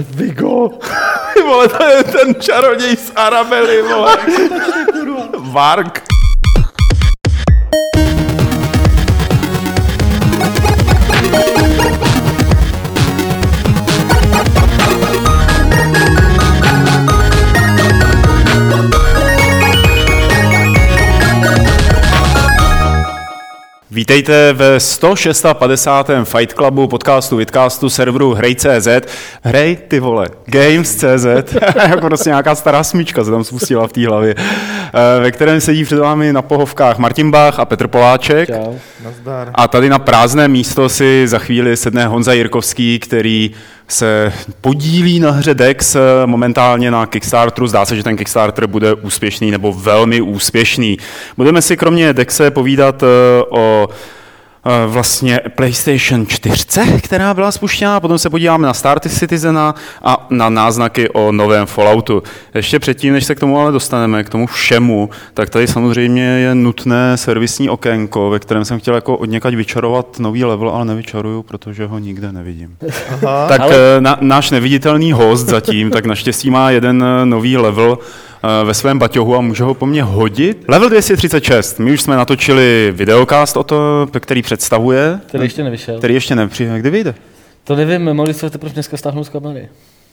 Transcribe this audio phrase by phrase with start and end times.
[0.00, 0.70] Vigo.
[1.42, 4.16] Vole, to je ten čaroděj z Arabely, vole.
[5.38, 5.99] Vark.
[24.00, 26.10] Vítejte ve 156.
[26.24, 28.88] Fight Clubu, podcastu Vidcastu, serveru Hrej.cz.
[29.42, 31.54] Hrej, ty vole, Games.cz,
[31.88, 34.34] jako prostě nějaká stará smíčka se tam spustila v té hlavě,
[35.20, 38.48] ve kterém sedí před vámi na pohovkách Martin Bach a Petr Poláček.
[38.48, 38.74] Čau.
[39.04, 39.50] Nazdar.
[39.54, 43.50] A tady na prázdné místo si za chvíli sedne Honza Jirkovský, který
[43.88, 47.66] se podílí na hře Dex eh, momentálně na Kickstarteru.
[47.66, 50.98] Zdá se, že ten Kickstarter bude úspěšný nebo velmi úspěšný.
[51.36, 53.06] Budeme si kromě Dexe povídat eh,
[53.48, 53.94] o Eh,
[54.86, 61.08] vlastně PlayStation 4, která byla spuštěna, potom se podíváme na Star Citizena a na náznaky
[61.08, 62.22] o novém Falloutu.
[62.54, 66.54] Ještě předtím, než se k tomu ale dostaneme, k tomu všemu, tak tady samozřejmě je
[66.54, 71.42] nutné servisní okénko, ve kterém jsem chtěl jako od někať vyčarovat nový level, ale nevyčaruju,
[71.42, 72.76] protože ho nikde nevidím.
[73.24, 73.74] Aha, tak ale...
[73.74, 77.98] Eh, na, náš neviditelný host zatím, tak naštěstí má jeden eh, nový level,
[78.39, 80.64] Eh, ve svém baťohu a může ho po mně hodit.
[80.68, 81.78] Level 236.
[81.78, 85.20] My už jsme natočili videokast o to, který představuje.
[85.26, 85.98] Který ještě nevyšel.
[85.98, 86.78] Který ještě nepřijde.
[86.78, 87.14] Kdy vyjde?
[87.64, 89.68] To nevím, mohli jste teprve dneska stáhnout z kamery.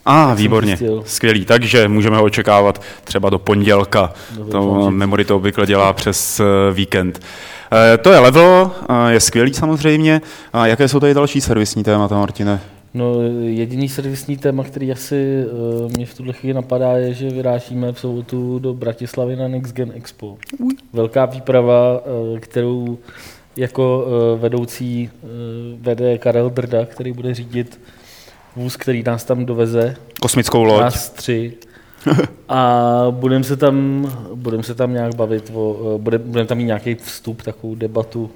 [0.06, 1.44] A, ah, výborně, skvělý.
[1.44, 4.12] Takže můžeme ho očekávat třeba do pondělka.
[4.36, 7.20] Dobře, to Memory to obvykle dělá přes eh, víkend.
[7.72, 8.70] Eh, to je level,
[9.08, 10.20] je skvělý samozřejmě.
[10.52, 12.60] A jaké jsou tady další servisní témata, Martine?
[12.94, 15.44] No, jediný servisní téma, který asi
[15.84, 19.74] uh, mě v tuhle chvíli napadá, je, že vyrážíme v sobotu do Bratislavy na Next
[19.74, 20.38] Gen Expo.
[20.58, 20.76] Uj.
[20.92, 22.98] Velká výprava, uh, kterou
[23.56, 25.28] jako uh, vedoucí uh,
[25.82, 27.80] vede Karel Drda, který bude řídit
[28.56, 29.96] vůz, který nás tam doveze.
[30.20, 30.80] Kosmickou loď.
[30.80, 31.52] Nás tři.
[32.48, 36.94] A budeme se tam, budem se tam nějak bavit, o, budeme budem tam mít nějaký
[36.94, 38.30] vstup, takovou debatu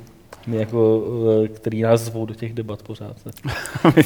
[0.47, 1.05] my jako,
[1.45, 3.17] eh, který nás zvou do těch debat pořád.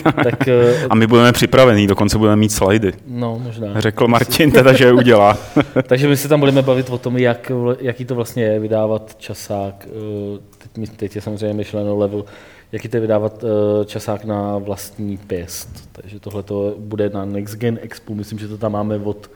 [0.25, 2.93] tak, eh, a my budeme připravení, dokonce budeme mít slajdy.
[3.07, 3.81] No, možná.
[3.81, 5.39] Řekl Martin teda, že je udělá.
[5.87, 9.89] Takže my se tam budeme bavit o tom, jak, jaký to vlastně je vydávat časák.
[9.91, 10.39] Eh,
[10.73, 12.25] teď, teď je samozřejmě myšleno level,
[12.73, 13.45] jaký to je vydávat
[13.85, 15.89] časák na vlastní pěst.
[15.93, 18.15] Takže tohle to bude na Next Gen Expo.
[18.15, 19.31] Myslím, že to tam máme od,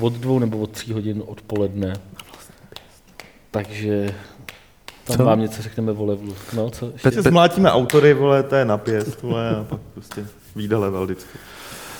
[0.00, 1.94] od dvou nebo od tří hodin odpoledne.
[3.52, 4.14] Takže
[5.06, 5.24] tam co?
[5.24, 6.34] vám něco řekneme o levelu.
[6.52, 7.10] No, co ještě?
[7.10, 10.26] Teď zmlátíme autory, vole, to je na pěst, vole, a pak prostě
[10.56, 11.38] výjde level vždycky.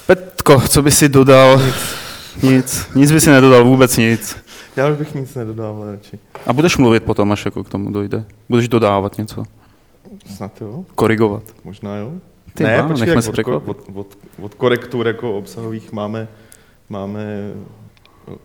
[0.07, 1.63] Petko, co by si dodal?
[1.63, 1.93] Nic.
[2.43, 4.37] Nic, nic by si nedodal, vůbec nic.
[4.77, 6.19] Já už bych nic nedodal, radši.
[6.47, 8.25] A budeš mluvit potom, až jako k tomu dojde?
[8.49, 9.45] Budeš dodávat něco?
[10.27, 10.84] Snad jo.
[10.95, 11.43] Korigovat?
[11.65, 12.13] Možná jo.
[12.55, 16.29] Ty ne, má, počkej, nechme se od, od, od, od, korektur jako obsahových máme,
[16.89, 17.53] máme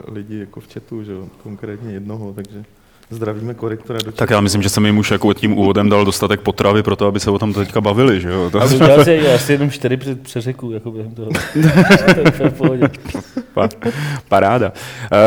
[0.08, 2.66] lidi jako v chatu, že jo, konkrétně jednoho, takže...
[3.10, 6.42] Zdravíme korektora do Tak já myslím, že jsem jim už jako tím úvodem dal dostatek
[6.42, 8.50] potravy pro to, aby se o tom teďka bavili, že jo?
[8.50, 8.62] To...
[8.62, 11.30] A já si asi jenom čtyři přeřeků, jako během toho.
[14.30, 14.74] Paráda.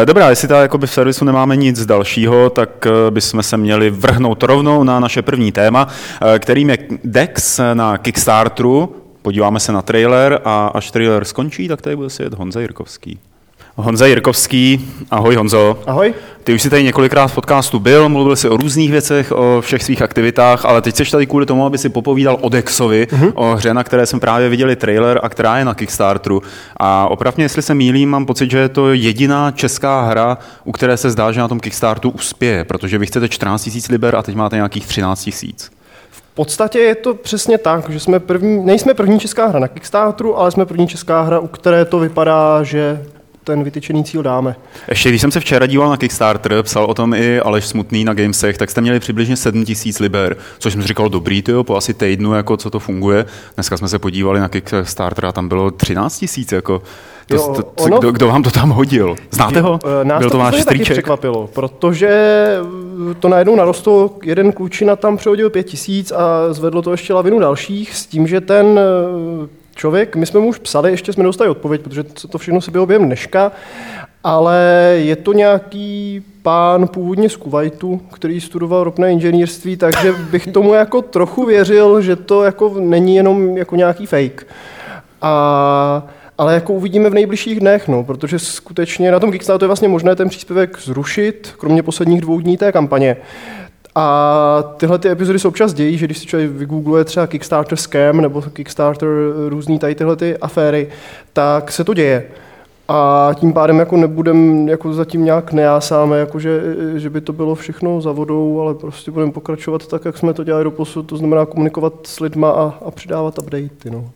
[0.03, 4.43] Eh, dobrá, jestli tady v servisu nemáme nic dalšího, tak eh, bychom se měli vrhnout
[4.43, 5.89] rovnou na naše první téma,
[6.35, 8.97] eh, kterým je Dex na Kickstarteru.
[9.23, 13.19] Podíváme se na trailer a až trailer skončí, tak tady bude sedět Honza Jirkovský.
[13.81, 14.91] Honza Jirkovský.
[15.11, 15.79] Ahoj Honzo.
[15.87, 16.15] Ahoj.
[16.45, 19.83] Ty už jsi tady několikrát v podcastu byl, mluvil si o různých věcech, o všech
[19.83, 23.33] svých aktivitách, ale teď jsi tady kvůli tomu, aby si popovídal o Dexovi, uh-huh.
[23.35, 26.43] o hře, na které jsme právě viděli trailer a která je na Kickstarteru.
[26.77, 30.97] A opravdu, jestli se mýlím, mám pocit, že je to jediná česká hra, u které
[30.97, 34.35] se zdá, že na tom Kickstarteru uspěje, protože vy chcete 14 000 liber a teď
[34.35, 35.53] máte nějakých 13 000.
[36.11, 40.39] V podstatě je to přesně tak, že jsme první, nejsme první česká hra na Kickstarteru,
[40.39, 43.05] ale jsme první česká hra, u které to vypadá, že
[43.51, 44.57] ten vytyčený cíl dáme.
[44.89, 48.15] Ještě když jsem se včera díval na Kickstarter, psal o tom i Aleš Smutný na
[48.15, 51.95] Gamesech, tak jste měli přibližně 7 tisíc liber, což jsem říkal dobrý, tyjo, po asi
[51.95, 53.27] týdnu, jako co to funguje.
[53.55, 56.83] Dneska jsme se podívali na Kickstarter a tam bylo 13 tisíc, jako
[57.27, 59.17] to, jo, to, to, ono, kdo, kdo vám to tam hodil?
[59.31, 59.79] Znáte ho?
[59.85, 62.11] Eh, nás Byl to, to váš taky překvapilo, protože
[63.21, 67.97] to najednou narostlo, jeden klučina tam přehodil pět tisíc a zvedlo to ještě lavinu dalších
[67.97, 68.81] s tím, že ten
[69.81, 72.87] člověk, my jsme mu už psali, ještě jsme dostali odpověď, protože to všechno se bylo
[72.87, 73.53] během dneška,
[74.25, 74.59] ale
[74.97, 81.03] je to nějaký pán původně z Kuwaitu, který studoval ropné inženýrství, takže bych tomu jako
[81.03, 84.47] trochu věřil, že to jako není jenom jako nějaký fake.
[85.23, 86.03] A,
[86.39, 90.17] ale jako uvidíme v nejbližších dnech, no, protože skutečně na tom Kickstarteru je vlastně možné
[90.17, 93.17] ten příspěvek zrušit, kromě posledních dvou dní té kampaně.
[93.95, 98.21] A tyhle ty epizody se občas dějí, že když si člověk vygoogluje třeba Kickstarter scam
[98.21, 99.09] nebo Kickstarter
[99.49, 100.89] různý tady tyhle ty aféry,
[101.33, 102.25] tak se to děje.
[102.89, 106.63] A tím pádem jako nebudem, jako zatím nějak nejásáme, jako že,
[106.97, 110.45] že by to bylo všechno za vodou, ale prostě budeme pokračovat tak, jak jsme to
[110.45, 113.71] dělali do posud, to znamená komunikovat s lidma a, a přidávat updatey.
[113.91, 114.11] No.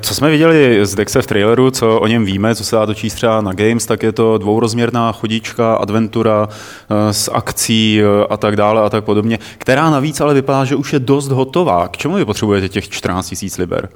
[0.00, 3.16] Co jsme viděli z Dexe v traileru, co o něm víme, co se dá dočíst
[3.16, 8.56] třeba na Games, tak je to dvourozměrná chodička, adventura eh, s akcí eh, a tak
[8.56, 11.88] dále a tak podobně, která navíc ale vypadá, že už je dost hotová.
[11.88, 13.88] K čemu vy potřebujete těch 14 000 liber?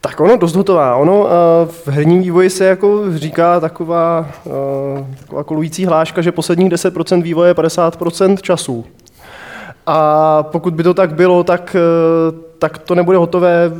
[0.00, 0.96] Tak ono dost hotová.
[0.96, 1.30] Ono eh,
[1.66, 4.28] v herním vývoji se jako říká taková,
[5.20, 8.84] taková kolující hláška, že posledních 10% vývoje je 50% času.
[9.86, 11.76] A pokud by to tak bylo, tak,
[12.58, 13.70] tak to nebude hotové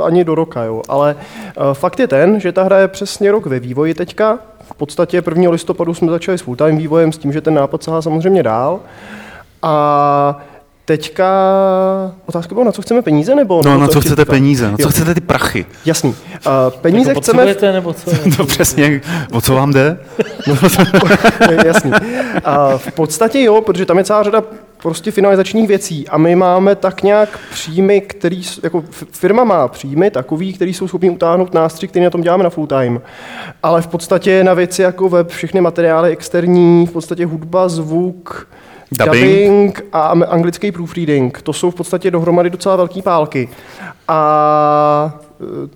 [0.00, 0.62] ani do roka.
[0.62, 0.82] Jo.
[0.88, 4.38] Ale uh, fakt je ten, že ta hra je přesně rok ve vývoji teďka.
[4.72, 5.50] V podstatě 1.
[5.50, 8.80] listopadu jsme začali s full-time vývojem s tím, že ten nápad sahá samozřejmě dál.
[9.62, 10.38] A
[10.88, 11.30] Teďka
[12.26, 13.62] otázka byla, na co chceme peníze, nebo?
[13.64, 14.88] No, na co chcete peníze, na co jo.
[14.88, 15.66] chcete ty prachy?
[15.84, 16.10] Jasný.
[16.10, 17.54] Uh, peníze jako chceme...
[17.62, 18.10] nebo co?
[18.38, 19.00] no přesně,
[19.32, 19.98] o co vám jde?
[21.64, 21.90] Jasný.
[21.90, 21.98] Uh,
[22.76, 24.42] v podstatě jo, protože tam je celá řada
[24.82, 30.52] prostě finalizačních věcí a my máme tak nějak příjmy, který, jako firma má příjmy takový,
[30.52, 33.00] který jsou schopni utáhnout nástři, který na tom děláme na full time.
[33.62, 38.48] Ale v podstatě na věci jako web, všechny materiály externí, v podstatě hudba, zvuk,
[38.92, 43.48] dubbing, dubbing a anglický proofreading, to jsou v podstatě dohromady docela velký pálky.
[44.08, 45.20] A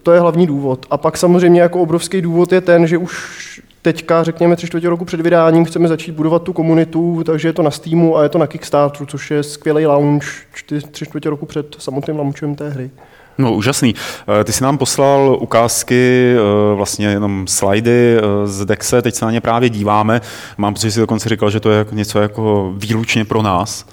[0.03, 0.87] to je hlavní důvod.
[0.91, 5.05] A pak samozřejmě jako obrovský důvod je ten, že už teďka, řekněme, tři čtvrtě roku
[5.05, 8.39] před vydáním chceme začít budovat tu komunitu, takže je to na Steamu a je to
[8.39, 10.25] na Kickstarteru, což je skvělý launch
[10.91, 12.91] tři čtvrtě roku před samotným launchem té hry.
[13.39, 13.95] No, úžasný.
[14.41, 19.25] Eh, ty jsi nám poslal ukázky, eh, vlastně jenom slajdy eh, z Dexe, teď se
[19.25, 20.21] na ně právě díváme.
[20.59, 23.87] Mám pocit, že jsi dokonce říkal, že to je něco jako výlučně pro nás.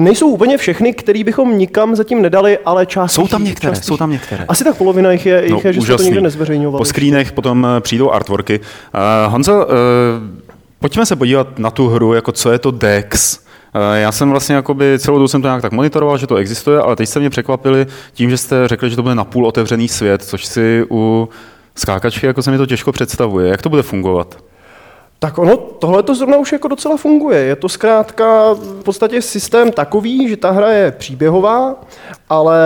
[0.00, 3.12] Nejsou úplně všechny, který bychom nikam zatím nedali, ale část.
[3.12, 4.44] Jsou tam některé, část jsou tam některé.
[4.48, 5.92] Asi tak polovina jich je, jich no, je že úžasný.
[5.92, 6.78] se to nikde nezveřejňovalo.
[6.78, 8.60] Po screenech potom přijdou artworky.
[8.60, 9.72] Uh, Honzo, uh,
[10.80, 13.38] pojďme se podívat na tu hru, jako co je to Dex.
[13.74, 16.78] Eh, já jsem vlastně jakoby celou dobu jsem to nějak tak monitoroval, že to existuje,
[16.78, 20.22] ale teď jste mě překvapili tím, že jste řekli, že to bude napůl otevřený svět,
[20.22, 21.28] což si u
[21.74, 23.48] skákačky jako se mi to těžko představuje.
[23.48, 24.36] Jak to bude fungovat?
[25.22, 27.38] Tak ono, tohle to zrovna už jako docela funguje.
[27.38, 31.74] Je to zkrátka v podstatě systém takový, že ta hra je příběhová,
[32.28, 32.58] ale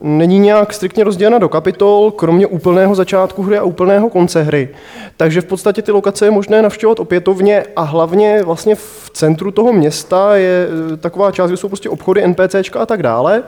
[0.00, 4.68] není nějak striktně rozdělena do kapitol, kromě úplného začátku hry a úplného konce hry.
[5.16, 9.72] Takže v podstatě ty lokace je možné navštěvovat opětovně a hlavně vlastně v centru toho
[9.72, 13.42] města je eh, taková část, kde jsou prostě obchody, NPCčka a tak dále.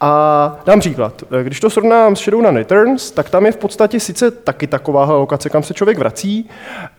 [0.00, 1.24] A dám příklad.
[1.42, 5.50] Když to srovnám s Shadowrun Returns, tak tam je v podstatě sice taky taková lokace,
[5.50, 6.50] kam se člověk vrací,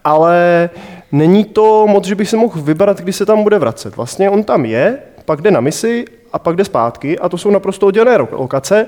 [0.04, 0.70] ale
[1.12, 3.96] není to moc, že by se mohl vybrat, kdy se tam bude vracet.
[3.96, 6.06] Vlastně on tam je, pak jde na misi
[6.38, 8.86] a pak jde zpátky a to jsou naprosto oddělené lokace.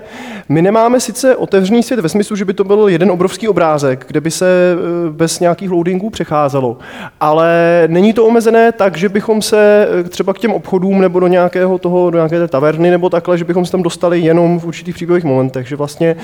[0.50, 4.22] My nemáme sice otevřený svět ve smyslu, že by to byl jeden obrovský obrázek, kde
[4.22, 6.78] by se e, bez nějakých loadingů přecházelo,
[7.20, 11.28] ale není to omezené tak, že bychom se e, třeba k těm obchodům nebo do
[11.28, 14.66] nějakého toho, do nějaké té taverny nebo takhle, že bychom se tam dostali jenom v
[14.66, 16.16] určitých příběhových momentech, že vlastně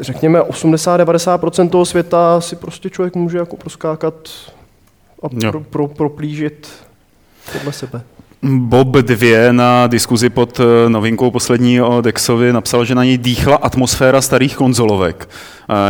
[0.00, 4.14] řekněme 80-90% toho světa si prostě člověk může jako proskákat
[5.22, 6.68] a pro, pro, proplížit
[7.52, 8.02] podle sebe.
[8.44, 13.56] Bob 2 na diskuzi pod eh, novinkou poslední o Dexovi napsal, že na něj dýchla
[13.56, 15.28] atmosféra starých konzolovek.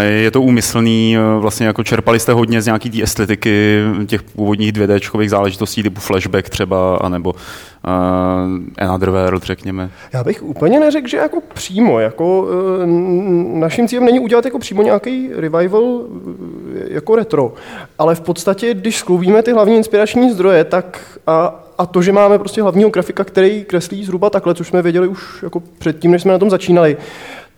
[0.07, 4.73] Je to úmyslný, eh, vlastně jako čerpali jste hodně z nějaký té estetiky těch původních
[4.73, 7.39] 2D záležitostí typu flashback třeba, anebo uh,
[8.79, 9.91] Another World, řekněme.
[10.13, 12.49] Já bych úplně neřekl, že jako přímo, jako
[13.53, 16.03] naším cílem není udělat jako přímo nějaký revival
[16.89, 17.55] jako retro,
[17.99, 22.39] ale v podstatě, když skloubíme ty hlavní inspirační zdroje, tak a, a to, že máme
[22.39, 26.33] prostě hlavního grafika, který kreslí zhruba takhle, což jsme věděli už jako předtím, než jsme
[26.33, 26.97] na tom začínali,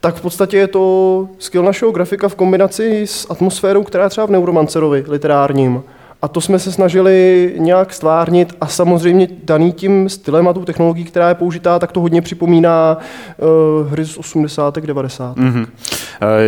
[0.01, 4.27] tak v podstatě je to skill našeho grafika v kombinaci s atmosférou, která je třeba
[4.27, 5.83] v Neuromancerovi literárním.
[6.27, 11.05] A to jsme se snažili nějak stvárnit a samozřejmě daný tím stylem a tou technologií,
[11.05, 12.99] která je použitá, tak to hodně připomíná
[13.39, 14.79] uh, hry z 80.
[14.79, 15.37] 90.
[15.37, 15.67] Mm-hmm.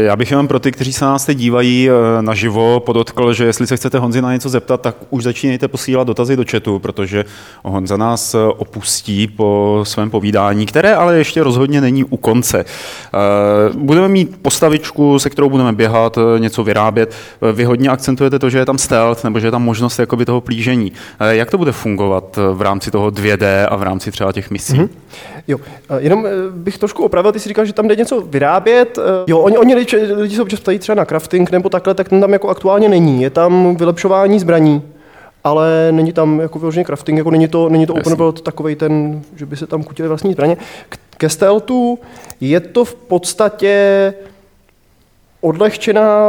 [0.05, 3.67] Já bych jenom pro ty, kteří se nás teď dívají uh, naživo, podotkl, že jestli
[3.67, 7.25] se chcete Honzi na něco zeptat, tak už začínejte posílat dotazy do chatu, protože
[7.65, 12.65] Honza nás opustí po svém povídání, které ale ještě rozhodně není u konce.
[13.75, 17.15] Budeme mít postavičku, se kterou budeme běhat, něco vyrábět.
[17.53, 20.41] Vy hodně akcentujete to, že je tam stealth, nebo že je tam možnost jakoby toho
[20.41, 20.93] plížení.
[21.21, 24.51] Eh, jak to bude fungovat eh, v rámci toho 2D a v rámci třeba těch
[24.51, 24.73] misí?
[24.73, 24.89] Mm-hmm.
[25.49, 25.59] Jo,
[25.91, 28.99] eh, jenom bych trošku opravil, ty jsi říkal, že tam jde něco vyrábět.
[29.27, 32.21] Jo, oni, oni lidi, lidi se občas ptají třeba na crafting nebo takhle, tak ten
[32.21, 33.23] tam jako aktuálně není.
[33.23, 34.83] Je tam vylepšování zbraní,
[35.45, 38.13] ale není tam jako vyloženě crafting, jako není to, není to Jasně.
[38.13, 40.57] open world takový ten, že by se tam kutili vlastní zbraně.
[40.89, 41.99] K- Ke stealthu
[42.41, 43.73] je to v podstatě
[45.41, 46.21] odlehčená,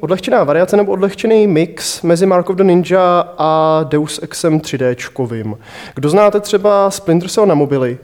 [0.00, 5.56] odlehčená variace nebo odlehčený mix mezi Mark of the Ninja a Deus Exem 3D.
[5.94, 7.98] Kdo znáte třeba Splinter Cell na mobily,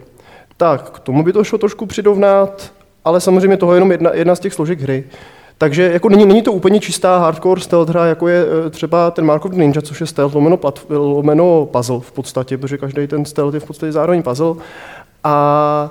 [0.57, 2.73] tak k tomu by to šlo trošku přidovnat,
[3.05, 5.05] ale samozřejmě toho je jenom jedna, jedna z těch složek hry.
[5.59, 9.25] Takže jako není, není to úplně čistá hardcore stealth hra, jako je eh, třeba ten
[9.25, 13.07] Mark of the Ninja, což je stealth lomeno, plat, lomeno puzzle v podstatě, protože každý
[13.07, 14.55] ten stealth je v podstatě zároveň puzzle.
[15.25, 15.91] A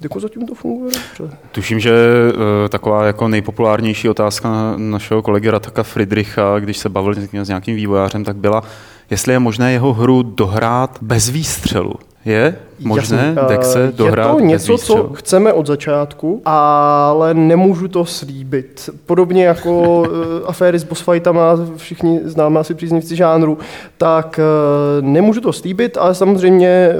[0.00, 1.36] jako zatím to funguje dobře.
[1.52, 1.92] Tuším, že
[2.34, 7.48] uh, taková jako nejpopulárnější otázka na- našeho kolegy Rataka Friedricha, když se bavil s- s
[7.48, 8.62] nějakým vývojářem, tak byla,
[9.10, 11.94] jestli je možné jeho hru dohrát bez výstřelu.
[12.24, 15.08] Je možné Jasně, eh, Dexe dohrát Je to bez něco, výstřelu?
[15.08, 18.90] co chceme od začátku, ale nemůžu to slíbit.
[19.06, 23.58] Podobně jako eh, aféry s boss fightama, všichni známe asi příznivci žánru,
[23.98, 26.96] tak eh, nemůžu to slíbit, ale samozřejmě eh,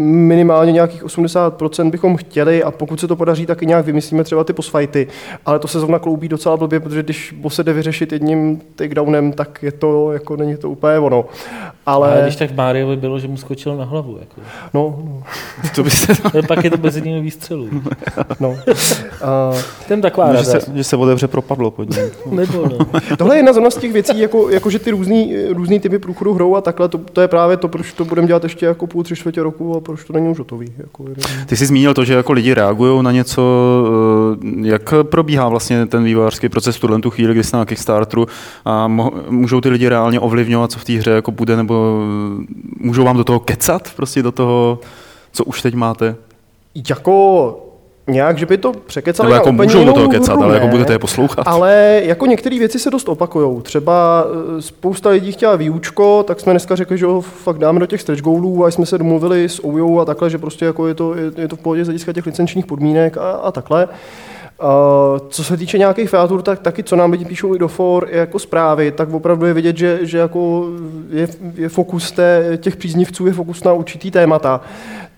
[0.00, 4.44] minimálně nějakých 80% bychom chtěli a pokud se to podaří, tak i nějak vymyslíme třeba
[4.44, 5.08] ty boss fighty.
[5.46, 9.32] Ale to se zrovna kloubí docela blbě, protože když boss se jde vyřešit jedním takedownem,
[9.32, 11.24] tak je to, jako není to úplně ono.
[11.86, 12.12] Ale...
[12.12, 14.16] Ale, když tak Máriovi bylo, že mu skočil na hlavu.
[14.20, 14.40] Jako.
[14.74, 15.17] no, no,
[15.74, 16.12] To byste...
[16.32, 17.68] Ale pak je to bez jediného výstřelu.
[18.40, 18.56] no.
[19.24, 19.52] A,
[19.88, 22.10] Ten taková že, se, že se otevře propadlo pod ním.
[22.30, 23.00] Nebo no.
[23.16, 26.56] Tohle je jedna z těch věcí, jako, jako že ty různý, různý typy průchodu hrou
[26.56, 29.16] a takhle, to, to je právě to, proč to budeme dělat ještě jako půl, tři
[29.16, 30.72] čtvrtě roku a proč to není už hotový.
[30.78, 31.04] Jako,
[31.46, 33.42] Ty jsi zmínil to, že jako lidi reagují na něco,
[34.42, 38.26] eh, jak probíhá vlastně ten vývojářský proces v tuhle tu chvíli, kdy jste na Kickstarteru
[38.64, 42.02] a mo- můžou ty lidi reálně ovlivňovat, co v té hře jako bude, nebo
[42.40, 42.44] eh,
[42.80, 44.78] můžou vám do toho kecat, prostě do toho,
[45.32, 46.16] co už teď máte?
[46.90, 47.68] jako
[48.08, 50.92] nějak, že by to překecali Nebo jako můžou do toho kecat, hru, ale jako budete
[50.92, 51.42] je poslouchat.
[51.48, 53.60] Ale jako některé věci se dost opakujou.
[53.60, 54.24] Třeba
[54.58, 58.00] eh, spousta lidí chtěla výučko, tak jsme dneska řekli, že ho fakt dáme do těch
[58.00, 61.14] stretch goalů a jsme se domluvili s OUJou a takhle, že prostě jako je, to,
[61.14, 63.88] je, je to v pohodě z hlediska těch licenčních podmínek a, a takhle.
[64.62, 68.08] Uh, co se týče nějakých featur, tak taky, co nám lidi píšou i do for,
[68.10, 70.64] i jako zprávy, tak opravdu je vidět, že, že jako
[71.10, 74.60] je, je fokus té, těch příznivců, je fokus na určitý témata.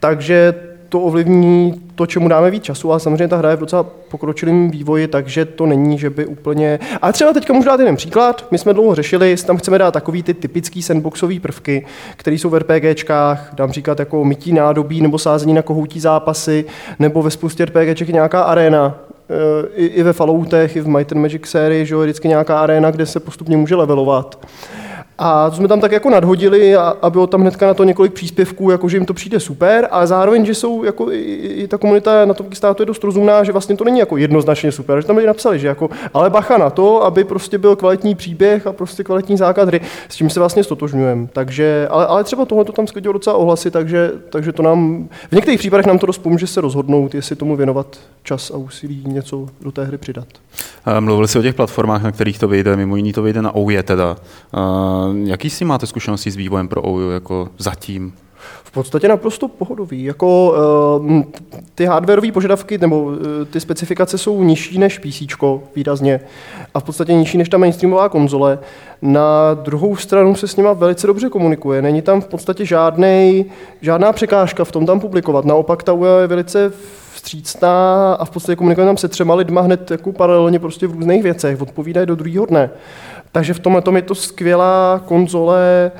[0.01, 0.55] Takže
[0.89, 4.71] to ovlivní to, čemu dáme víc času, ale samozřejmě ta hra je v docela pokročilém
[4.71, 6.79] vývoji, takže to není, že by úplně...
[7.03, 8.47] A třeba teďka můžu dát jeden příklad.
[8.51, 12.51] My jsme dlouho řešili, jestli tam chceme dát takový ty typický sandboxové prvky, které jsou
[12.51, 16.65] v RPGčkách, dám příklad jako mytí nádobí nebo sázení na kohoutí zápasy,
[16.99, 21.21] nebo ve spoustě RPGček nějaká arena, Eh, i, i ve Falloutech, i v Might and
[21.21, 24.47] Magic sérii, že je vždycky nějaká arena, kde se postupně může levelovat.
[25.23, 28.13] A to jsme tam tak jako nadhodili a, a bylo tam hnedka na to několik
[28.13, 31.79] příspěvků, jako že jim to přijde super, ale zároveň, že jsou jako i, i ta
[31.79, 35.07] komunita na tom státu je dost rozumná, že vlastně to není jako jednoznačně super, že
[35.07, 38.73] tam lidi napsali, že jako, ale bacha na to, aby prostě byl kvalitní příběh a
[38.73, 41.29] prostě kvalitní základ hry, s tím se vlastně stotožňujeme.
[41.33, 45.35] Takže, ale, ale třeba tohle to tam sklidilo docela ohlasy, takže, takže to nám, v
[45.35, 49.47] některých případech nám to dost pomůže se rozhodnout, jestli tomu věnovat čas a úsilí něco
[49.61, 50.27] do té hry přidat.
[50.87, 53.55] Eh, Mluvili jsi o těch platformách, na kterých to vyjde, mimo jiný to vyjde na
[53.55, 54.17] OUE teda.
[54.55, 58.13] Eh, Jaký si máte zkušenosti s vývojem pro OUE jako zatím?
[58.65, 60.05] V podstatě naprosto pohodový.
[60.05, 60.55] Jako
[61.01, 61.23] uh,
[61.75, 63.17] ty hardwareové požadavky nebo uh,
[63.51, 65.23] ty specifikace jsou nižší než PC
[65.77, 66.21] výrazně
[66.75, 68.59] a v podstatě nižší než ta mainstreamová konzole.
[69.03, 71.83] Na druhou stranu se s nima velice dobře komunikuje.
[71.83, 73.45] Není tam v podstatě žádnej,
[73.81, 75.45] žádná překážka v tom tam publikovat.
[75.45, 76.73] Naopak ta UE je velice
[77.21, 81.23] vstřícná a v podstatě komunikuje tam se třema lidma hned jako paralelně prostě v různých
[81.23, 81.61] věcech.
[81.61, 82.71] Odpovídají do druhého dne.
[83.33, 85.93] Takže v tomhle tom je to skvělá konzole,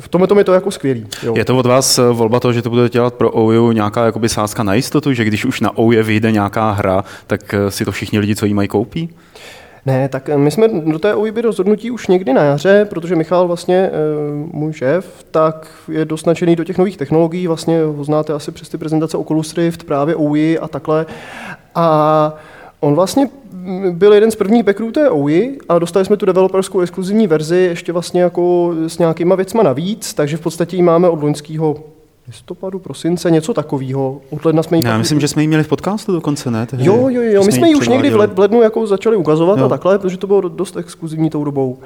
[0.00, 1.06] v tomhle tom je to jako skvělý.
[1.22, 1.34] Jo.
[1.36, 4.28] Je to od vás eh, volba toho, že to budete dělat pro OU nějaká jakoby
[4.28, 7.92] sázka na jistotu, že když už na OUE vyjde nějaká hra, tak eh, si to
[7.92, 9.08] všichni lidi, co jí mají, koupí?
[9.86, 13.76] Ne, tak my jsme do té OIB rozhodnutí už někdy na jaře, protože Michal vlastně,
[13.76, 13.90] eh,
[14.52, 18.68] můj šéf, tak je dost nadšený do těch nových technologií, vlastně ho znáte asi přes
[18.68, 21.06] ty prezentace Oculus Rift, právě OI a takhle.
[21.74, 22.36] A
[22.80, 23.28] on vlastně
[23.90, 27.92] byl jeden z prvních backerů té OI a dostali jsme tu developerskou exkluzivní verzi ještě
[27.92, 31.76] vlastně jako s nějakýma věcma navíc, takže v podstatě ji máme od loňského
[32.26, 34.20] listopadu, prosince, něco takového.
[34.30, 36.66] Od ledna jsme ji Já pak- myslím, že jsme ji měli v podcastu dokonce, ne?
[36.66, 37.44] Tehdy, Jo, jo, jo.
[37.44, 39.64] My jsme ji už někdy v, led, v lednu jako začali ukazovat Jo.
[39.66, 41.78] a takhle, protože to bylo do- dost exkluzivní tou dobou.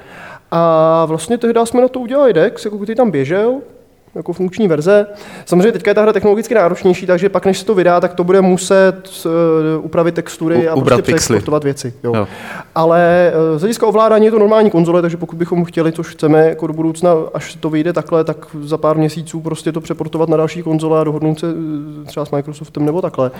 [0.51, 3.55] A vlastně tehdy jsme na to udělali Dex, jako který tam běžel,
[4.15, 5.05] jako funkční verze.
[5.45, 8.23] Samozřejmě teďka je ta hra technologicky náročnější, takže pak, než se to vydá, tak to
[8.23, 9.31] bude muset uh,
[9.85, 11.93] upravit textury U- a prostě přeexportovat věci.
[12.03, 12.15] Jo.
[12.15, 12.27] Jo.
[12.75, 16.49] Ale uh, z hlediska ovládání je to normální konzole, takže pokud bychom chtěli, což chceme
[16.49, 20.37] jako do budoucna, až to vyjde takhle, tak za pár měsíců prostě to přeportovat na
[20.37, 23.31] další konzole a dohodnout se uh, třeba s Microsoftem nebo takhle.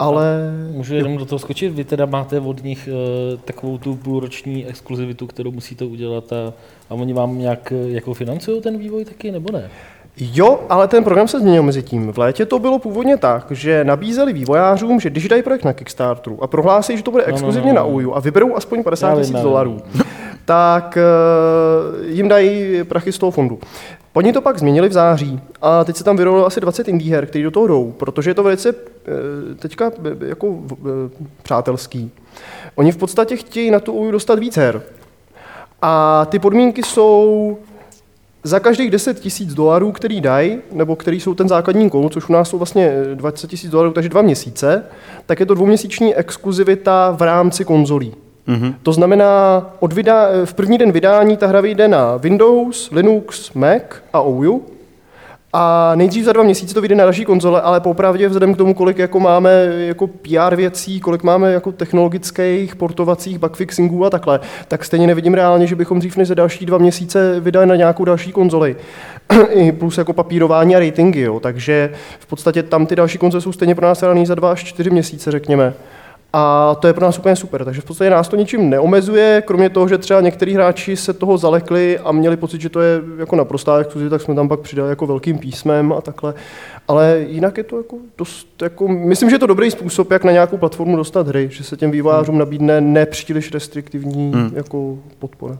[0.00, 0.24] Ale
[0.72, 1.72] Můžu jenom do toho skočit?
[1.72, 2.88] Vy teda máte od nich
[3.32, 6.52] uh, takovou tu půlroční exkluzivitu, kterou musíte udělat a,
[6.90, 9.70] a oni vám nějak eh, jako financují ten vývoj taky, nebo ne?
[10.16, 12.12] Jo, ale ten program se změnil mezi tím.
[12.12, 16.42] V létě to bylo původně tak, že nabízeli vývojářům, že když dají projekt na Kickstarteru
[16.42, 17.98] a prohlásí, že to bude exkluzivně no, no, no.
[17.98, 19.82] na UU a vyberou aspoň 50 Já vím, tisíc dolarů,
[20.44, 23.58] tak uh, jim dají prachy z toho fondu.
[24.12, 27.26] Oni to pak změnili v září a teď se tam vyrolilo asi 20 indie her,
[27.26, 32.10] který do toho jdou, protože je to velice eh, teďka eh, jako eh, přátelský.
[32.74, 34.82] Oni v podstatě chtějí na tu UU dostat víc her.
[35.82, 37.58] A ty podmínky jsou
[38.44, 42.32] za každých 10 tisíc dolarů, který dají, nebo který jsou ten základní kol, což u
[42.32, 44.84] nás jsou vlastně 20 tisíc dolarů, takže dva měsíce,
[45.26, 48.14] tak je to dvouměsíční exkluzivita v rámci konzolí.
[48.46, 48.74] Mhm.
[48.82, 53.82] To znamená, od vydá, v první den vydání ta hra vyjde na Windows, Linux, Mac
[54.12, 54.62] a OU.
[55.52, 58.74] A nejdřív za dva měsíce to vyjde na další konzole, ale popravdě vzhledem k tomu,
[58.74, 64.84] kolik jako máme jako PR věcí, kolik máme jako technologických portovacích bugfixingů a takhle, tak
[64.84, 68.32] stejně nevidím reálně, že bychom dřív než za další dva měsíce vydali na nějakou další
[68.32, 68.76] konzoli.
[69.50, 71.40] I plus jako papírování a ratingy, jo.
[71.40, 74.64] takže v podstatě tam ty další konzole jsou stejně pro nás reálný za dva až
[74.64, 75.74] čtyři měsíce, řekněme.
[76.32, 77.64] A to je pro nás úplně super.
[77.64, 81.38] Takže v podstatě nás to ničím neomezuje, kromě toho, že třeba některý hráči se toho
[81.38, 84.90] zalekli a měli pocit, že to je jako naprostá exkluzivita, tak jsme tam pak přidali
[84.90, 86.34] jako velkým písmem a takhle.
[86.88, 90.32] Ale jinak je to jako dost, jako, myslím, že je to dobrý způsob, jak na
[90.32, 94.50] nějakou platformu dostat hry, že se těm vývojářům nabídne nepříliš restriktivní Hmm.
[94.54, 95.58] jako podpora.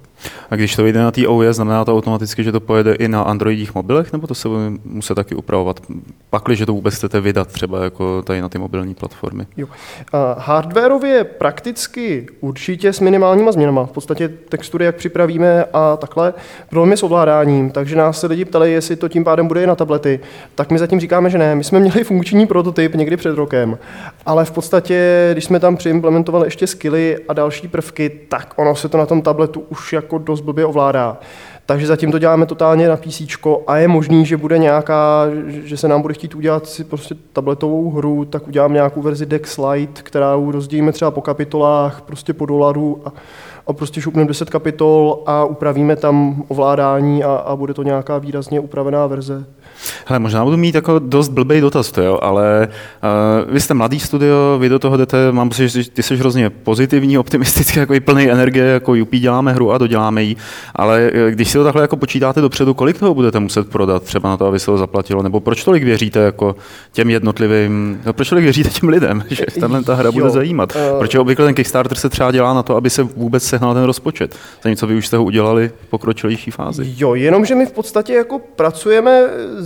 [0.50, 3.22] A když to vyjde na té OS, znamená to automaticky, že to pojede i na
[3.22, 5.80] Androidích mobilech, nebo to se bude muset taky upravovat?
[6.30, 9.46] Pakli, že to vůbec chcete vydat třeba jako tady na ty mobilní platformy.
[10.12, 13.86] A hardwareově prakticky určitě s minimálníma změnama.
[13.86, 16.34] V podstatě textury, jak připravíme a takhle.
[16.70, 19.66] Problém je s ovládáním, takže nás se lidi ptali, jestli to tím pádem bude i
[19.66, 20.20] na tablety.
[20.54, 21.54] Tak my zatím říkáme, že ne.
[21.54, 23.78] My jsme měli funkční prototyp někdy před rokem,
[24.26, 28.88] ale v podstatě, když jsme tam přiimplementovali ještě skilly a další prvky, tak ono se
[28.88, 31.18] to na tom tabletu už jako dost blbě ovládá.
[31.70, 33.22] Takže zatím to děláme totálně na PC
[33.66, 37.90] a je možný, že bude nějaká, že se nám bude chtít udělat si prostě tabletovou
[37.90, 43.02] hru, tak udělám nějakou verzi Dex Lite, kterou rozdělíme třeba po kapitolách, prostě po dolaru
[43.04, 43.12] a,
[43.66, 48.60] a prostě šupneme 10 kapitol a upravíme tam ovládání a, a bude to nějaká výrazně
[48.60, 49.44] upravená verze.
[50.06, 52.68] Hele, možná budu mít jako dost blbý dotaz, to jo, ale
[53.46, 56.50] uh, vy jste mladý studio, vy do toho jdete, mám pocit, že ty jsi hrozně
[56.50, 60.36] pozitivní, optimistický, jako i plný energie, jako Jupí děláme hru a doděláme ji,
[60.76, 64.28] ale eh, když si to takhle jako počítáte dopředu, kolik toho budete muset prodat třeba
[64.28, 66.56] na to, aby se to zaplatilo, nebo proč tolik věříte jako
[66.92, 70.76] těm jednotlivým, no, proč tolik věříte těm lidem, že tahle ta hra Jo, bude zajímat?
[70.76, 70.98] eh.
[70.98, 74.36] Proč obvykle ten Kickstarter se třeba dělá na to, aby se vůbec sehnal ten rozpočet,
[74.62, 76.94] zatímco vy už jste ho udělali v pokročilejší fázi.
[76.96, 79.20] Jo, jenomže my v podstatě jako pracujeme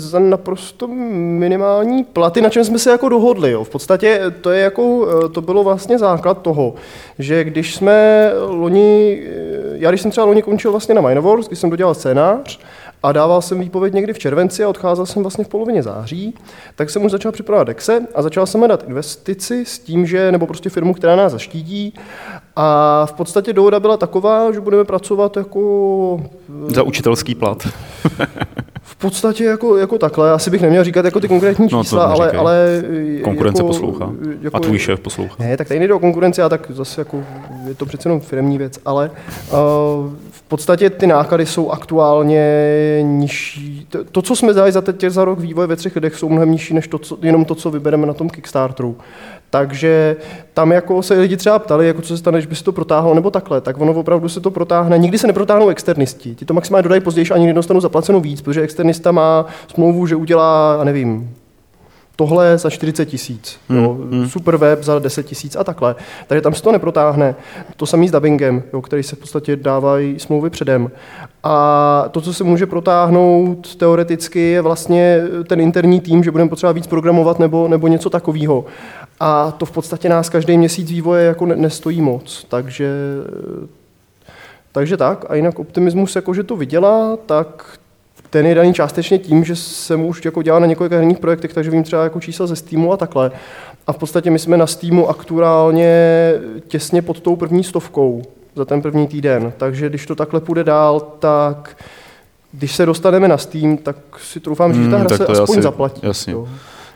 [0.04, 3.50] za naprosto minimální platy, na čem jsme se jako dohodli.
[3.50, 3.64] Jo.
[3.64, 6.74] V podstatě to je jako, eh, to bylo vlastně základ toho,
[7.18, 9.32] že když jsme loni, eh,
[9.74, 12.58] já když jsem třeba loni končil vlastně na Minowars, když jsem dodělal scénář,
[13.04, 16.34] a dával jsem výpověď někdy v červenci a odcházel jsem vlastně v polovině září,
[16.74, 20.46] tak jsem už začal připravovat Dexe a začal jsem hledat investici s tím, že, nebo
[20.46, 21.94] prostě firmu, která nás zaštítí.
[22.56, 26.20] A v podstatě dohoda byla taková, že budeme pracovat jako
[26.68, 27.68] Za učitelský plat.
[29.04, 32.04] v podstatě jako, jako takhle, asi bych neměl říkat jako ty konkrétní No, to čísla,
[32.04, 32.40] ale, neříkej.
[32.40, 32.82] ale...
[33.22, 34.12] Konkurence jako, poslouchá.
[34.42, 35.34] Jako, A tvůj šéf poslouchá.
[35.38, 37.22] Ne, tak tady nejde o konkurenci, a tak zase jako,
[37.68, 39.56] je to přece jenom firmní věc, ale uh,
[40.30, 42.44] v podstatě ty náklady jsou aktuálně
[43.02, 43.86] nižší.
[43.88, 46.52] To, to co jsme dali za teď za rok vývoje ve třech lidech, jsou mnohem
[46.52, 48.96] nižší než to, co, jenom to, co vybereme na tom Kickstarteru.
[49.54, 50.16] Takže
[50.54, 53.14] tam jako se lidi třeba ptali, jako co se stane, když by se to protáhlo
[53.14, 54.98] nebo takhle, tak ono opravdu se to protáhne.
[54.98, 56.34] Nikdy se neprotáhnou externisti.
[56.34, 60.84] Ti to maximálně dodají později, ani nedostanou zaplaceno víc, protože externista má smlouvu, že udělá,
[60.84, 61.30] nevím,
[62.16, 64.28] tohle za 40 tisíc, jo, hmm.
[64.28, 65.96] super web za 10 tisíc a takhle.
[66.26, 67.34] Takže tam se to neprotáhne.
[67.76, 70.90] To samý s dubbingem, jo, který se v podstatě dávají smlouvy předem.
[71.42, 76.72] A to, co se může protáhnout teoreticky, je vlastně ten interní tým, že budeme potřeba
[76.72, 78.64] víc programovat nebo, nebo něco takového.
[79.20, 82.46] A to v podstatě nás každý měsíc vývoje jako ne, nestojí moc.
[82.48, 82.90] Takže,
[84.72, 85.24] takže tak.
[85.28, 87.78] A jinak optimismus, jako že to vydělá, tak
[88.34, 91.70] ten je daný částečně tím, že jsem už jako dělal na několika herních projektech, takže
[91.70, 93.30] vím třeba jako čísla ze Steamu a takhle.
[93.86, 96.32] A v podstatě my jsme na Steamu aktuálně
[96.68, 98.22] těsně pod tou první stovkou
[98.56, 99.52] za ten první týden.
[99.56, 101.76] Takže když to takhle půjde dál, tak
[102.52, 105.32] když se dostaneme na Steam, tak si troufám říct, že ta Hmm, hra se to
[105.32, 106.00] aspoň asi- zaplatí.
[106.04, 106.32] jasně.
[106.32, 106.48] Jo.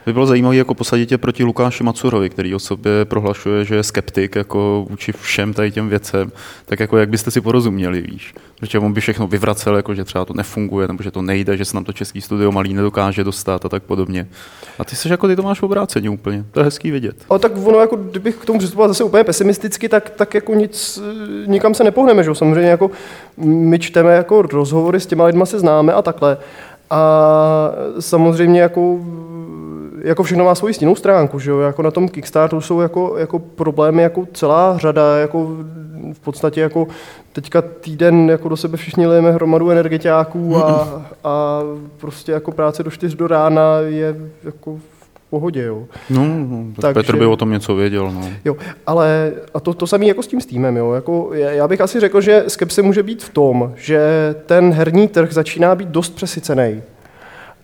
[0.08, 3.82] By bylo zajímavé jako posadit tě proti Lukáši Macurovi, který o sobě prohlašuje, že je
[3.82, 6.32] skeptik jako vůči všem tady těm věcem.
[6.66, 8.34] Tak jako jak byste si porozuměli, víš?
[8.60, 11.64] Protože on by všechno vyvracel, jako že třeba to nefunguje, nebo že to nejde, že
[11.64, 14.28] se nám to český studio malý nedokáže dostat a tak podobně.
[14.78, 16.44] A ty jsi jako ty to máš obráceně úplně.
[16.50, 17.16] To je hezký vidět.
[17.30, 21.00] Ale tak ono, jako, kdybych k tomu přistupoval zase úplně pesimisticky, tak, tak jako nic,
[21.46, 22.34] nikam se nepohneme, že?
[22.34, 22.90] Samozřejmě jako
[23.36, 26.36] my čteme jako rozhovory s těma lidma se známe a takhle.
[26.90, 28.98] A samozřejmě jako
[30.04, 31.60] jako všechno má svoji stěnou stránku, že jo?
[31.60, 35.56] Jako na tom Kickstarteru jsou jako, jako problémy jako celá řada, jako
[36.12, 36.86] v podstatě jako
[37.32, 41.60] teďka týden jako do sebe všichni lijeme hromadu energetiáků a, a
[41.96, 45.84] prostě jako práce do 4 do rána je jako v pohodě, jo.
[46.10, 48.28] No, no tak Takže, Petr by o tom něco věděl, no.
[48.44, 48.56] Jo,
[48.86, 50.92] ale a to, to samé jako s tím Steamem, jo.
[50.92, 54.00] Jako, já bych asi řekl, že skepse může být v tom, že
[54.46, 56.82] ten herní trh začíná být dost přesycený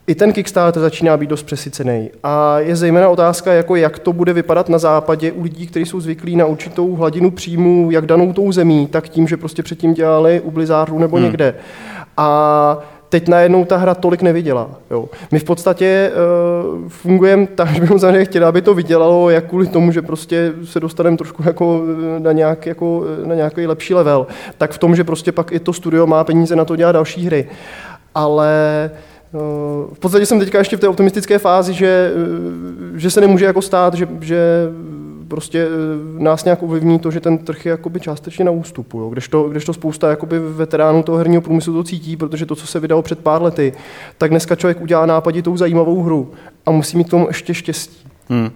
[0.06, 2.10] i ten Kickstarter začíná být dost přesycený.
[2.22, 6.00] A je zejména otázka, jako jak to bude vypadat na západě u lidí, kteří jsou
[6.00, 10.40] zvyklí na určitou hladinu příjmů, jak danou tou zemí, tak tím, že prostě předtím dělali
[10.40, 11.24] u Blizzardu nebo hmm.
[11.24, 11.54] někde.
[12.16, 14.70] A teď najednou ta hra tolik nevydělá.
[14.90, 15.08] Jo.
[15.32, 19.66] My v podstatě uh, fungujeme tak, že bychom samozřejmě chtěli, aby to vydělalo, jak kvůli
[19.66, 21.82] tomu, že prostě se dostaneme trošku jako
[22.18, 24.26] na, nějak, jako na nějaký lepší level,
[24.58, 27.26] tak v tom, že prostě pak i to studio má peníze na to dělat další
[27.26, 27.48] hry.
[28.14, 29.13] Ale uh,
[29.92, 33.62] v podstatě jsem teďka ještě v té optimistické fázi, že, eh, že se nemůže jako
[33.62, 34.68] stát, že, že
[35.28, 39.00] prostě eh, nás nějak ovlivní to, že ten trh je jakoby částečně na ústupu.
[39.00, 39.08] Jo.
[39.08, 43.02] Kdežto, kdežto spousta jakoby veteránů toho herního průmyslu to cítí, protože to, co se vydalo
[43.02, 43.72] před pár lety,
[44.18, 46.32] tak dneska člověk udělá nápaditou zajímavou hru
[46.66, 48.08] a musí mít k tomu ještě štěstí.
[48.28, 48.50] Hmm.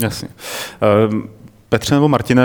[0.00, 0.28] Jasně.
[1.10, 1.28] Um...
[1.70, 2.42] Petře nebo Martine,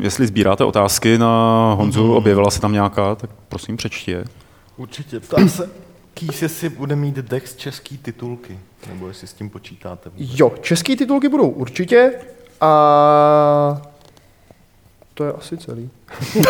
[0.00, 2.16] jestli sbíráte otázky na Honzu, mm-hmm.
[2.16, 4.24] objevila se tam nějaká, tak prosím přečti je.
[4.76, 5.20] Určitě.
[5.20, 5.70] Ptám se,
[6.14, 10.10] Kýs, jestli bude mít Dex český titulky, nebo jestli s tím počítáte.
[10.10, 10.28] Vůbec.
[10.38, 12.12] Jo, český titulky budou určitě
[12.60, 13.82] a
[15.14, 15.90] to je asi celý.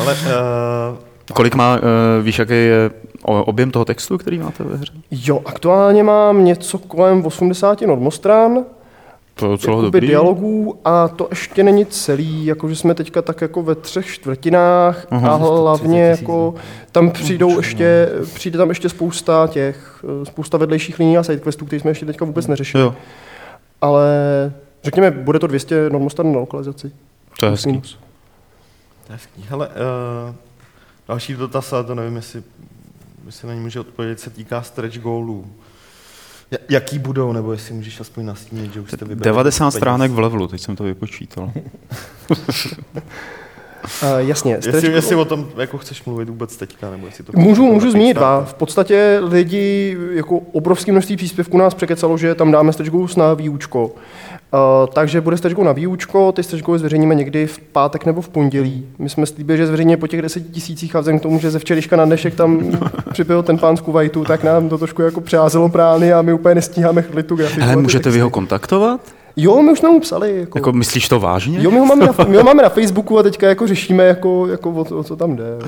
[0.00, 0.98] Ale uh...
[1.32, 1.82] Kolik má, uh,
[2.22, 2.90] víš, jaký je
[3.22, 4.92] objem toho textu, který máte ve hře?
[5.10, 8.64] Jo, aktuálně mám něco kolem 80 normostran,
[9.34, 10.06] to je docela dobrý.
[10.06, 15.30] dialogů a to ještě není celý, jakože jsme teďka tak jako ve třech čtvrtinách Aha,
[15.30, 16.54] a hlavně jako
[16.92, 21.90] tam přijdou ještě, přijde tam ještě spousta těch, spousta vedlejších liní a sidequestů, které jsme
[21.90, 22.84] ještě teďka vůbec neřešili.
[22.84, 22.94] Jo.
[23.80, 24.12] Ale
[24.84, 26.92] řekněme, bude to 200 normostan na lokalizaci.
[27.40, 27.80] To je hezký.
[27.80, 29.44] To je hezký.
[29.48, 30.34] Hele, uh,
[31.08, 32.42] další dotaz, ale to nevím, jestli,
[33.26, 35.46] jestli na ní může odpovědět, se týká stretch goalů.
[36.68, 40.48] Jaký budou, nebo jestli můžeš aspoň nastínit, že už jste vybrali 90 stránek v levelu,
[40.48, 41.52] teď jsem to vypočítal.
[42.30, 42.38] Uh,
[44.18, 44.54] jasně.
[44.66, 47.32] Jestli, jestli o tom jako chceš mluvit vůbec teďka, nebo jestli to...
[47.36, 48.44] Můžu, můžu zmínit dva.
[48.44, 53.92] V podstatě lidi, jako obrovské množství příspěvků nás překecalo, že tam dáme stretch na výučko.
[54.54, 58.86] Uh, takže bude stečkou na výučko, ty stečkou zveřejníme někdy v pátek nebo v pondělí.
[58.98, 61.58] My jsme slíbili, že zveřejně po těch deseti tisících a vzhledem k tomu, že ze
[61.58, 62.78] včerejška na dnešek tam
[63.12, 66.54] připil ten pán z Kuwaitu, tak nám to trošku jako přázelo prány a my úplně
[66.54, 67.62] nestíháme chlit tu grafiku.
[67.62, 69.00] Ale můžete vy ho kontaktovat?
[69.36, 70.40] Jo, my už nám mu psali.
[70.40, 71.62] Jako, jako myslíš to vážně?
[71.62, 74.46] Jo, my ho máme na, my ho máme na Facebooku a teďka jako řešíme, jako,
[74.46, 75.58] jako o, o co tam jde.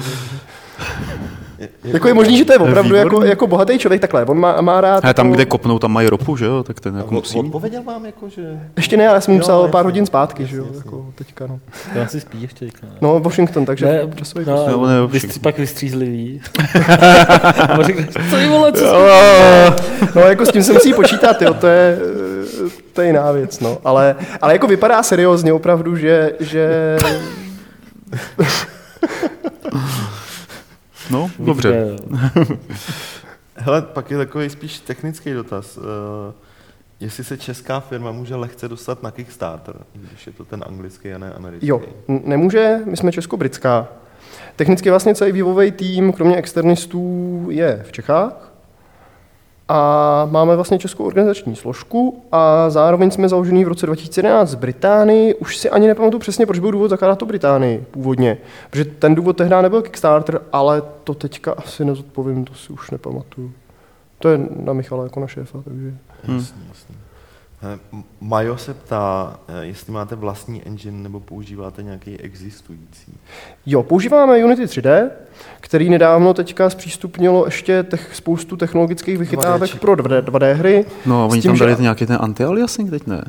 [1.58, 4.24] Je, jako je možný, že to je opravdu jako, jako bohatý člověk takhle.
[4.24, 5.04] On má, má rád.
[5.04, 5.34] A tam, jako...
[5.34, 6.62] kde kopnou, tam mají ropu, že jo?
[6.62, 7.38] Tak ten jako musí.
[7.38, 8.60] Odpověděl vám jako, že...
[8.76, 10.66] Ještě ne, ale jsem mu psal pár hodin zpátky, že jo?
[10.76, 11.60] Jako teďka, no.
[11.94, 12.86] To asi spí ještě teďka.
[13.00, 16.40] No, Washington, takže ne, časový no, no, ne, vystří, pak vystřízlivý.
[18.30, 19.08] co jí vole, co
[20.14, 21.98] No, jako s tím se musí počítat, jo, to je,
[22.92, 23.78] to je jiná věc, no.
[23.84, 26.96] Ale, ale jako vypadá seriózně opravdu, že, že
[31.10, 31.96] No, dobře.
[33.56, 35.76] Hele, pak je takový spíš technický dotaz.
[35.76, 35.84] Uh,
[37.00, 41.18] jestli se česká firma může lehce dostat na Kickstarter, když je to ten anglický a
[41.18, 41.66] ne americký?
[41.66, 43.88] Jo, nemůže, my jsme česko-britská.
[44.56, 48.45] Technicky vlastně celý vývojový tým, kromě externistů, je v Čechách
[49.68, 55.34] a máme vlastně českou organizační složku a zároveň jsme založení v roce 2011 v Británii.
[55.34, 58.38] Už si ani nepamatuju přesně, proč byl důvod zakládat to Británii původně.
[58.70, 63.52] Protože ten důvod tehdy nebyl Kickstarter, ale to teďka asi nezodpovím, to si už nepamatuju.
[64.18, 65.94] To je na Michala jako na šéfa, takže...
[66.22, 66.36] Hmm.
[66.36, 67.05] Jasně, jasně.
[68.20, 73.12] Majo se ptá, eh, jestli máte vlastní engine nebo používáte nějaký existující.
[73.66, 75.10] Jo, používáme Unity 3D,
[75.60, 80.84] který nedávno teďka zpřístupnilo ještě těch, spoustu technologických vychytávek 2D pro 2D, 2D hry.
[81.06, 81.82] No a oni tím, tam dali že...
[81.82, 83.24] nějaký ten anti-aliasing teď ne?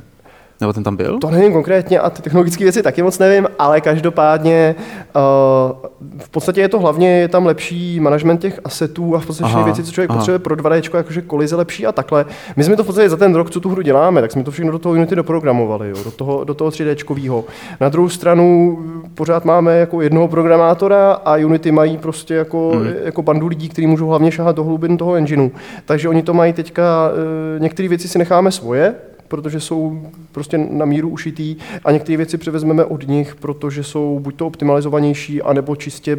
[0.61, 1.19] Nebo ten tam byl?
[1.19, 4.75] To nevím konkrétně a ty technologické věci taky moc nevím, ale každopádně
[5.15, 5.87] uh,
[6.19, 9.63] v podstatě je to hlavně, je tam lepší management těch asetů a v podstatě všechny
[9.63, 10.19] věci, co člověk aha.
[10.19, 12.25] potřebuje pro 2D, jakože kolize lepší a takhle.
[12.55, 14.51] My jsme to v podstatě za ten rok, co tu hru děláme, tak jsme to
[14.51, 17.43] všechno do toho Unity doprogramovali, jo, do toho, do toho 3D.
[17.79, 18.77] Na druhou stranu
[19.13, 22.87] pořád máme jako jednoho programátora a Unity mají prostě jako, hmm.
[23.03, 25.49] jako bandu lidí, kteří můžou hlavně šahat do hlubin toho engineu.
[25.85, 27.11] Takže oni to mají teďka,
[27.55, 28.95] uh, některé věci si necháme svoje,
[29.27, 34.35] protože jsou prostě na míru ušitý a některé věci převezmeme od nich, protože jsou buď
[34.35, 36.17] to optimalizovanější, anebo čistě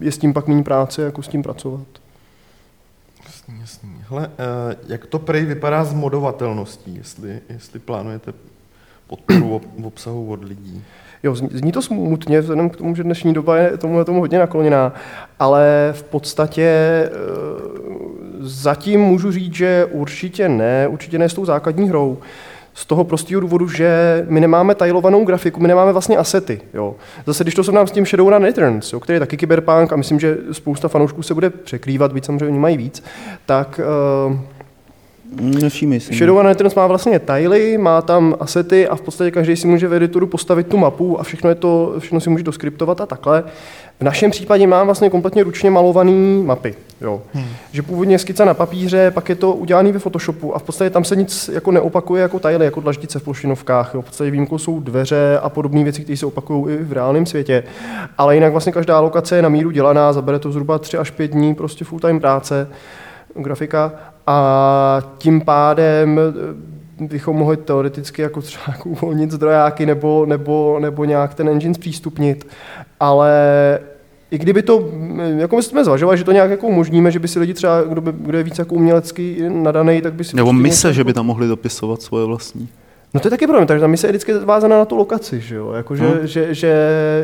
[0.00, 1.86] je s tím pak méně práce, jako s tím pracovat.
[3.26, 3.90] Jasný, jasný.
[4.08, 8.32] Hele, eh, jak to prej vypadá s modovatelností, jestli, jestli plánujete
[9.06, 10.84] podporu obsahu od lidí?
[11.22, 14.92] Jo, zní to smutně, vzhledem k tomu, že dnešní doba je tomu, tomu hodně nakloněná,
[15.38, 17.10] ale v podstatě eh,
[18.40, 22.18] zatím můžu říct, že určitě ne, určitě ne s tou základní hrou.
[22.74, 26.60] Z toho prostého důvodu, že my nemáme tajlovanou grafiku, my nemáme vlastně asety.
[26.74, 26.94] Jo.
[27.26, 30.20] Zase, když to srovnám s tím Shadowrun Returns, jo, který je taky kyberpunk a myslím,
[30.20, 33.04] že spousta fanoušků se bude překrývat, byť samozřejmě oni mají víc,
[33.46, 33.80] tak
[34.28, 34.38] uh,
[35.40, 36.14] Nevšímej si.
[36.14, 39.94] Shadowrun Returns má vlastně tily, má tam asety a v podstatě každý si může v
[39.94, 43.44] editoru postavit tu mapu a všechno, je to, všechno si může doskriptovat a takhle.
[44.00, 46.74] V našem případě mám vlastně kompletně ručně malované mapy.
[47.00, 47.22] Jo.
[47.34, 47.44] Hmm.
[47.72, 51.04] Že původně skica na papíře, pak je to udělané ve Photoshopu a v podstatě tam
[51.04, 53.94] se nic jako neopakuje jako tajly, jako dlaždice v plošinovkách.
[53.94, 54.02] Jo.
[54.02, 57.64] V podstatě výjimkou jsou dveře a podobné věci, které se opakují i v reálném světě.
[58.18, 61.30] Ale jinak vlastně každá lokace je na míru dělaná, zabere to zhruba 3 až 5
[61.30, 62.68] dní prostě full time práce
[63.34, 63.92] grafika
[64.26, 71.04] a tím pádem eh, bychom mohli teoreticky jako třeba jako uvolnit zdrojáky nebo, nebo, nebo
[71.04, 72.46] nějak ten engine zpřístupnit,
[73.00, 73.30] ale
[74.30, 77.28] i kdyby to, eh, jako my jsme zvažovali, že to nějak jako umožníme, že by
[77.28, 80.36] si lidi třeba, kdo, by, kdo je víc jako umělecký nadaný, tak by si...
[80.36, 80.92] Nebo mise, něco...
[80.92, 82.68] že by tam mohli dopisovat svoje vlastní.
[83.14, 85.56] No to je taky problém, takže ta mise je vždycky vázaná na tu lokaci, že
[85.56, 85.72] jo?
[85.72, 86.26] Jako, že, hmm.
[86.26, 86.66] že, že,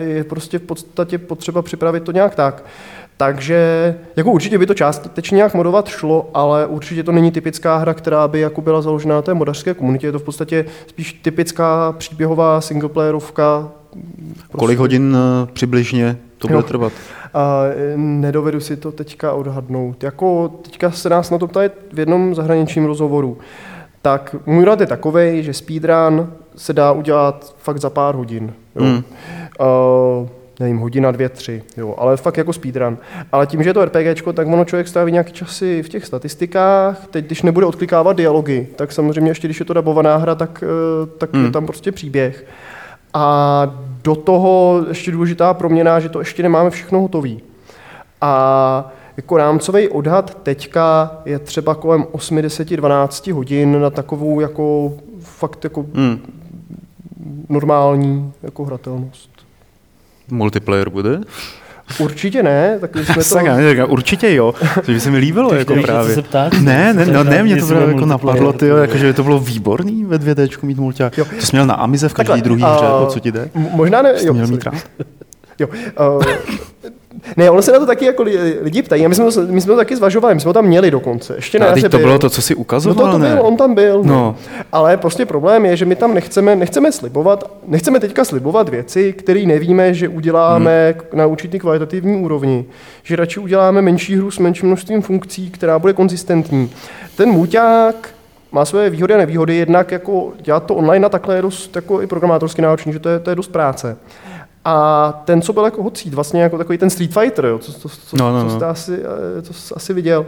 [0.05, 2.65] je prostě v podstatě potřeba připravit to nějak tak.
[3.19, 7.95] Takže jako určitě by to částečně nějak modovat šlo, ale určitě to není typická hra,
[7.95, 10.07] která by jako byla založena na té modařské komunitě.
[10.07, 13.69] Je to v podstatě spíš typická příběhová singleplayerovka.
[14.35, 14.59] Prostě.
[14.59, 16.63] Kolik hodin uh, přibližně to bude jo.
[16.63, 16.93] trvat?
[17.35, 17.63] A
[17.97, 20.03] nedovedu si to teďka odhadnout.
[20.03, 23.39] Jako teďka se nás na to ptají v jednom zahraničním rozhovoru.
[24.03, 28.53] Tak můj rad je takový, že speedrun se dá udělat fakt za pár hodin.
[28.77, 28.85] Jo.
[28.85, 29.03] Hmm.
[29.61, 30.29] Uh,
[30.61, 32.99] nevím, hodina, dvě, tři, jo, ale fakt jako speedrun.
[33.33, 37.07] Ale tím, že je to RPGčko, tak ono člověk staví nějaký časy v těch statistikách,
[37.07, 41.07] teď když nebude odklikávat dialogy, tak samozřejmě ještě když je to dabovaná hra, tak, eh,
[41.19, 41.45] tak hmm.
[41.45, 42.47] je tam prostě příběh.
[43.15, 47.43] A do toho ještě důležitá proměna, že to ještě nemáme všechno hotový.
[48.21, 54.93] A jako rámcový odhad teďka je třeba kolem 8, 10, 12 hodin na takovou jako
[55.21, 56.19] fakt jako hmm.
[57.49, 59.38] normální jako hratelnost.
[60.31, 61.21] Multiplayer bude?
[61.99, 63.23] Určitě ne, tak jsme to...
[63.23, 64.55] Saka, určitě jo,
[64.87, 66.15] to by se mi líbilo jako nevíš, právě.
[66.15, 69.23] Se ptát, ne, ne, no, ne, mě to právě jako napadlo, tyjo, jako, že to
[69.23, 71.15] bylo výborný ve 2 mít mulťák.
[71.17, 73.51] To jsi měl na Amize v každé druhé hře, o co ti jde?
[73.55, 74.33] Možná ne, jo.
[74.33, 74.75] Měl mít rád.
[75.59, 75.69] Jo,
[76.17, 76.23] uh,
[77.37, 78.23] ne, ono se na to taky jako
[78.61, 79.05] lidi ptají.
[79.05, 81.35] A my jsme, to, my jsme to taky zvažovali, my jsme ho tam měli dokonce.
[81.35, 81.99] Ještě ne, to byl.
[81.99, 83.35] bylo to, co si ukazoval, no to, to ne?
[83.35, 84.03] Byl, on tam byl.
[84.05, 84.15] No.
[84.15, 84.37] no.
[84.73, 89.41] Ale prostě problém je, že my tam nechceme, nechceme slibovat, nechceme teďka slibovat věci, které
[89.41, 91.19] nevíme, že uděláme hmm.
[91.19, 92.65] na určitý kvalitativní úrovni.
[93.03, 96.71] Že radši uděláme menší hru s menším množstvím funkcí, která bude konzistentní.
[97.17, 98.09] Ten muťák
[98.53, 102.03] má své výhody a nevýhody, jednak jako dělat to online a takhle je dost jako
[102.03, 103.97] i programátorsky náročný, že to je, to je dost práce.
[104.71, 107.89] A ten, co byl jako hocít, vlastně jako takový ten Street Fighter, jo, co, co,
[107.89, 108.51] co, no, no, no.
[108.51, 109.01] co jste asi,
[109.39, 110.27] eh, co jste asi viděl,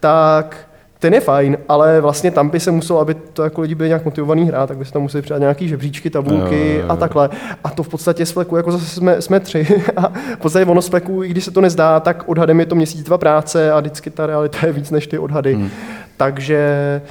[0.00, 0.56] tak
[0.98, 4.04] ten je fajn, ale vlastně tam by se muselo, aby to jako lidi byli nějak
[4.04, 6.84] motivovaný hrát, tak by se tam museli přidat nějaký žebříčky, tabulky jo, jo, jo.
[6.88, 7.30] a takhle.
[7.64, 9.82] A to v podstatě z fleku, jako zase jsme, jsme tři.
[9.96, 12.74] A v podstatě ono z fleku, i když se to nezdá, tak odhadem je to
[12.74, 15.54] měsíc, dva práce a vždycky ta realita je víc než ty odhady.
[15.54, 15.70] Hmm.
[16.16, 17.02] Takže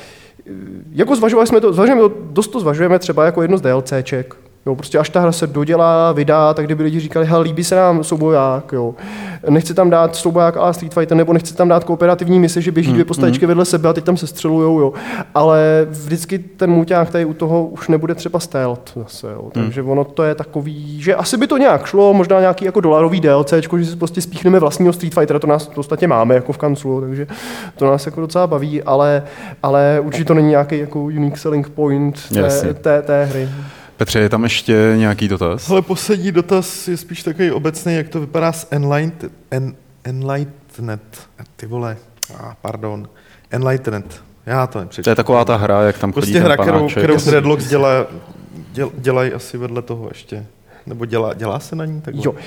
[0.92, 4.36] jako zvažovali jsme to, zvažujeme to, dost to zvažujeme třeba jako jedno z DLCček,
[4.68, 7.76] Jo, prostě až ta hra se dodělá, vydá, tak kdyby lidi říkali, hele, líbí se
[7.76, 8.96] nám souboják, jo.
[9.50, 12.88] Nechci tam dát souboják a Street Fighter, nebo nechci tam dát kooperativní mise, že běží
[12.88, 13.48] hmm, dvě postavičky hmm.
[13.48, 14.94] vedle sebe a teď tam se střelujou, jo.
[15.36, 19.42] Ale vždycky ten muťák tady u toho už nebude třeba stealth zase, jo.
[19.42, 19.52] Hmm.
[19.52, 23.22] Takže ono to je takový, že asi by to nějak šlo, možná nějaký jako dolarový
[23.22, 26.58] DLC, že si prostě spíchneme vlastního Street Fightera, to nás v podstatě máme jako v
[26.58, 27.28] kanclu, takže
[27.76, 29.24] to nás jako docela baví, ale,
[29.64, 33.50] ale určitě to není nějaký jako unique selling point té, té, té hry.
[33.98, 35.70] Petře, je tam ještě nějaký dotaz?
[35.70, 39.32] Ale poslední dotaz je spíš takový obecný, jak to vypadá s Enlightened.
[39.52, 41.28] En, Enlightened.
[41.56, 41.98] Ty vole,
[42.40, 43.10] ah, pardon.
[43.52, 44.24] Enlightened.
[44.46, 45.04] Já to nepřečtu.
[45.04, 48.08] To je taková ta hra, jak tam prostě chodí hra, kterou, kterou Dreadlocks dělá
[48.72, 50.46] děl, dělají asi vedle toho ještě.
[50.88, 52.02] Nebo dělá, dělá se na ní?
[52.02, 52.24] Takhle?
[52.26, 52.32] Jo.
[52.32, 52.38] Uh,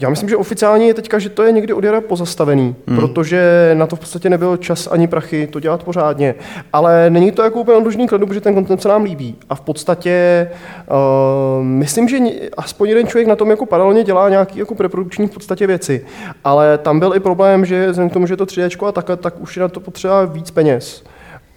[0.00, 2.96] já myslím, že oficiálně je teďka, že to je někdy od jara pozastavený, hmm.
[2.96, 6.34] protože na to v podstatě nebyl čas ani prachy to dělat pořádně.
[6.72, 9.36] Ale není to jako úplně odložený kladu, protože ten kontent se nám líbí.
[9.48, 10.48] A v podstatě
[10.90, 12.18] uh, myslím, že
[12.56, 16.06] aspoň jeden člověk na tom jako paralelně dělá nějaký jako preprodukční v podstatě věci.
[16.44, 19.16] Ale tam byl i problém, že vzhledem k tomu, že je to 3D a takhle,
[19.16, 21.04] tak už je na to potřeba víc peněz.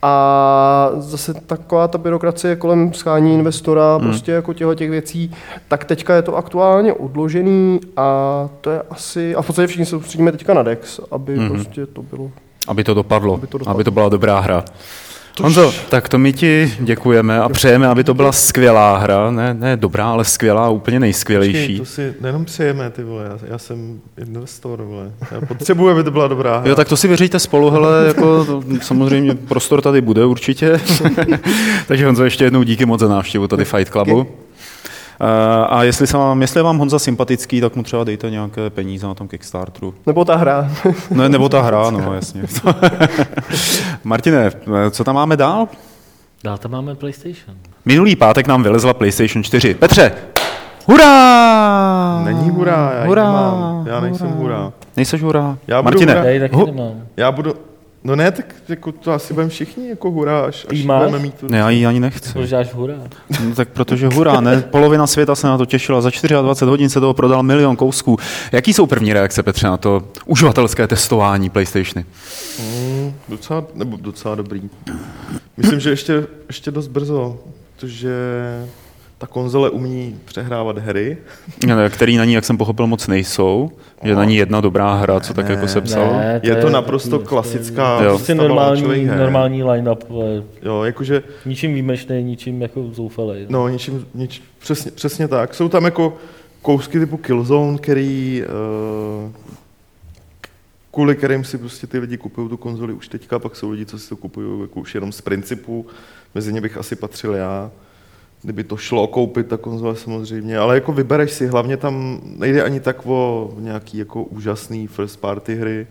[0.02, 4.08] A zase taková ta byrokracie kolem schání investora, hmm.
[4.08, 5.32] prostě jako těchto těch věcí,
[5.68, 9.90] tak teďka je to aktuálně odložený a to je asi, a v podstatě všichni se
[9.90, 11.50] soustředíme teďka na DEX, aby hmm.
[11.50, 12.32] prostě to bylo.
[12.68, 13.76] Aby to dopadlo, aby to, dopadlo.
[13.76, 14.66] aby to byla dobrá hra.
[15.40, 15.44] Tož...
[15.44, 19.78] Honzo, tak to my ti děkujeme a přejeme, aby to byla skvělá hra, ne, ne
[19.78, 21.78] dobrá, ale skvělá, úplně nejskvělejší.
[21.78, 26.04] Počkej, to si nejenom přejeme, ty vole, já, já jsem investor, vole, já potřebuji, aby
[26.04, 26.70] to byla dobrá hra.
[26.70, 30.80] Jo, tak to si věříte spolu, hele, jako to, samozřejmě prostor tady bude určitě.
[31.88, 34.28] Takže Honzo, ještě jednou díky moc za návštěvu tady Fight Clubu.
[35.22, 38.70] Eh, a jestli, se vám, jestli je vám Honza sympatický, tak mu třeba dejte nějaké
[38.70, 39.94] peníze na tom Kickstarteru.
[40.06, 40.72] Nebo ta hra.
[41.12, 42.42] ne, nebo ta hra, no jasně.
[44.04, 44.52] Martine,
[44.92, 45.68] co tam máme dál?
[46.44, 47.58] Dál tam máme PlayStation.
[47.86, 49.74] Minulý pátek nám vylezla PlayStation 4.
[49.74, 50.12] Petře,
[50.90, 52.22] Hurá!
[52.24, 53.88] Není hurá, já hurá, nemám.
[53.88, 54.58] Já nejsem hurá.
[54.58, 54.74] hurá.
[54.98, 55.58] Nejseš hurá?
[55.68, 56.14] Já Martine.
[56.14, 56.30] Hurá.
[56.30, 56.92] Já taky nemám.
[57.18, 57.54] Já budu,
[58.04, 61.48] No ne, tak jako to asi budeme všichni jako hurá, až, až budeme mít tu...
[61.48, 62.34] Ne, já ji ani nechci.
[62.34, 62.96] Proč dáš hurá?
[63.44, 64.62] No, tak protože hurá, ne?
[64.62, 68.18] Polovina světa se na to těšila, za 24 hodin se toho prodal milion kousků.
[68.52, 72.06] Jaký jsou první reakce, Petře, na to uživatelské testování PlayStationy?
[72.60, 74.70] Mm, docela, nebo docela dobrý.
[75.58, 77.40] Myslím, že ještě, ještě dost brzo,
[77.76, 78.14] protože
[79.20, 81.18] ta konzole umí přehrávat hry.
[81.90, 83.72] Který na ní, jak jsem pochopil, moc nejsou.
[84.04, 86.14] Že na ní jedna dobrá hra, co tak ne, jako se psalo.
[86.14, 88.10] Ne, to je, to naprosto klasická jo.
[88.10, 90.04] Prostě normální, normální line-up.
[90.62, 91.24] Jo, jakože...
[91.46, 93.46] Ničím výjimečný, ničím jako zoufalý.
[93.50, 95.54] No, ničím, nič, přesně, přesně tak.
[95.54, 96.18] Jsou tam jako
[96.62, 98.44] kousky typu Killzone, který
[99.26, 99.32] uh,
[100.92, 104.00] kvůli kterým si prostě ty lidi kupují tu konzoli už teďka, pak jsou lidi, co
[104.00, 105.86] si to kupují jako už jenom z principu.
[106.36, 107.72] Mezi ně bych asi patřil já
[108.42, 112.80] kdyby to šlo koupit, ta konzole samozřejmě, ale jako vybereš si, hlavně tam nejde ani
[112.80, 115.88] tak o nějaký jako úžasný first party hry,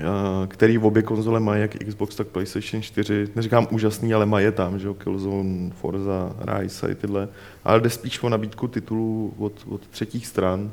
[0.00, 0.04] eh,
[0.48, 3.28] který v obě konzole mají, jak Xbox, tak PlayStation 4.
[3.36, 7.28] Neříkám úžasný, ale mají je tam, že jo, Killzone, Forza, Rise a tyhle.
[7.64, 10.70] Ale jde spíš o nabídku titulů od, od třetích stran.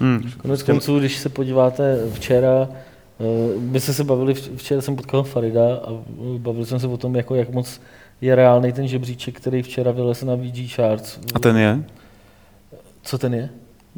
[0.00, 0.30] Hmm.
[0.42, 2.68] Konec konců, když se podíváte včera,
[3.20, 6.02] eh, my jsme se bavili, včera jsem potkal Farida a
[6.38, 7.80] bavili jsme se o tom, jako jak moc
[8.20, 11.18] je reálný ten žebříček, který včera vylez na VG Charts.
[11.34, 11.84] A ten je?
[13.02, 13.48] Co ten je?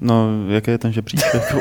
[0.01, 1.55] No, jaký je ten žebříček?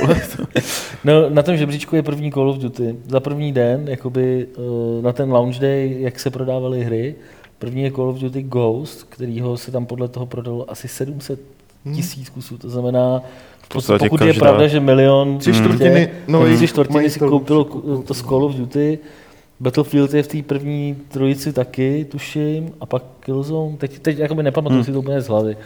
[1.04, 2.96] no, na tom žebříčku je první Call of Duty.
[3.08, 7.16] Za první den, jakoby uh, na ten launch day, jak se prodávaly hry,
[7.60, 11.40] první je Call of Duty Ghost, kterýho se tam podle toho prodalo asi 700
[11.86, 11.96] hmm.
[11.96, 12.58] tisíc kusů.
[12.58, 13.22] To znamená,
[13.62, 14.34] v podstatě pokud každá.
[14.34, 17.64] je pravda, že milion, tři čtvrtiny, no, tři čtvrtiny si koupilo
[18.08, 19.00] to z Call of Duty,
[19.60, 24.76] Battlefield je v té první trojici taky, tuším, a pak Killzone, teď, teď jakoby nepamatuji
[24.76, 24.84] hmm.
[24.84, 25.58] si to úplně z hlavy.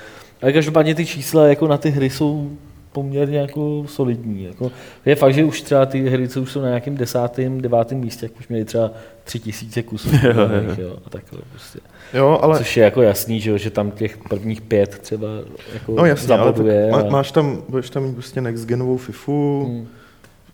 [0.42, 2.52] Ale každopádně ty čísla jako na ty hry jsou
[2.92, 4.44] poměrně jako solidní.
[4.44, 4.72] Jako,
[5.06, 8.26] je fakt, že už třeba ty hry, co už jsou na nějakém desátém, devátém místě,
[8.26, 8.92] jak už měli třeba
[9.24, 10.10] tři tisíce kusů.
[10.24, 10.76] jo, jo.
[10.78, 11.80] Jo, a takhle prostě.
[12.14, 12.58] Jo, ale...
[12.58, 15.28] Což je jako jasný, že, že tam těch prvních pět třeba
[15.74, 16.92] jako no, jasně, zaboduje.
[16.92, 19.88] Ale má, máš tam, budeš tam mít prostě next genovou FIFU, hmm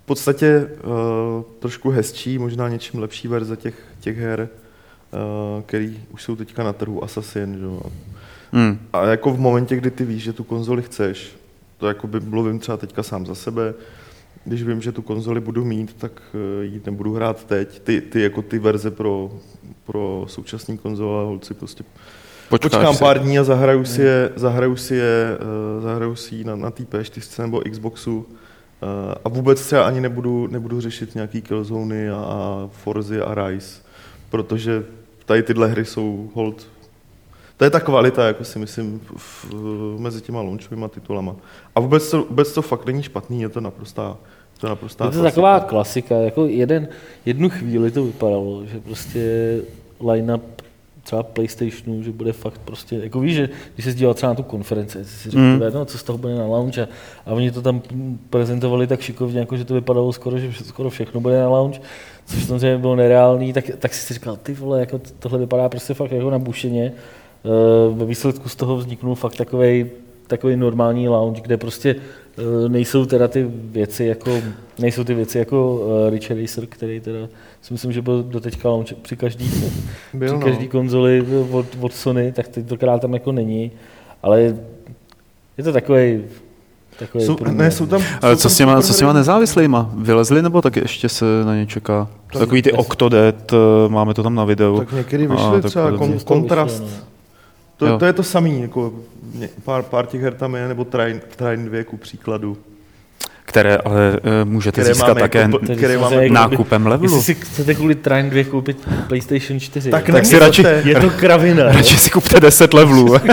[0.07, 4.49] podstatě uh, trošku hezčí, možná něčím lepší verze těch, těch her,
[5.13, 7.89] uh, který už jsou teďka na trhu, Assassin, že?
[8.51, 8.79] Hmm.
[8.93, 11.31] A jako v momentě, kdy ty víš, že tu konzoli chceš,
[11.77, 13.73] to jako by mluvím třeba teďka sám za sebe,
[14.45, 17.79] když vím, že tu konzoli budu mít, tak uh, ji nebudu hrát teď.
[17.79, 19.31] Ty, ty jako ty verze pro,
[19.85, 21.83] pro současný konzole, holci prostě
[22.49, 22.99] Počkáš počkám si.
[22.99, 25.37] pár dní a zahraju si je, zahraju si je,
[25.81, 28.46] zahraju si ji na, na té P4 nebo Xboxu Eh,
[29.25, 33.81] a vůbec třeba ani nebudu, nebudu řešit nějaký Killzony a, a Forzy a Rise,
[34.29, 34.83] protože
[35.25, 36.67] tady tyhle hry jsou hold
[37.57, 41.35] to je ta kvalita, jako si myslím, v, v, mezi těma launchovými titulama.
[41.75, 44.17] A vůbec to, vůbec to fakt není špatný, je to naprostá,
[44.57, 45.31] to je naprostá Je to klasika.
[45.31, 46.87] taková klasika, jako jeden,
[47.25, 49.21] jednu chvíli to vypadalo, že prostě
[50.09, 50.61] line-up
[51.07, 54.43] třeba PlayStationu, že bude fakt prostě, jako víš, že když se díval třeba na tu
[54.43, 55.61] konferenci, si řekl, mm.
[55.73, 56.87] no, co z toho bude na launch a,
[57.25, 57.81] a oni to tam
[58.29, 61.81] prezentovali tak šikovně, jako že to vypadalo skoro, že skoro všechno bude na launch,
[62.25, 66.11] což samozřejmě bylo nereálný, tak, tak si říkal, ty vole, jako tohle vypadá prostě fakt
[66.11, 66.85] jako na bušeně.
[66.85, 66.93] E,
[67.95, 69.85] ve výsledku z toho vzniknul fakt takový
[70.27, 74.31] takový normální lounge, kde prostě uh, nejsou teda ty věci jako,
[74.79, 77.19] nejsou ty věci jako uh, Rich Racer, který teda
[77.61, 79.51] si myslím, že byl do teďka lounge při každý,
[80.13, 80.45] Byl, při no.
[80.45, 83.71] každý konzoli od, od Sony, tak tentokrát tam jako není,
[84.23, 84.41] ale
[85.57, 86.23] je to takový
[86.99, 89.13] takový Jsou, průměr, ne, jsou tam, Ale jsou co tam s těma, co s těma
[89.13, 89.91] nezávislýma?
[89.97, 92.07] Vylezli nebo tak ještě se na ně čeká?
[92.33, 94.77] To- Takový ty to- Octodad, eh, máme to tam na videu.
[94.77, 96.83] Tak někdy A, vyšly tak třeba kon, kontrast.
[96.83, 97.03] vyšlo, no.
[97.77, 97.97] To, Jo.
[97.99, 98.93] to je to samý, jako
[99.63, 102.57] pár, pár těch her tam je, nebo Train, Train 2 ku příkladu.
[103.45, 107.15] Které ale eh, můžete Které získat máme také jako- které máme jako nákupem kdyby- levelu.
[107.17, 111.09] Jestli si chcete kvůli Trine 2 koupit PlayStation 4, Tak ne, si radši- je- to
[111.09, 111.63] kravina.
[111.67, 111.69] jo.
[111.73, 113.15] Radši si kupte 10 levelů.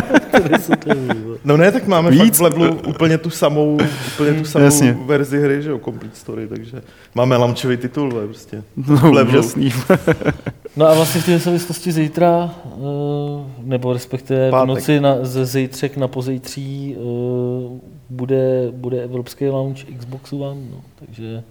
[1.45, 2.39] No ne, tak máme Víc?
[2.39, 3.79] Fakt v levelu úplně tu samou,
[4.09, 4.97] úplně tu samou Jasně.
[5.07, 6.83] verzi hry, že jo, Complete Story, takže
[7.15, 8.63] máme launčový titul, vole, prostě.
[8.77, 9.51] No, levelu.
[10.77, 12.71] No a vlastně v té souvislosti zítra, eh,
[13.59, 14.69] nebo respektive v Pátek.
[14.69, 21.43] noci na, ze zítřek na pozítří eh, bude, bude evropský launch Xboxu One, no, takže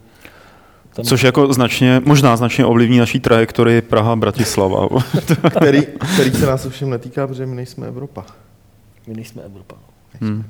[0.95, 4.87] tam Což jako značně, možná značně ovlivní naší trajektorii Praha-Bratislava.
[5.57, 5.81] Který,
[6.13, 8.25] který se nás ovšem netýká, protože my nejsme Evropa.
[9.07, 9.75] my nejsme Evropa.
[10.21, 10.45] Hmm.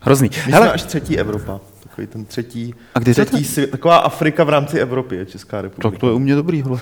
[0.00, 0.28] Hrozný.
[0.28, 1.60] My jsme Hele, až třetí Evropa.
[1.96, 5.62] Takový ten třetí, a kdy to třetí svět, taková Afrika v rámci Evropy je Česká
[5.62, 5.90] republika.
[5.90, 6.74] Tak to je u mě dobrý, hele.
[6.74, 6.80] Uh,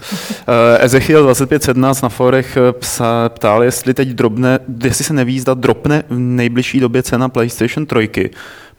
[0.80, 6.04] Ezechiel 2517 na forech eh, psa, ptal, jestli teď drobne, jestli se neví, zda dropne
[6.08, 8.30] v nejbližší době cena PlayStation 3.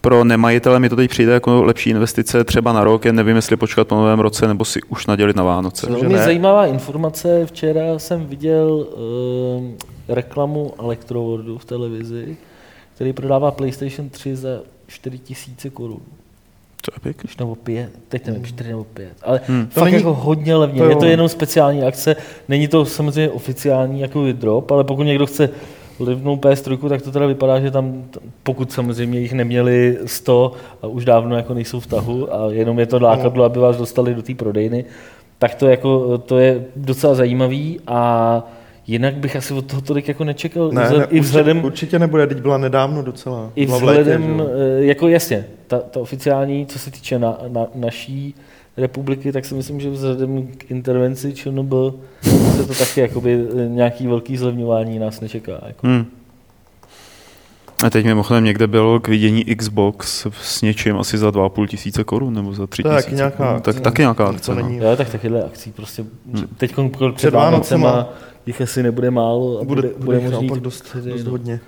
[0.02, 3.58] Pro nemajitele mi to teď přijde jako lepší investice třeba na rok, jen nevím, jestli
[3.58, 5.92] počkat po novém roce, nebo si už nadělit na Vánoce.
[5.92, 8.88] Velmi zajímavá informace, včera jsem viděl
[10.10, 12.38] eh, reklamu Electroworldu v televizi,
[12.96, 14.50] který prodává PlayStation 3 za
[14.88, 16.02] 4000 korun.
[16.86, 17.30] To je pěkný.
[17.40, 19.58] nebo pět, teď nevím, čtyři nebo pět, ale Hmm.
[19.58, 19.68] hmm.
[19.68, 22.16] To fakt není- jako hodně levně, to je to jenom speciální akce,
[22.48, 25.50] není to samozřejmě oficiální jako drop, ale pokud někdo chce
[26.00, 28.04] livnou PS3, tak to teda vypadá, že tam,
[28.44, 32.86] pokud samozřejmě jich neměli 100 a už dávno jako nejsou v tahu a jenom je
[32.86, 34.86] to lákadlo, aby vás dostali do té prodejny,
[35.40, 38.44] tak to, jako, to je docela zajímavý a
[38.88, 40.72] jinak bych asi od toho tolik jako nečekal.
[40.72, 43.52] Ne, Vzhled- ne, I vzhledem, určitě, určitě nebude, teď byla nedávno docela.
[43.56, 44.48] i létě, vzhledem, že jo.
[44.80, 48.36] eh, jako jasně, ta, ta oficiální, co se týče na, na, naší
[48.78, 51.74] republiky, tak si myslím, že vzhledem k intervenci ČNB
[52.58, 55.52] se to taky jakoby eh, nějaký velký zlevňování nás nečeká.
[55.68, 55.88] Jako.
[55.88, 56.06] Hmm.
[57.86, 62.34] A teď mimochodem někde byl k vidění Xbox s něčím asi za 2,5 tisíce korun
[62.34, 63.06] nebo za 3 To je tisíce.
[63.06, 63.56] taky nějaká korun.
[63.56, 64.56] akce, Tak, taky nějaká To akce.
[64.56, 64.90] není- No.
[64.90, 66.48] Jo, tak takovýhle akcí prostě Hmm.
[66.58, 68.14] teď před, Před Vánocema Vánocema
[68.46, 71.60] jich asi nebude málo a bude, bude, bude jich možný dost, dost hodně.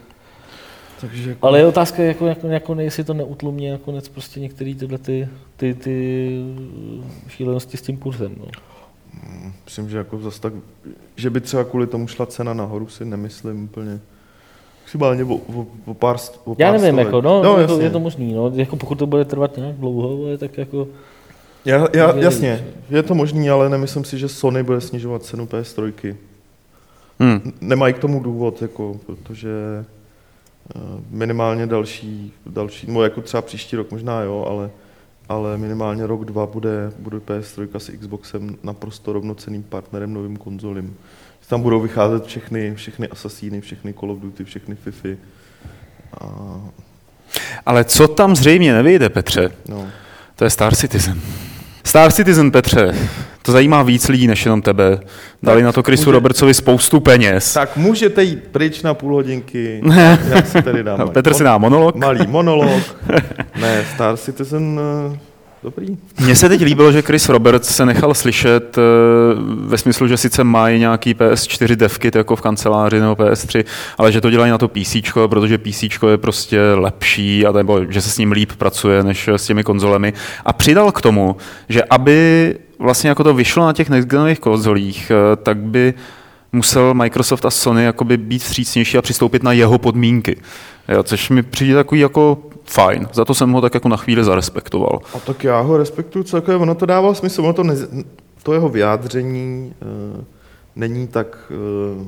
[1.02, 4.98] Takže jako, Ale je otázka, jako, jako, jako jestli to neutlumí nakonec prostě některé tyhle
[4.98, 6.30] ty, ty, ty
[7.28, 8.36] šílenosti s tím kurzem.
[8.40, 8.46] No.
[9.66, 10.54] myslím, že jako zas tak,
[11.16, 14.00] že by třeba kvůli tomu šla cena nahoru, si nemyslím úplně.
[14.82, 17.06] Maximálně o, o, o pár, o Já pár nevím, stovek.
[17.06, 17.86] jako, no, no je, to, jasně.
[17.86, 20.88] je to možný, no, jako pokud to bude trvat nějak dlouho, ale tak jako,
[21.66, 26.16] Já, já, jasně, je to možný, ale nemyslím si, že Sony bude snižovat cenu PS3.
[27.20, 27.54] Hmm.
[27.62, 29.50] Nemají k tomu důvod, jako, protože
[30.76, 34.70] eh, minimálně další, další, no jako třeba příští rok možná jo, ale,
[35.30, 40.98] ale minimálně rok, dva bude, bude PS3 s Xboxem naprosto rovnoceným partnerem novým konzolím.
[41.50, 45.10] Tam budou vycházet všechny, všechny Assassiny, všechny Call of Duty, všechny FIFA.
[46.22, 46.28] A,
[47.66, 49.88] Ale co tam zřejmě nevyjde, Petře, no.
[50.36, 51.22] to je Star Citizen.
[51.88, 52.96] Star Citizen, Petře,
[53.42, 55.00] to zajímá víc lidí než jenom tebe.
[55.44, 57.54] Dali Tak na to Chrisu může- Robertsovi spoustu peněz.
[57.54, 59.82] Tak můžete jít pryč na půl hodinky.
[59.84, 60.20] Ne.
[60.30, 61.96] Já si tady dám Petr si dá monolog.
[61.96, 62.82] Malý monolog.
[63.62, 64.80] Ne, Star Citizen,
[65.14, 65.18] eh,
[65.64, 65.98] dobrý.
[66.20, 68.82] Mně se teď líbilo, že Chris Roberts se nechal slyšet eh,
[69.60, 73.64] ve smyslu, že sice mají nějaký PS4 devkit jako v kanceláři nebo PS3,
[73.98, 74.96] ale že to dělají na to PC,
[75.28, 79.46] protože PC je prostě lepší, a nebo že se s ním líp pracuje než s
[79.46, 80.14] těmi konzolemi.
[80.46, 81.36] A přidal k tomu,
[81.70, 85.94] že aby vlastně jako to vyšlo na těch nextgenových konzolích, eh, tak by
[86.52, 90.38] musel Microsoft a Sony jakoby být vstřícnější a přistoupit na jeho podmínky.
[90.90, 92.38] Jo, což mi přijde takový jako
[92.70, 93.08] fajn.
[93.14, 95.00] Za to jsem ho tak jako na chvíli zarespektoval.
[95.14, 97.76] A tak já ho respektuju celkově, ono to dávalo smysl, ono to, ne,
[98.44, 99.74] to jeho vyjádření
[100.16, 100.24] uh,
[100.76, 101.52] není tak
[101.98, 102.08] uh,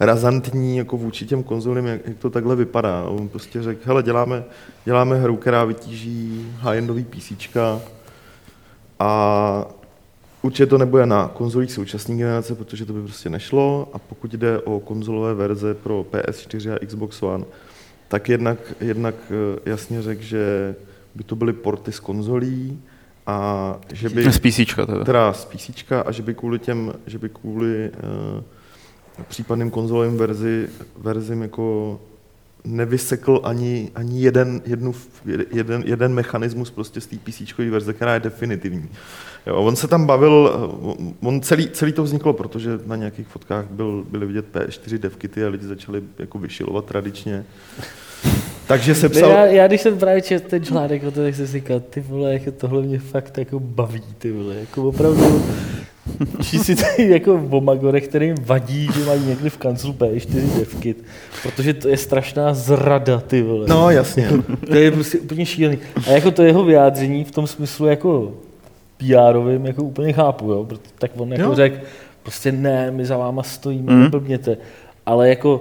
[0.00, 3.04] razantní jako vůči těm konzolím, jak, jak to takhle vypadá.
[3.04, 4.44] On prostě řekl, hele, děláme,
[4.84, 7.56] děláme hru, která vytíží high-endový PC
[8.98, 9.64] a
[10.42, 14.58] určitě to nebude na konzolích současné generace, protože to by prostě nešlo a pokud jde
[14.58, 17.44] o konzolové verze pro PS4 a Xbox One,
[18.08, 20.74] tak jednak, jednak eh, jasně řekl, že
[21.14, 22.82] by to byly porty z konzolí
[23.26, 24.32] a že by...
[24.32, 25.04] Z PC teda.
[25.04, 25.70] Teda z PC
[26.06, 28.42] a že by kvůli těm, že by kvůli uh,
[29.28, 32.00] případným konzolovým verzi, verzím jako
[32.64, 34.94] nevysekl ani, ani jeden, jednu,
[35.50, 38.88] jeden, jeden mechanismus prostě z té PC verze, která je definitivní.
[39.46, 40.52] Jo, on se tam bavil,
[41.22, 45.48] on celý, celý to vzniklo, protože na nějakých fotkách byl, byly vidět P4 devkity a
[45.48, 47.44] lidi začali jako vyšilovat tradičně.
[48.66, 49.30] Takže se psal...
[49.30, 52.00] Já, já, když jsem právě četl ten článek o to, tak jsem si říkal, ty
[52.00, 55.42] vole, jako tohle mě fakt jako baví, ty vole, jako opravdu
[56.36, 61.04] Píší si tady jako o Magorech, kterým vadí, že mají někdy v kanclu P4 devkit,
[61.42, 63.66] protože to je strašná zrada, ty vole.
[63.68, 64.30] No, jasně.
[64.66, 65.78] To je prostě úplně šílený.
[66.06, 68.34] A jako to jeho vyjádření v tom smyslu jako
[68.98, 70.68] PR-ovým jako úplně chápu, jo?
[70.98, 71.76] tak on jako řekl,
[72.22, 74.02] prostě ne, my za váma stojíme, mm.
[74.02, 74.56] neblbněte.
[75.06, 75.60] Ale jako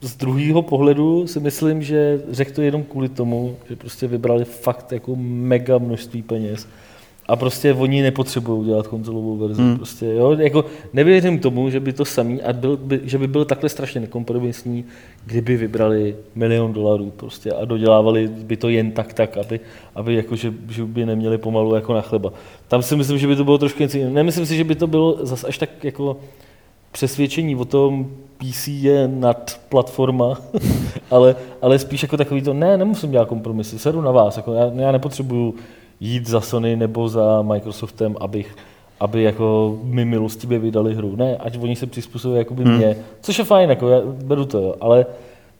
[0.00, 4.92] z druhého pohledu si myslím, že řekl to jenom kvůli tomu, že prostě vybrali fakt
[4.92, 6.66] jako mega množství peněz
[7.26, 9.62] a prostě oni nepotřebují dělat konzolovou verzi.
[9.62, 9.76] Hmm.
[9.76, 10.36] Prostě, jo?
[10.38, 14.00] Jako, nevěřím tomu, že by to samý, a byl, by, že by byl takhle strašně
[14.00, 14.84] nekompromisní,
[15.26, 19.60] kdyby vybrali milion dolarů prostě a dodělávali by to jen tak, tak, aby,
[19.94, 22.32] aby jako, že, že by neměli pomalu jako na chleba.
[22.68, 24.14] Tam si myslím, že by to bylo trošku něco jiného.
[24.14, 26.16] Nemyslím si, že by to bylo zase až tak jako
[26.92, 30.40] přesvědčení o tom, PC je nad platforma,
[31.10, 34.70] ale, ale spíš jako takový to, ne, nemusím dělat kompromisy, sedu na vás, jako já,
[34.74, 35.54] já nepotřebuju
[36.00, 38.56] jít za Sony nebo za Microsoftem, abych
[39.02, 41.16] aby jako mi milostivě vydali hru.
[41.16, 42.76] Ne, ať oni se přizpůsobí jakoby hmm.
[42.76, 45.06] mě, což je fajn, jako já beru to, jo, ale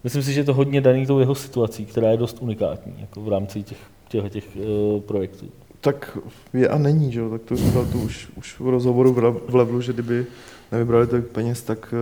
[0.05, 3.21] myslím si, že je to hodně daný tou jeho situací, která je dost unikátní jako
[3.21, 3.79] v rámci těch,
[4.09, 5.47] těch, těch uh, projektů.
[5.81, 6.19] Tak
[6.55, 7.31] je a není, že jo?
[7.31, 9.13] tak to říkal tu už, už v rozhovoru
[9.49, 10.27] v levelu, že kdyby
[10.73, 11.95] nevybrali tolik peněz, tak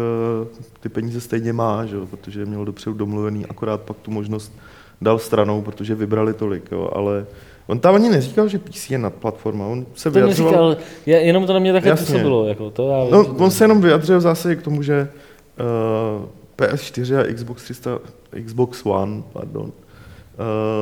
[0.43, 0.49] uh,
[0.81, 2.07] ty peníze stejně má, že jo?
[2.07, 4.53] protože je měl dopředu domluvený, akorát pak tu možnost
[5.01, 6.91] dal stranou, protože vybrali tolik, jo?
[6.93, 7.27] ale
[7.71, 10.69] On tam ani neříkal, že PC je nad platforma, on se to vyjadřoval...
[10.69, 12.49] Neříkal, jenom to na mě také působilo.
[12.49, 15.09] Jako, to já vím, no, on se jenom vyjadřil v zásadě k tomu, že
[16.19, 16.27] uh,
[16.59, 17.99] PS4 a Xbox 300,
[18.45, 19.90] Xbox One, pardon, uh,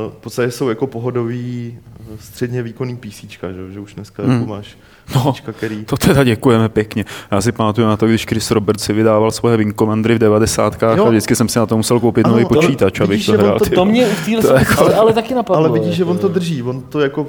[0.09, 1.78] v podstatě jsou jako pohodový
[2.20, 4.32] středně výkonný PC, že, že už dneska hmm.
[4.32, 4.76] jako máš
[5.14, 5.84] No, který...
[5.84, 7.04] to teda děkujeme pěkně.
[7.30, 10.82] Já si pamatuju na to, když Chris Roberts si vydával svoje Wing Commandery v 90.
[10.82, 13.59] a vždycky jsem si na to musel koupit ano, nový počítač, abych to hrál.
[13.59, 14.94] To, to mě v téhle jako...
[14.96, 15.64] ale taky napadlo.
[15.64, 17.26] Ale vidíš, že on to drží, on to jako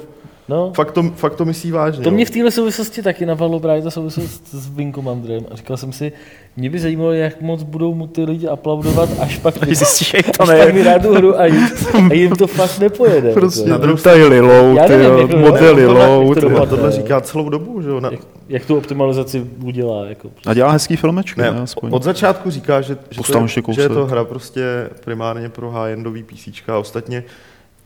[0.50, 0.72] No.
[0.76, 2.04] Fakt, to, fakt to myslí vážně.
[2.04, 5.76] To mě v téhle souvislosti taky napadlo právě ta souvislost s Wing Commanderem a říkal
[5.76, 6.12] jsem si,
[6.56, 10.24] mě by zajímalo, jak moc budou mu ty lidi aplaudovat, až pak, vy, zjistíš, až
[10.24, 11.68] to pak vyhrát tu hru a jim,
[12.10, 13.32] a jim to fakt nepojede.
[13.32, 13.70] Prostě jako.
[13.70, 16.40] na druhou stranu load, jako, modely load.
[16.40, 18.00] Tohle, tohle říká celou dobu, že jo.
[18.10, 20.06] Jak, jak, tu optimalizaci udělá.
[20.06, 20.50] Jako, prostě.
[20.50, 21.40] A dělá hezký filmečky.
[21.40, 25.48] Ne, ne, od začátku říká, že, že, to, je, že je to hra prostě primárně
[25.48, 26.68] pro high-endový PC.
[26.68, 27.24] A ostatně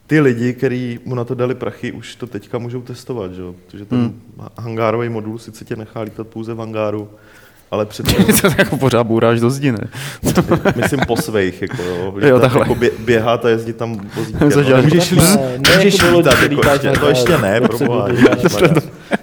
[0.06, 3.42] ty lidi, kteří mu na to dali prachy, už to teďka můžou testovat, že?
[3.66, 4.22] protože ten hmm.
[4.58, 7.08] hangárový modul sice tě nechá lítat pouze v hangáru,
[7.70, 8.14] ale přece...
[8.40, 9.88] to jako pořád bůráš do zdi, ne?
[10.76, 12.14] Myslím po svých, jako jo.
[12.20, 12.60] jo takhle.
[12.60, 14.50] Jako bě, běhat a jezdit tam vozítkem.
[14.70, 18.08] No, můžeš, ne, můžeš jako lítat, jako ještě, to ještě ne, proboha.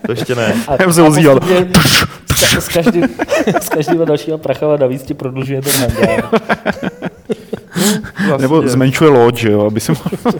[0.06, 0.56] To ještě ne.
[0.68, 1.40] A, Já jsem vozíval.
[2.60, 3.04] S, každým,
[3.62, 6.30] s každým dalšího prachava navíc ti prodlužuje ten hangár.
[8.28, 8.42] Vlastně.
[8.42, 10.38] Nebo zmenšuje loď, že jo, aby si mohl...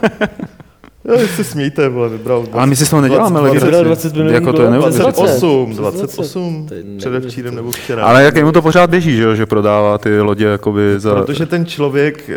[1.04, 2.40] Jo, se smějte, vole, vybral.
[2.42, 5.76] 20, Ale my si z toho neděláme 20, 20, 20 minut jako to je 28,
[5.76, 6.68] 28,
[6.98, 8.04] předevčírem nebo včera.
[8.04, 11.14] Ale jak jemu to pořád běží, že, jo, že prodává ty lodě jakoby za...
[11.14, 12.34] Protože ten člověk, eh,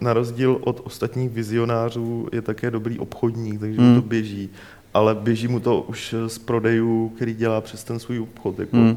[0.00, 3.88] na rozdíl od ostatních vizionářů, je také dobrý obchodník, takže hmm.
[3.88, 4.50] mu to běží.
[4.94, 8.58] Ale běží mu to už z prodejů, který dělá přes ten svůj obchod.
[8.58, 8.76] Jako.
[8.76, 8.96] Hmm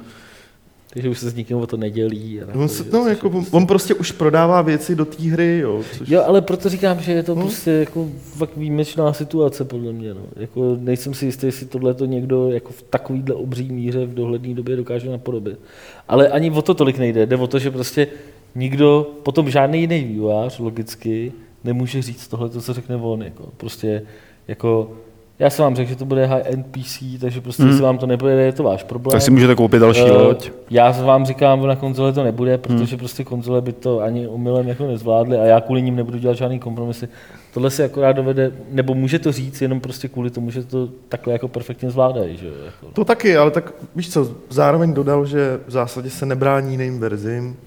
[0.94, 2.42] takže už se s nikým o to nedělí.
[2.42, 5.60] A on, se, no, jako, on, on prostě už prodává věci do té hry.
[5.60, 6.10] Jo, což...
[6.10, 7.42] jo, ale proto říkám, že je to no.
[7.42, 10.14] prostě jako fakt výjimečná situace podle mě.
[10.14, 10.22] No.
[10.36, 14.54] Jako, nejsem si jistý, jestli tohle to někdo jako v takovýhle obří míře v dohledné
[14.54, 15.60] době dokáže napodobit.
[16.08, 17.26] Ale ani o to tolik nejde.
[17.26, 18.08] Jde o to, že prostě
[18.56, 21.34] nikdo, potom žádný jiný vývojář logicky
[21.64, 23.24] nemůže říct tohle, co řekne on.
[23.24, 23.50] Jako.
[23.58, 24.02] Prostě
[24.48, 24.92] jako
[25.40, 27.72] já jsem vám řekl, že to bude high-end PC, takže prostě, hmm.
[27.72, 29.12] jestli vám to nebude, je to váš problém.
[29.12, 30.52] Tak si můžete koupit další uh, loď.
[30.70, 33.00] Já vám říkám, že na konzole to nebude, protože hmm.
[33.00, 36.60] prostě konzole by to ani umylem jako nezvládly a já kvůli ním nebudu dělat žádný
[36.60, 37.10] kompromisy.
[37.54, 41.34] Tohle se akorát dovede, nebo může to říct jenom prostě kvůli tomu, že to takhle
[41.34, 42.38] jako perfektně zvládají.
[42.38, 42.48] Že?
[42.66, 42.88] Jako.
[42.94, 47.58] To taky, ale tak víš co, zároveň dodal, že v zásadě se nebrání jiným verzím,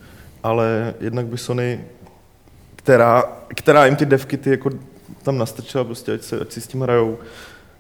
[0.42, 1.80] ale jednak by Sony,
[2.76, 4.70] která, která jim ty devkity jako
[5.22, 7.18] tam nastrčila, prostě ať, se, ať si s tím hrajou,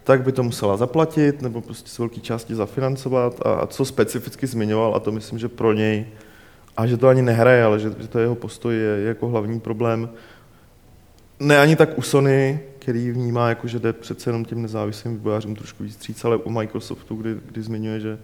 [0.04, 3.40] tak by to musela zaplatit nebo prostě z velké části zafinancovat.
[3.46, 6.06] A, a co specificky zmiňoval, a to myslím, že pro něj,
[6.76, 10.10] a že to ani nehraje, ale že, že to jeho postoj je, jako hlavní problém,
[11.40, 15.54] ne ani tak u Sony, který vnímá, jako, že jde přece jenom těm nezávislým vývojářům
[15.54, 18.18] trošku víc stříc, ale u Microsoftu, kdy, kdy zmiňuje, že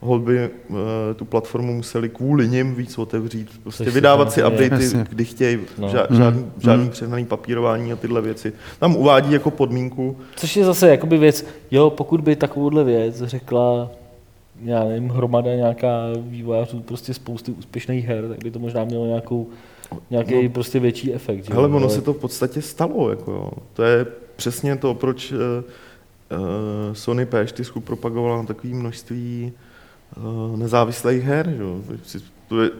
[0.00, 0.76] hold by uh,
[1.16, 3.48] tu platformu museli kvůli nim víc otevřít.
[3.62, 5.92] Prostě Což vydávat si updaty, kdy chtějí, No.
[6.10, 6.16] no.
[6.16, 8.52] žádný, žádný přehnaný papírování a tyhle věci.
[8.78, 13.90] Tam uvádí jako podmínku, Což je zase jakoby věc, jo, pokud by takovouhle věc řekla
[14.64, 19.48] já nevím, hromada nějaká vývojářů, prostě spousty úspěšných her, tak by to možná mělo nějakou,
[20.10, 20.50] nějaký no.
[20.50, 21.44] prostě větší efekt.
[21.44, 21.54] Že?
[21.54, 21.76] Hele, jo?
[21.76, 23.10] ono Ale- se to v podstatě stalo.
[23.10, 23.50] Jako jo.
[23.72, 26.38] To je přesně to, proč uh, uh,
[26.92, 29.60] Sony P4 propagovala na takové množství uh,
[30.56, 31.52] nezávislých her.
[31.56, 31.62] Že?
[31.62, 31.80] jo.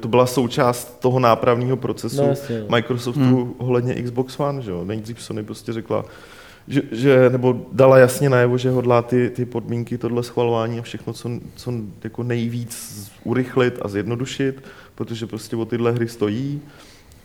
[0.00, 2.64] To, byla součást toho nápravního procesu No, jasně, jo.
[2.70, 3.54] Microsoftu hmm.
[3.58, 4.62] ohledně Xbox One.
[4.62, 4.72] Že?
[4.84, 6.04] Nejdřív Sony prostě řekla,
[6.68, 11.12] že, že, nebo dala jasně najevo, že hodlá ty, ty podmínky, tohle schvalování a všechno,
[11.12, 11.72] co, co
[12.04, 14.62] jako nejvíc urychlit a zjednodušit,
[14.94, 16.60] protože prostě o tyhle hry stojí.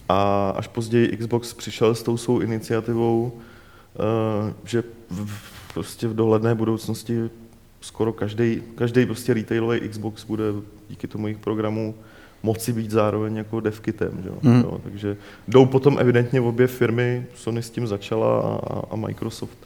[0.10, 3.32] A až později Xbox přišel s tou svou iniciativou,
[3.96, 7.30] eh, že v- prostě v dohledné budoucnosti
[7.86, 10.44] skoro každý, každý prostě retailový Xbox bude
[10.90, 11.96] díky tomu jejich programu
[12.44, 14.20] moci být zároveň jako devkitem.
[14.24, 14.30] Že?
[14.30, 14.38] jo.
[14.42, 14.62] Hmm.
[14.62, 15.18] Jo, takže
[15.48, 19.58] jdou potom evidentně obě firmy, Sony s tím začala a, a Microsoft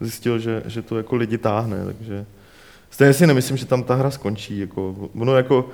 [0.00, 2.26] zjistil, že, že to jako lidi táhne, takže
[2.90, 4.58] stejně si nemyslím, že tam ta hra skončí.
[4.58, 5.68] Jako, ono jako,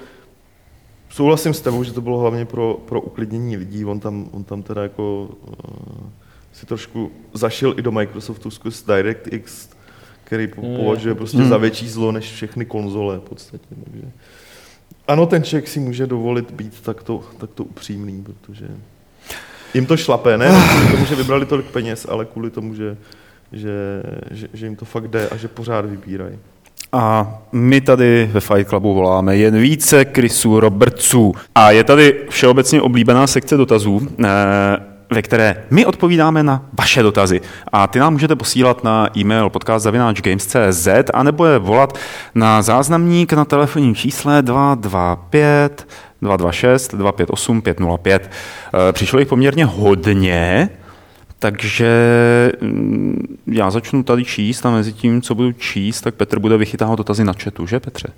[1.11, 4.63] souhlasím s tebou, že to bylo hlavně pro, pro uklidnění lidí, on tam, on tam
[4.63, 6.11] teda jako uh,
[6.53, 9.69] si trošku zašel i do Microsoftu skrz DirectX,
[10.31, 11.49] který po, považuje prostě Mm.
[11.49, 13.65] za větší zlo než všechny konzole v podstatě.
[13.85, 14.07] Takže.
[15.09, 18.67] Ano, ten člověk si může dovolit být takto, takto upřímný, protože
[19.75, 22.97] jim to šlape, ne kvůli tomu, že vybrali tolik peněz, ale kvůli tomu, že,
[23.53, 26.39] že, že, že jim to fakt jde a že pořád vybírají.
[26.93, 31.33] A my tady ve Fight Clubu voláme jen více Chrisu Robertsů.
[31.55, 34.27] A je tady všeobecně oblíbená sekce dotazů, eh,
[35.11, 37.41] ve které my odpovídáme na vaše dotazy.
[37.73, 41.99] A ty nám můžete posílat na e-mail podcast.games.cz a nebo je volat
[42.35, 45.87] na záznamník na telefonním čísle 225
[46.23, 48.31] 226 258 505.
[48.89, 50.69] Eh, Přišlo jich poměrně hodně,
[51.39, 51.93] takže
[52.61, 56.99] mm, já začnu tady číst a mezi tím, co budu číst, tak Petr bude vychytávat
[56.99, 58.09] dotazy na chatu, že Petře?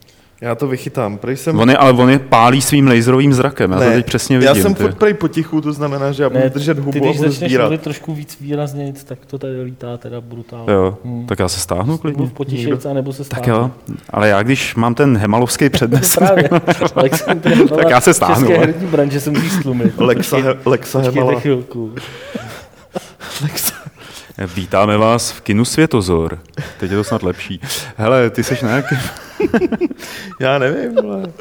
[0.42, 1.18] Já to vychytám.
[1.18, 1.58] Prej jsem...
[1.58, 4.56] On je, ale on je pálí svým laserovým zrakem, já to teď přesně vidím.
[4.56, 4.82] já jsem ty.
[4.82, 7.30] furt prej potichu, to znamená, že já budu Ne, držet ty, hubu a když budu
[7.30, 7.64] začneš sbírat.
[7.64, 10.72] mluvit trošku víc výrazně, tak to tady lítá teda brutálně.
[10.72, 11.26] Jo, Hmm.
[11.26, 12.18] tak já se stáhnu klidně.
[12.20, 13.50] Mluv potišejc, anebo se Tak stáhni.
[13.50, 13.70] jo,
[14.10, 16.48] ale já když mám ten hemalovský přednes, právě.
[17.76, 19.94] Tak já se stáhnu, České herní branže se musí stlumit.
[19.98, 21.40] Lexa, He- Lexa Hemala.
[21.40, 21.92] chvilku.
[24.56, 26.38] vítáme vás v kinu Světozor.
[26.80, 27.60] Teď je to snad lepší.
[27.96, 28.94] Hele, ty seš na jaký...
[30.40, 31.32] Já nevím, ale...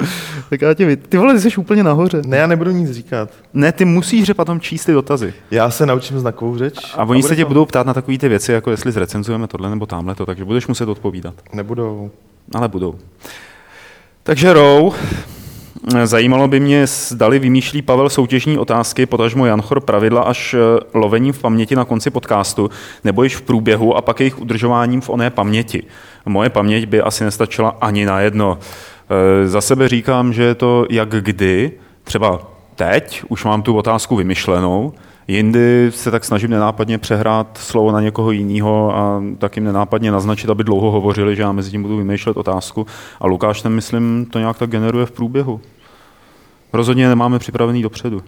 [0.50, 2.22] Tak já ti, ty vole, ty jsi úplně nahoře.
[2.26, 3.30] Ne, já nebudu nic říkat.
[3.54, 5.34] Ne, ty musíš že potom číst ty dotazy.
[5.50, 6.94] Já se naučím znakovou řeč.
[6.94, 9.70] A oni bude se tě budou ptát na takové ty věci, jako jestli zrecenzujeme tohle
[9.70, 11.34] nebo tamhle to, takže budeš muset odpovídat.
[11.52, 12.10] Nebudou.
[12.54, 12.94] Ale budou.
[14.22, 14.92] Takže Rou,
[16.04, 20.58] zajímalo by mě, zdali vymýšlí Pavel soutěžní otázky, potažmo Janchor pravidla až eh,
[20.94, 22.70] lovením v paměti na konci podcastu,
[23.04, 25.82] nebo již v průběhu a pak jejich udržováním v oné paměti.
[26.26, 28.58] Moje paměť by asi nestačila ani na jedno.
[29.42, 31.72] Eh, Za sebe říkám, že je to jak kdy,
[32.04, 32.40] třeba
[32.76, 34.92] teď už mám tu otázku vymyšlenou,
[35.28, 40.50] Jindy se tak snažím nenápadně přehrát slovo na někoho jiného a tak jim nenápadně naznačit,
[40.50, 42.86] aby dlouho hovořili, že já mezi tím budu vymýšlet otázku.
[43.20, 45.60] A Lukáš ten, myslím, to nějak tak generuje v průběhu.
[46.72, 48.22] Rozhodně nemáme připravený dopředu.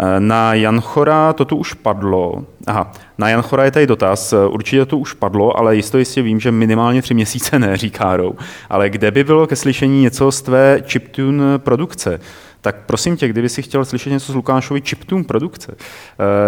[0.00, 2.44] Eh, Na Janchora to tu už padlo.
[2.66, 4.34] Aha, na Janchora je tady dotaz.
[4.48, 8.34] Určitě to už padlo, ale jisto jistě vím, že minimálně tři měsíce ne, říká Rou.
[8.70, 12.20] Ale kde by bylo ke slyšení něco z tvé chiptune produkce?
[12.60, 15.76] Tak prosím tě, kdyby si chtěl slyšet něco z Lukášovy chiptune produkce, eh,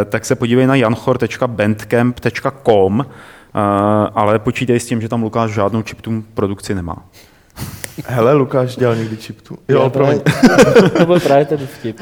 [0.04, 3.08] tak se podívej na janchor.bandcamp.com, eh,
[4.14, 6.96] ale počítej s tím, že tam Lukáš žádnou chiptune produkci nemá.
[8.06, 9.58] Hele, Lukáš dělal někdy chiptu.
[9.68, 10.20] Jo, Já promiň.
[10.98, 12.00] To byl právě ten vtip.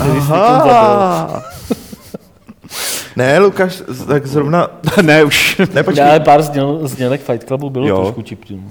[0.00, 1.42] Aha.
[3.16, 4.68] Ne, Lukáš, tak zrovna...
[5.02, 5.60] ne, už.
[5.74, 6.04] Ne, počkej.
[6.04, 7.96] Ale pár zněl, znělek Fight Clubu bylo Jo.
[8.02, 8.62] trošku chiptune.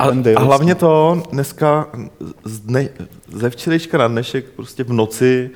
[0.00, 0.04] A,
[0.36, 1.86] a hlavně to dneska,
[2.44, 2.88] z dne,
[3.32, 5.50] ze včerejška na dnešek, prostě v noci,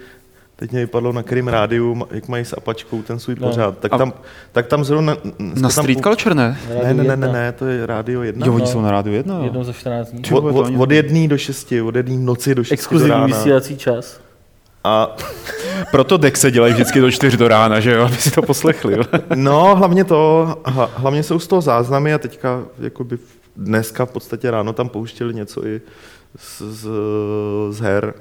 [0.56, 3.48] teď mě vypadlo na kterým rádiu, jak mají s Apačkou ten svůj No.
[3.48, 4.12] pořád, tak A- tam,
[4.52, 5.16] tak tam zrovna...
[5.38, 6.58] Na tam Street pu- Culture ne?
[6.84, 8.46] Ne, ne, ne, ne, ne, to je rádio jedna.
[8.46, 9.34] Jo, oni jsou na rádiu jedna.
[9.38, 9.44] jo.
[9.44, 10.22] Jednou za 14 dní.
[10.32, 13.26] Od, od, od jedné do šesti, od jedné v noci do šesti do Exkluzivní rána.
[13.26, 14.20] vysílací čas.
[14.84, 15.16] A
[15.90, 18.92] Proto Dexe dělají vždycky do čtyř do rána, že jo, aby si to poslechli.
[18.96, 19.02] Jo?
[19.34, 23.18] No, hlavně to, hla- hlavně jsou z toho záznamy a teďka jakoby
[23.56, 25.80] dneska v podstatě ráno tam pouštěli něco i
[26.36, 26.88] z, z,
[27.70, 28.14] z her.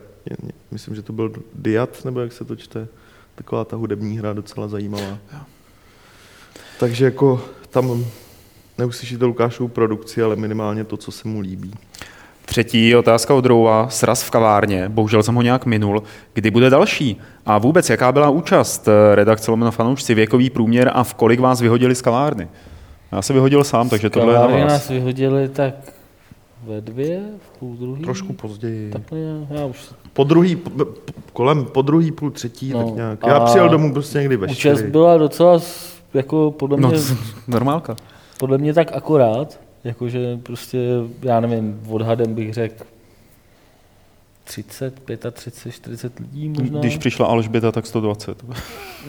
[0.71, 2.87] Myslím, že to byl Diat, nebo jak se to čte.
[3.35, 5.17] Taková ta hudební hra docela zajímavá.
[6.79, 8.05] Takže jako tam
[8.77, 11.73] neuslyšíte Lukášovu produkci, ale minimálně to, co se mu líbí.
[12.45, 16.03] Třetí otázka od Rouva, sraz v kavárně, bohužel jsem ho nějak minul.
[16.33, 17.21] Kdy bude další?
[17.45, 21.61] A vůbec, jaká byla účast eh, redakce Lomeno fanoušci, věkový průměr a v kolik vás
[21.61, 22.47] vyhodili z kavárny?
[23.11, 24.71] Já se vyhodil sám, takže tohle je na vás.
[24.71, 25.73] nás vyhodili tak
[26.63, 27.21] ve dvě,
[27.53, 28.03] v půl druhý.
[28.03, 28.91] Trošku později.
[28.91, 30.85] Tak nějak, já už Po druhý, po,
[31.33, 33.19] kolem po druhý, půl třetí, No, tak nějak.
[33.27, 35.59] Já přijel domů prostě někdy ve účast byla docela,
[36.13, 36.93] jako podle mě, No,
[37.47, 37.95] normálka.
[38.39, 40.87] podle mě tak akorát, jakože prostě,
[41.21, 42.83] já nevím, odhadem bych řekl
[44.49, 44.99] 30,
[45.31, 46.79] 35, 40 lidí možná.
[46.79, 48.45] Když přišla Alžběta, tak 120.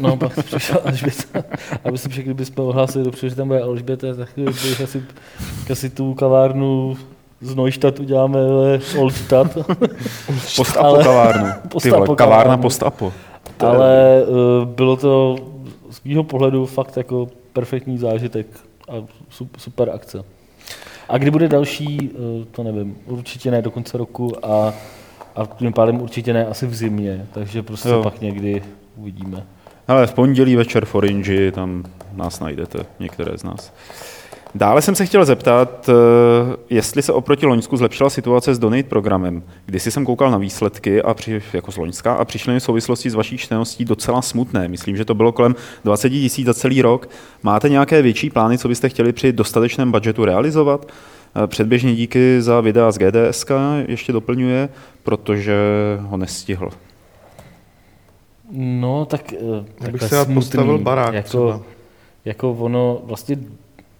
[0.00, 1.42] No, pak přišla Alžběta.
[1.84, 5.02] A myslím, že kdybychom ohlásili dopředu, že tam bude Alžběta, tak bych asi,
[5.72, 6.96] asi tu kavárnu
[7.40, 9.54] z Neustadt uděláme ale Oldstadt.
[10.56, 11.46] Postapo Ale- kavárnu.
[11.62, 13.12] Ty Postapo vole, kavárna postapo.
[13.58, 15.36] Ale uh, bylo to
[15.90, 18.46] z mýho pohledu fakt jako perfektní zážitek
[18.88, 18.94] a
[19.30, 20.24] su- super akce.
[21.08, 24.74] A kdy bude další, uh, to nevím, určitě ne do konce roku a,
[25.40, 28.02] a tím pádem určitě ne asi v zimě, takže prostě Jo.
[28.02, 28.62] pak někdy
[28.96, 29.46] uvidíme.
[29.88, 33.72] Ale v pondělí večer v Orange, tam nás najdete, některé z nás.
[34.54, 39.42] Dále jsem se chtěl zeptat, eh, jestli se oproti Loňsku zlepšila situace s Donate programem.
[39.66, 43.10] Když jsem koukal na výsledky a při, jako z Loňska a přišly mi v souvislosti
[43.10, 44.68] s vaší čtenností docela smutné.
[44.68, 47.08] Myslím, že to bylo kolem 20 tisíc za celý rok.
[47.42, 50.86] Máte nějaké větší plány, co byste chtěli při dostatečném budžetu realizovat?
[51.44, 53.50] Eh, Předběžně díky za videa z GDSK
[53.88, 54.68] ještě doplňuje,
[55.16, 55.54] protože
[56.00, 56.70] ho nestihl.
[58.52, 59.36] No, tak eh,
[59.84, 61.60] Já bych rád smutný, postavil barák jako, třeba.
[62.24, 63.36] jako ono vlastně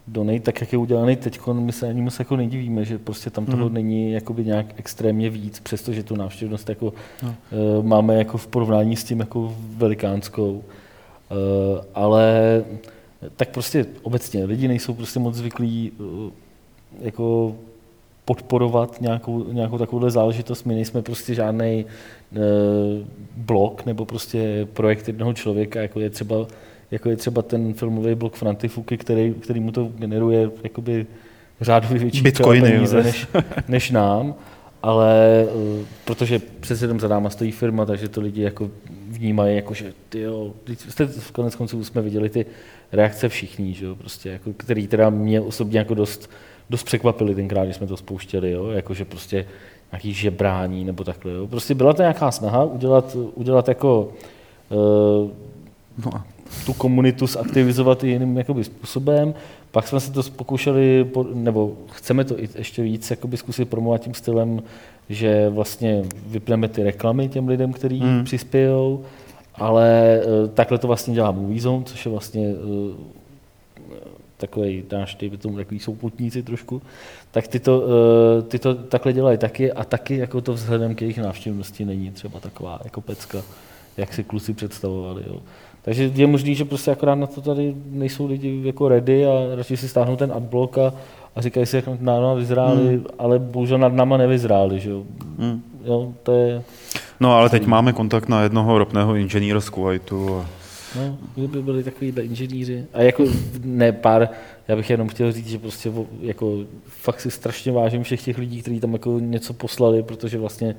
[0.09, 3.47] Donate, tak jak je udělaný teď, my se ani moc jako nedivíme, že prostě tam
[3.47, 3.75] toho Mhm.
[3.75, 6.93] není jakoby nějak extrémně víc, přestože tu návštěvnost jako,
[7.23, 7.35] no.
[7.79, 10.53] uh, máme jako v porovnání s tím jako velikánskou.
[10.53, 10.63] Uh,
[11.95, 12.65] ale
[13.37, 16.31] tak prostě obecně lidi nejsou prostě moc zvyklí uh,
[17.01, 17.55] jako
[18.25, 20.65] podporovat nějakou, nějakou takovouhle záležitost.
[20.65, 21.87] My nejsme prostě žádný e,
[23.37, 26.47] blok nebo prostě projekt jednoho člověka, jako je třeba,
[26.91, 31.07] jako je třeba ten filmový blok Frantifuky, který, který mu to generuje jakoby
[31.61, 33.03] řádově větší Bitcoiny, peníze jo.
[33.03, 33.27] než,
[33.69, 34.35] než nám,
[34.83, 35.47] ale e,
[36.05, 38.71] protože přece jenom za náma stojí firma, takže to lidi jako
[39.09, 40.53] vnímají, jako že ty jo,
[40.89, 42.47] jste v konec konců jsme viděli ty
[42.93, 46.31] reakce všichni, že jo, prostě, jako, který teda mě osobně jako dost,
[46.71, 49.47] dost překvapili tenkrát, když jsme to spouštěli, jo, jakože prostě
[49.93, 51.47] nějaký žebrání nebo takhle, jo.
[51.47, 54.13] Prostě byla to nějaká snaha udělat, udělat jako
[54.71, 55.31] uh,
[56.05, 56.25] No a
[56.67, 59.35] tu komunitu zaktivizovat i jiným jakoby, způsobem.
[59.71, 64.01] Pak jsme se to pokoušeli, po- nebo chceme to i ještě víc jakoby, zkusit promovat
[64.01, 64.63] tím stylem,
[65.09, 68.25] že vlastně vypneme ty reklamy těm lidem, kteří hmm.
[68.25, 69.05] přispějou,
[69.55, 73.20] ale eh, takhle to vlastně dělá Movie Zone, což je vlastně eh,
[74.41, 76.83] takový náš, dejme tomu, takový souputníci trošku,
[77.31, 77.85] tak ty to,
[78.39, 82.11] eh, ty to takhle dělají taky a taky jako to vzhledem k jejich návštěvnosti není
[82.11, 83.43] třeba taková jako pecka,
[83.97, 85.23] jak si kluci představovali.
[85.27, 85.37] Jo.
[85.83, 89.77] Takže je možný, že prostě akorát na to tady nejsou lidi jako ready a radši
[89.77, 90.95] si stáhnou ten adblock a,
[91.37, 93.07] a říkají si, jak nad náma vyzráli, hmm.
[93.19, 94.81] ale bohužel nad náma nevyzráli.
[94.81, 95.03] Že jo.
[95.39, 95.63] Hmm.
[95.85, 96.63] Jo, to je,
[97.21, 100.41] No ale teď máme kontakt na jednoho ropného inženýra z Kuwaitu.
[100.41, 100.60] A...
[100.97, 102.85] no, kdyby byli takový inženýři.
[102.93, 103.25] A jako
[103.65, 104.29] ne pár,
[104.69, 108.63] já bych jenom chtěl říct, že prostě jako fakt si strašně vážím všech těch lidí,
[108.63, 110.77] kteří tam jako něco poslali, protože vlastně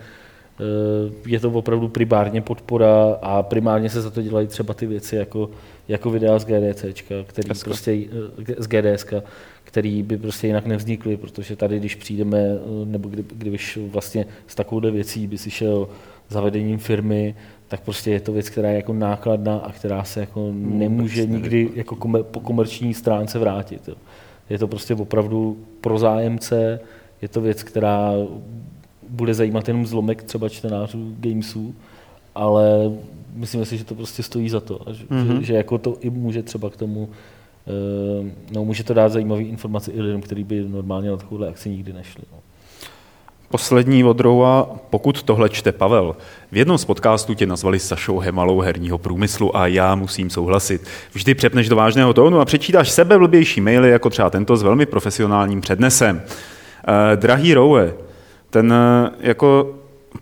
[0.60, 5.16] eh, je to opravdu primárně podpora a primárně se za to dělají třeba ty věci
[5.16, 5.50] jako,
[5.88, 7.70] jako videa z GDCčka, který Hezko.
[7.70, 9.24] prostě, eh, z GDSka,
[9.64, 14.56] který by prostě jinak nevznikly, protože tady, když přijdeme, eh, nebo kdy, když vlastně s
[14.56, 15.88] takovouhle věcí by si šel
[16.30, 17.36] zavedením firmy,
[17.72, 21.70] tak prostě je to věc, která je jako nákladná a která se jako nemůže nikdy
[21.76, 23.88] jako komer, po komerční stránce vrátit.
[23.88, 23.96] Jo.
[24.50, 26.80] Je to prostě opravdu pro zájemce,
[27.22, 28.14] je to věc, která
[29.10, 31.76] bude zajímat jenom zlomek třeba čtenářů gamesů,
[32.36, 32.92] ale
[33.36, 34.80] myslím si, že to prostě stojí za to.
[34.92, 35.28] Že, Mhm.
[35.30, 35.40] mm-hmm.
[35.40, 37.10] že, že jako to i může třeba k tomu,
[37.68, 41.70] eh, no může to dát zajímavé informace i lidem, kteří by normálně na takovouhle akci
[41.70, 42.24] nikdy nešli.
[42.32, 42.38] No.
[43.52, 46.16] Poslední od Roua, pokud tohle čte Pavel.
[46.52, 50.88] V jednom z podcastů tě nazvali Sašou Hemalou herního průmyslu a já musím souhlasit.
[51.14, 54.86] Vždy přepneš do vážného tónu a přečítáš sebe blbější maily, jako třeba tento s velmi
[54.86, 56.22] profesionálním přednesem.
[56.24, 57.94] Eh, drahý Roue,
[58.50, 59.76] ten eh, jako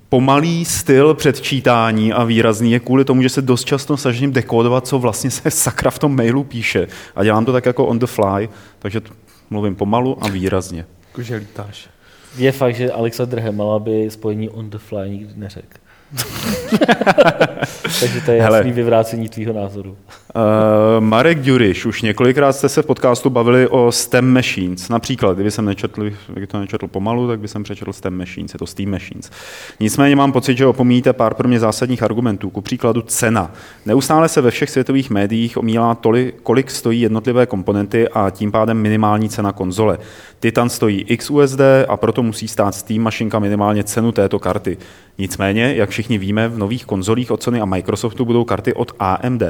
[0.10, 5.00] pomalý styl předčítání a výrazný je kvůli tomu, že se dost často snažím dekodovat, co
[5.00, 6.88] vlastně se sakra v tom mailu píše.
[7.16, 8.50] A dělám to tak jako on the fly,
[8.80, 9.02] takže
[9.50, 10.86] mluvím pomalu a výrazně.
[11.08, 11.90] Jakože lítáš.
[12.38, 15.78] Je fakt, že Alexander Hemala by spojení on the fly nikdy neřekl.
[17.99, 19.89] Takže to je jasný vyvrácení tvýho názoru.
[19.89, 24.89] Uh, Marek Duriš, už několikrát jste se v podcastu bavili o STEM Machines.
[24.89, 28.59] Například, kdyby jsem nečetl, kdyby to nečetl pomalu, tak by jsem přečetl STEM Machines, je
[28.59, 29.32] to Steam Machines.
[29.80, 32.49] Nicméně mám pocit, že opomíjíte pár pro mě zásadních argumentů.
[32.49, 33.51] Ku příkladu cena.
[33.86, 38.78] Neustále se ve všech světových médiích omílá tolik, kolik stojí jednotlivé komponenty a tím pádem
[38.78, 39.97] minimální cena konzole.
[40.39, 44.78] Titan stojí XUSD a proto musí stát Steam mašinka minimálně cenu této karty.
[45.17, 49.43] Nicméně, jak všichni víme, v nových konzolích od Sony a Microsoftu budou karty od AMD,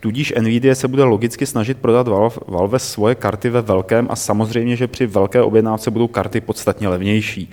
[0.00, 4.76] tudíž Nvidia se bude logicky snažit prodat Valve, Valve svoje karty ve velkém a samozřejmě,
[4.76, 7.50] že při velké objednávce budou karty podstatně levnější.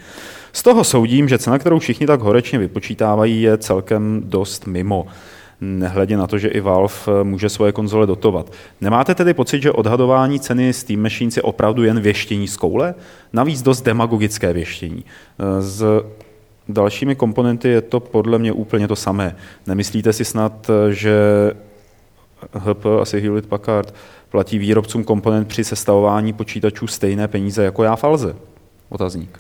[0.54, 5.08] Z toho soudím, že cena, kterou všichni tak horečně vypočítávají, je celkem dost mimo
[5.62, 8.52] nehledě na to, že i Valve může svoje konzole dotovat.
[8.82, 12.96] Nemáte tedy pocit, že odhadování ceny Steam Machines je opravdu jen věštění z koule?
[13.34, 15.06] Navíc dost demagogické věštění.
[15.60, 15.86] Z
[16.74, 19.36] dalšími komponenty je to podle mě úplně to samé.
[19.68, 21.14] Nemyslíte si snad, že
[22.54, 23.94] HP, asi Hewlett Packard,
[24.30, 28.36] platí výrobcům komponent při sestavování počítačů stejné peníze jako já Falze?
[28.90, 29.40] Otazník.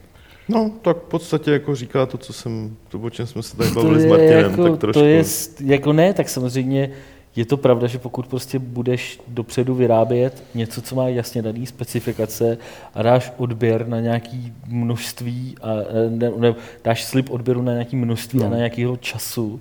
[0.49, 3.69] No, tak v podstatě jako říká to, co jsem, to, o čem jsme se tady
[3.71, 4.99] bavili s Martinem, jako, tak trošku.
[4.99, 5.23] To je,
[5.65, 6.91] jako ne, tak samozřejmě
[7.35, 12.57] je to pravda, že pokud prostě budeš dopředu vyrábět něco, co má jasně daný specifikace
[12.93, 15.69] a dáš odběr na nějaký množství a
[16.09, 18.45] ne, ne, dáš slib odběru na nějaký množství no.
[18.45, 19.59] a na nějakého času,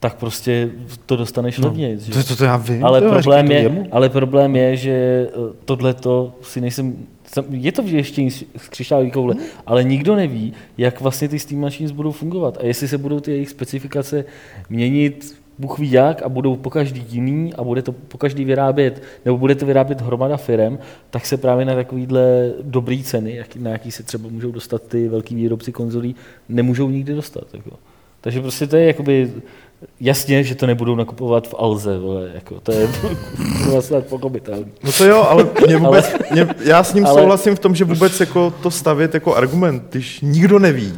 [0.00, 0.70] tak prostě
[1.06, 1.98] to dostaneš no, levněji.
[1.98, 2.84] To, to, to já vím.
[2.84, 4.90] Ale, to problém je, ale problém je, že
[5.28, 6.96] eh, tohle to si nejsem
[7.50, 9.44] je to věštění z křišťálové koule, hmm.
[9.66, 13.30] ale nikdo neví, jak vlastně ty Steam Machines budou fungovat a jestli se budou ty
[13.30, 14.24] jejich specifikace
[14.70, 19.02] měnit Bůh ví jak a budou po každý jiný a bude to po každý vyrábět,
[19.24, 20.78] nebo bude to vyrábět hromada firem,
[21.10, 25.34] tak se právě na takovýhle dobrý ceny, na jaký se třeba můžou dostat ty velký
[25.34, 26.16] výrobci konzolí,
[26.48, 27.44] nemůžou nikdy dostat.
[27.52, 27.70] Jako.
[28.20, 29.30] Takže prostě to je jakoby
[30.00, 32.88] Jasně, že to nebudou nakupovat v Alze, vole, jako, to je
[33.70, 34.66] vlastně pochopitelné.
[34.84, 37.74] No to jo, ale, mě vůbec, ale mě, já s ním ale, souhlasím v tom,
[37.74, 40.92] že vůbec jako to stavět jako argument, když nikdo neví,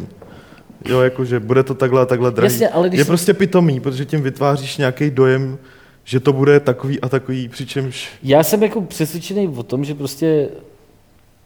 [0.88, 3.08] jo, jako, že bude to takhle a takhle drahý, Jasně, ale když je jsi...
[3.08, 5.58] prostě pitomý, protože tím vytváříš nějaký dojem,
[6.04, 8.08] že to bude takový a takový, přičemž...
[8.22, 10.48] Já jsem jako přesvědčený o tom, že prostě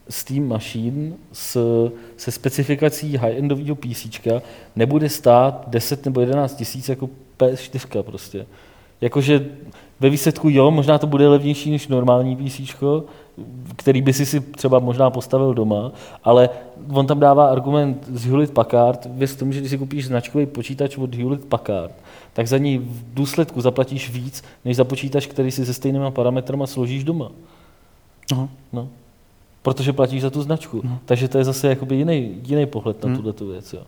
[0.08, 1.58] Steam Machine s,
[2.16, 4.06] se specifikací high-endového PC
[4.76, 7.08] nebude stát 10 nebo 11 tisíc jako
[7.38, 8.46] PS4 prostě.
[9.00, 9.46] Jakože
[10.00, 12.60] ve výsledku jo, možná to bude levnější než normální PC,
[13.76, 15.92] který by si si třeba možná postavil doma,
[16.24, 16.50] ale
[16.88, 20.98] on tam dává argument z Hewlett Packard, věc tom, že když si koupíš značkový počítač
[20.98, 21.92] od Hewlett Packard,
[22.32, 26.66] tak za ní v důsledku zaplatíš víc, než za počítač, který si se stejnými parametrama
[26.66, 27.30] složíš doma.
[28.32, 28.48] Aha.
[28.72, 28.88] No.
[29.62, 30.80] Protože platíš za tu značku.
[30.84, 30.98] No.
[31.04, 33.16] Takže to je zase jakoby jiný, jiný pohled na hmm.
[33.16, 33.72] tuhle věc.
[33.72, 33.82] Jo.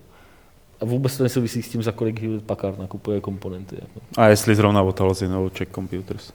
[0.81, 3.77] A vůbec to nesouvisí s tím, za kolik Hewlett Packard nakupuje komponenty.
[3.81, 4.01] Jako.
[4.17, 6.33] A jestli zrovna od Alzi nebo Czech Computers.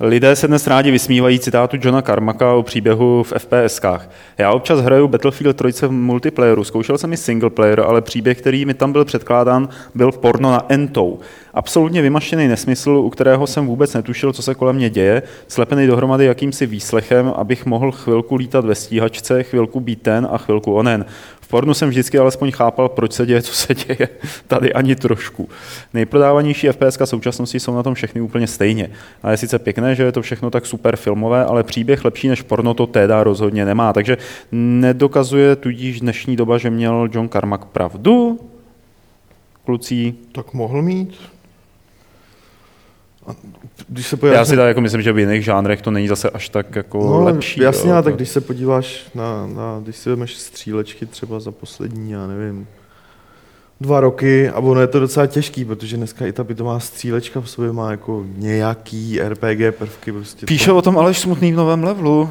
[0.00, 4.10] Lidé se dnes rádi vysmívají citátu Johna Carmacka o příběhu v FPSkách.
[4.38, 8.64] Já občas hraju Battlefield 3 v multiplayeru, zkoušel jsem i single player, ale příběh, který
[8.64, 11.18] mi tam byl předkládán, byl porno na entou.
[11.54, 16.24] Absolutně vymaštěný nesmysl, u kterého jsem vůbec netušil, co se kolem mě děje, slepený dohromady
[16.24, 21.04] jakýmsi výslechem, abych mohl chvilku lítat ve stíhačce, chvilku být ten a chvilku onen.
[21.46, 24.08] V pornu jsem vždycky alespoň chápal, proč se děje, co se děje.
[24.46, 25.48] Tady ani trošku.
[25.94, 28.90] Nejprodávanější FPS současnosti jsou na tom všechny úplně stejně.
[29.22, 32.42] A je sice pěkné, že je to všechno tak super filmové, ale příběh lepší než
[32.42, 33.92] porno to teda rozhodně nemá.
[33.92, 34.18] Takže
[34.52, 38.40] nedokazuje tudíž dnešní doba, že měl John Carmack pravdu.
[39.64, 40.14] Klucí.
[40.32, 41.14] Tak mohl mít.
[43.88, 44.38] Když se podíváš...
[44.38, 46.98] Já si tak jako myslím, že v jiných žánrech to není zase až tak jako
[46.98, 47.60] no, lepší.
[47.60, 52.10] Jasně, jo, tak když se podíváš na, na, když si vezmeš střílečky třeba za poslední,
[52.10, 52.66] já nevím,
[53.80, 57.50] dva roky a ono je to docela těžký, protože dneska i ta bytová střílečka v
[57.50, 60.12] sobě má jako nějaký RPG prvky.
[60.12, 60.76] Prostě Píše to...
[60.76, 62.30] o tom Aleš Smutný v novém levelu.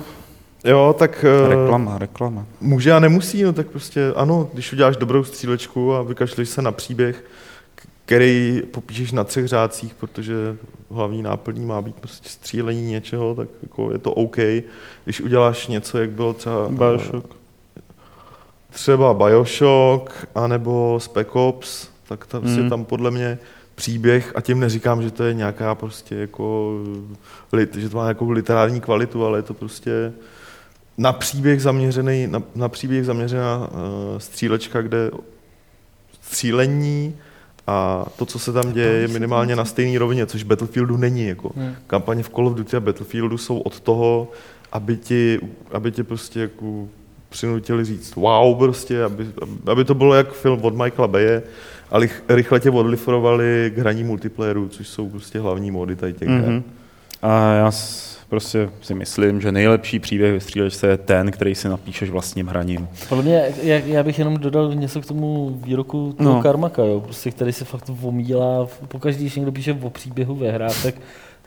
[0.64, 1.26] Jo, tak...
[1.45, 2.45] Eh, reklama, reklama.
[2.62, 6.72] Může a nemusí, no tak prostě ano, když uděláš dobrou střílečku a vykašleš se na
[6.72, 7.24] příběh,
[8.06, 10.58] který popíšeš na třech řádcích, protože
[10.91, 14.38] hlavní náplní má být prostě střílení něčeho, tak jako je to OK.
[15.03, 16.70] Když uděláš něco, jak bylo třeba...
[16.70, 17.36] Bioshock.
[18.70, 22.70] Třeba Bioshock, anebo Spec Ops, tak tam, mm.
[22.70, 23.39] tam podle mě
[23.76, 26.80] příběh, a tím neříkám, že to je nějaká prostě jako,
[27.78, 30.14] že to má nějakou literární kvalitu, ale je to prostě
[30.97, 33.68] na příběh zaměřený, na, na příběh zaměřená uh,
[34.18, 35.12] střílečka, kde
[36.22, 37.16] střílení
[37.68, 41.28] a to, co se tam děje, je minimálně na stejné rovině, což Battlefieldu není.
[41.28, 41.51] Jako.
[41.55, 41.76] Hmm.
[41.88, 44.28] Kampaně v Call of Duty a Battlefieldu jsou od toho,
[44.72, 45.39] aby ti,
[45.72, 46.88] aby ti prostě jako
[47.30, 49.28] přinutili říct wow prostě, aby,
[49.66, 51.43] aby to bylo jak film od Michaela Baye,
[51.91, 56.28] a lich- rychle tě odliforovali k hraní multiplayeru, což jsou prostě hlavní módy tady těch
[56.30, 56.45] mm-hmm.
[56.47, 56.63] Mhm.
[57.22, 61.69] A já s- prostě si myslím, že nejlepší příběh ve střílečce je ten, který si
[61.69, 62.88] napíšeš vlastním hraním.
[63.09, 66.41] Podle mě, jak, já bych jenom dodal něco k tomu výroku toho No.
[66.41, 68.67] Karmaka, jo, prostě, který se fakt omílá.
[68.88, 70.95] Pokaždý, když někdo píše o příběhu ve hrách, tak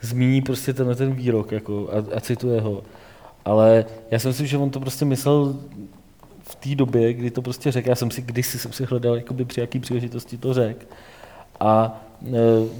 [0.01, 2.83] zmíní prostě tenhle ten výrok jako, a, a cituje ho.
[3.45, 5.57] Ale já si myslím, že on to prostě myslel
[6.43, 7.89] v té době, kdy to prostě řekl.
[7.89, 10.87] Já jsem si kdysi jsem si hledal, jakoby při jaký příležitosti to řekl.
[11.61, 12.31] A e,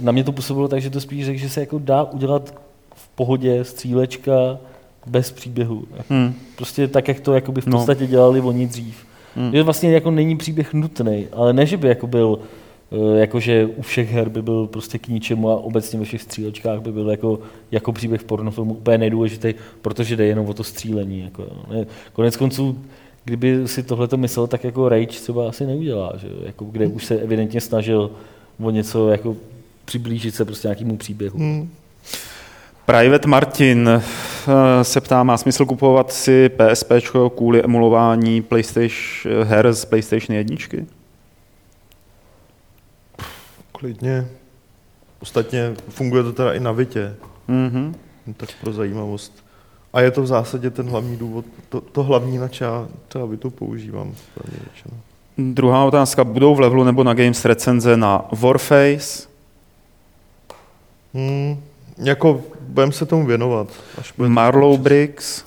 [0.01, 2.55] na mě to působilo tak, že to spíš řekl, že se jako dá udělat
[2.99, 4.59] v pohodě střílečka
[5.07, 5.85] bez příběhu.
[6.11, 6.35] Hmm.
[6.57, 7.77] Prostě tak, jak to jakoby v No.
[7.77, 9.07] podstatě dělali oni dřív.
[9.37, 9.53] Hmm.
[9.53, 12.39] Že vlastně jako není příběh nutný, ale ne, že by jako byl,
[12.93, 16.81] eh, jakože u všech her by byl prostě k ničemu a obecně ve všech střílečkách
[16.81, 17.39] by byl jako,
[17.71, 21.21] jako příběh v pornofilmu úplně nejdůležitý, protože jde jenom o to střílení.
[21.21, 22.79] Jako, ne, konec konců,
[23.25, 26.29] kdyby si tohle myslel, tak jako Rage třeba asi neudělá, že?
[26.47, 28.11] Jako, kde už se evidentně snažil
[28.63, 29.37] o něco jako
[29.85, 31.39] přiblížit se prostě nějakému příběhu.
[31.39, 31.69] Hmm.
[32.89, 36.93] Private Martin eh, se ptá, má smysl kupovat si PSP
[37.37, 40.57] kvůli emulování PlayStation, her z PlayStation 1?
[43.73, 44.27] Klidně.
[45.21, 47.15] Ostatně funguje to teda i na Vitě,
[47.49, 47.95] Mhm.
[48.27, 49.45] jen tak pro zajímavost.
[49.93, 53.51] A je to v zásadě ten hlavní důvod, to, to hlavní, na já třeba Vitu
[53.51, 54.15] používám.
[54.35, 55.01] pravdě řečeno.
[55.39, 59.29] Druhá otázka, budou v levelu nebo na Games recenze na Warface?
[61.15, 61.63] Hmm,
[61.99, 63.69] jako budeme se tomu věnovat.
[63.99, 65.45] Až Marlow Bricks?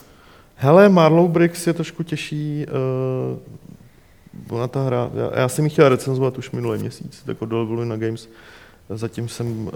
[0.55, 2.65] Hele, Marlow Bricks je trošku těžší.
[4.49, 7.85] Uh, ona ta hra, já, já jsem ji chtěl recenzovat už minulý měsíc, jako do
[7.85, 8.29] na Games.
[8.89, 9.71] Zatím jsem, uh,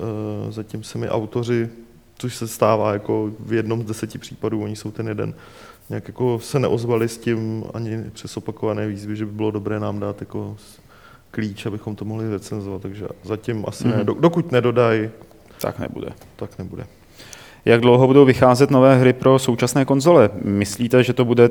[0.50, 1.70] zatím se mi autoři,
[2.18, 5.34] což se stává jako v jednom z deseti případů, oni jsou ten jeden,
[5.90, 10.00] nějak jako se neozvali s tím ani přes opakované výzvy, že by bylo dobré nám
[10.00, 10.58] dát jako
[11.32, 13.98] klíč, abychom to mohli recenzovat, takže zatím asi Mhm.
[13.98, 14.04] ne.
[14.04, 15.10] Do- Dokud nedodají,
[15.66, 16.08] Tak nebude.
[16.36, 16.86] tak nebude.
[17.66, 20.30] Jak dlouho budou vycházet nové hry pro současné konzole?
[20.44, 21.50] Myslíte, že to bude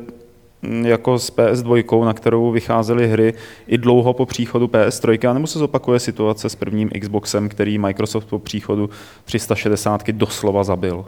[0.63, 3.35] mm, jako s PS2, na kterou vycházely hry
[3.67, 8.39] i dlouho po příchodu PS3, nebo se zopakuje situace s prvním Xboxem, který Microsoft po
[8.39, 8.91] příchodu
[9.25, 11.05] 360 doslova zabil?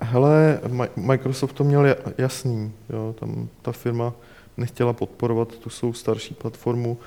[0.00, 4.12] Hele, Mi- Microsoft to měl ja- jasný, jo, tam ta firma
[4.56, 6.98] nechtěla podporovat tu svou starší platformu.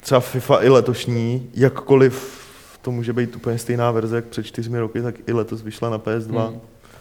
[0.00, 2.47] Třeba FIFA i letošní, jakkoliv
[2.88, 5.98] to může být úplně stejná verze jak před čtyřmi roky, tak i letos vyšla na
[5.98, 6.46] PS2.
[6.48, 6.60] Hmm.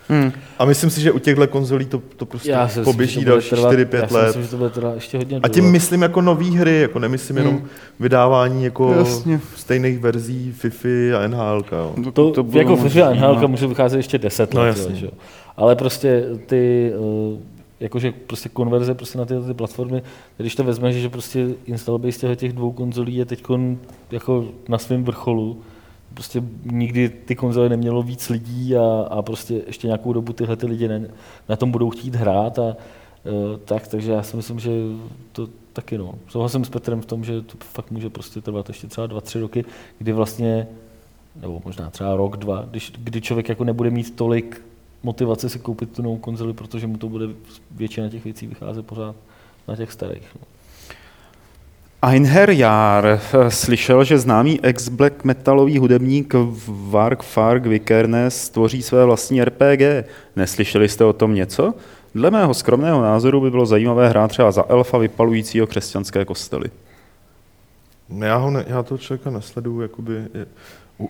[0.10, 0.32] Hmm.
[0.60, 3.30] A myslím si, že u těchto konzolí to, to prostě Já si myslím, poběží to
[3.30, 4.26] další trvat- 4-5 já si let.
[4.28, 5.72] myslím, že to bude trvat ještě hodně A tím dlouho.
[5.72, 7.68] myslím jako nové hry, jako nemyslím jenom Hmm.
[8.00, 9.40] vydávání jako Jasně.
[9.56, 11.64] stejných verzí FIFA a NHL.
[11.72, 11.96] Jo.
[12.14, 14.90] To, to budou jako FIFA a NHL může vycházet ještě 10 No, let, jasně.
[14.94, 15.06] jo, že?
[15.06, 15.12] jo.
[15.58, 17.38] ale prostě ty, eh,
[17.80, 20.02] jakože prostě konverze prostě na tyhle ty platformy,
[20.38, 23.44] když to vezmeš, že prostě install base těchto těch dvou konzolí je teď
[24.12, 25.62] jako na svém vrcholu,
[26.14, 30.66] prostě nikdy ty konzole nemělo víc lidí a, a prostě ještě nějakou dobu tyhle ty
[30.66, 31.08] lidi ne,
[31.50, 32.76] na tom budou chtít hrát a
[33.26, 34.72] eh, tak, takže já si myslím, že
[35.32, 36.14] to taky no.
[36.28, 39.40] Souhlasím s Petrem v tom, že to fakt může prostě trvat ještě třeba dva, tři
[39.40, 39.66] roky,
[39.98, 40.68] kdy vlastně
[41.42, 44.62] nebo možná třeba rok, dva, když, kdy člověk jako nebude mít tolik
[45.04, 47.26] motivace si koupit tu novou konzoli, protože mu to bude
[47.72, 49.16] většina těch věcí vycházet pořád
[49.68, 50.36] na těch starých.
[50.36, 50.57] No.
[52.02, 56.34] Einherjar eh, slyšel, že známý ex-black metalový hudebník
[56.68, 59.82] Varg Farg Vikernes tvoří své vlastní RPG.
[60.36, 61.74] Neslyšeli jste o tom něco?
[62.16, 66.70] Dle mého skromného názoru by bylo zajímavé hrát třeba za elfa vypalujícího křesťanské kostely.
[68.18, 70.26] Já, ho ne, já toho člověka nesleduju, jakoby,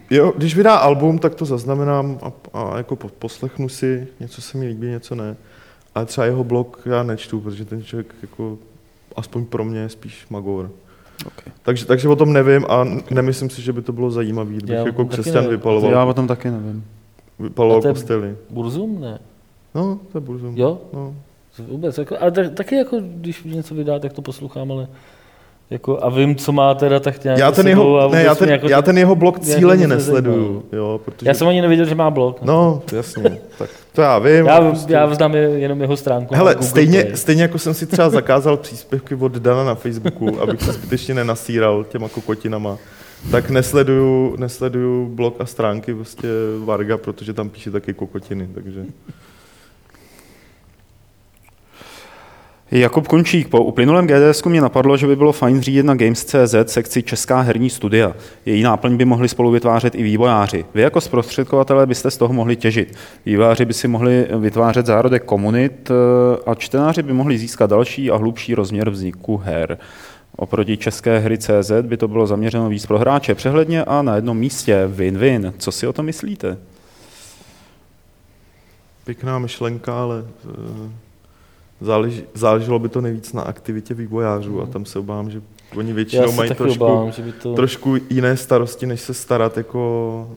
[0.10, 4.58] jo, když vydá album, tak to zaznamenám a, a jako po, poslechnu si, něco se
[4.58, 5.36] mi líbí, něco ne.
[5.96, 8.58] Ale třeba jeho blog já nečtu, protože ten člověk jako,
[9.18, 10.72] aspoň pro mě je spíš magor.
[11.26, 11.54] Okay.
[11.64, 14.86] Takže, takže o tom nevím a nemyslím si, že by to bylo zajímavé, kdybych Já
[14.86, 15.50] jako křesťan nevím.
[15.50, 16.86] vypaloval, Já o tom taky nevím.
[17.40, 18.36] vypaloval kostely.
[18.50, 19.02] Burzum?
[19.02, 19.20] Ne.
[19.76, 20.58] No, to je burzum.
[20.58, 20.82] Jo?
[20.94, 21.16] No.
[21.68, 21.98] Vůbec.
[21.98, 24.88] Jako, ale tak, taky jako, když něco vydá, tak to poslouchám, ale
[25.70, 28.70] jako, a vím, co má teda, tak nějak Já ten, jeho, ne, já, ten, jako
[28.70, 31.28] já ten jeho blog mě cíleně nesleduju, jo, protože...
[31.30, 32.42] Já jsem ani nevěděl, že má blog.
[32.42, 34.46] No, jasně, tak to já vím.
[34.46, 36.36] já, prostě- já znám je- jenom jeho stránku.
[36.36, 37.18] Hele, stejně, Play.
[37.18, 41.84] stejně jako jsem si třeba zakázal příspěvky od Dana na Facebooku, abych se zbytečně nenasíral
[41.84, 42.78] těma kokotinama,
[43.32, 46.28] tak nesleduju, nesleduju blog a stránky prostě
[46.66, 48.86] Varga, protože tam píše taky kokotiny, takže...
[52.72, 57.04] Jakub Končík, po uplynulém GDS mě napadlo, že by bylo fajn zřídit na Games.cz sekci
[57.04, 58.14] Česká herní studia.
[58.46, 60.66] Její náplň by mohli spolu vytvářet i vývojáři.
[60.74, 62.96] Vy jako zprostředkovatelé byste z toho mohli těžit.
[63.26, 65.94] Vývojáři by si mohli vytvářet zárodek komunit eh,
[66.46, 69.78] a čtenáři by mohli získat další a hlubší rozměr vzniku her.
[70.36, 74.38] Oproti české hry CZ by to bylo zaměřeno víc pro hráče přehledně a na jednom
[74.38, 75.54] místě win-win.
[75.58, 76.58] Co si o tom myslíte?
[79.06, 80.26] Pěkná myšlenka, ale
[81.82, 85.42] záleží, záleželo by to nejvíc na aktivitě vývojářů a tam se obávám, že
[85.76, 87.54] oni většinou mají trošku, obávám, že by to...
[87.54, 90.30] trošku jiné starosti, než se starat jako...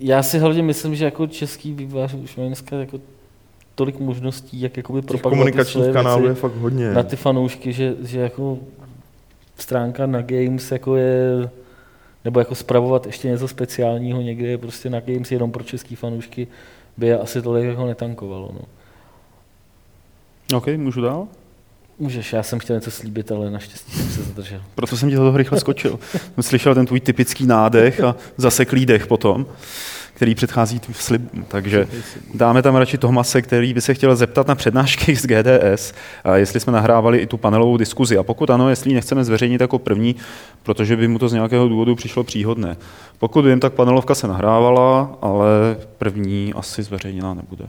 [0.00, 3.00] Já si hlavně myslím, že jako český vývojář už mají dneska jako
[3.74, 6.90] tolik možností, jak jakoby propagovat komunikačních kanálů je fakt hodně.
[6.90, 8.58] Na ty fanoušky, že, že jako
[9.58, 11.50] stránka na Games jako je,
[12.24, 16.48] nebo jako spravovat ještě něco speciálního někde prostě na Games jenom pro český fanoušky,
[16.96, 18.50] by je asi tolik jako netankovalo.
[18.54, 18.60] No.
[20.54, 21.28] OK, můžu dál?
[21.98, 24.62] Můžeš, já jsem chtěl něco slíbit, ale naštěstí jsem se zadržel.
[24.74, 25.98] Proto jsem ti toho rychle skočil.
[26.34, 29.46] jsem slyšel ten tvůj typický nádech a zaseklý dech potom
[30.16, 31.22] který předchází slib.
[31.48, 31.88] Takže
[32.34, 35.92] dáme tam radši Tomase, který by se chtěl zeptat na přednášky z GDS,
[36.24, 38.18] a jestli jsme nahrávali i tu panelovou diskuzi.
[38.18, 40.16] A pokud ano, jestli ji nechceme zveřejnit jako první,
[40.62, 42.76] protože by mu to z nějakého důvodu přišlo příhodné.
[43.18, 45.48] Pokud vím, tak panelovka se nahrávala, ale
[45.98, 47.68] první asi zveřejněná nebude.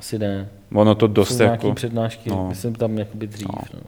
[0.00, 0.48] Asi ne.
[0.72, 1.74] Ono to dost Jsou jako...
[1.74, 2.46] přednášky, no.
[2.48, 3.48] myslím tam jakoby dřív.
[3.48, 3.62] No.
[3.74, 3.80] No.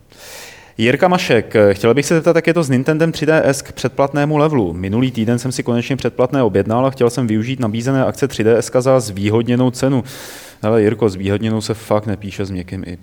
[0.79, 4.73] Jirka Mašek, chtěl bych se zeptat, jak je to s Nintendem 3DS k předplatnému levelu.
[4.73, 9.01] Minulý týden jsem si konečně předplatné objednal a chtěl jsem využít nabízené akce 3DS za
[9.01, 10.05] zvýhodněnou cenu.
[10.63, 12.99] Ale Jirko, zvýhodněnou se fakt nepíše s měkkým i.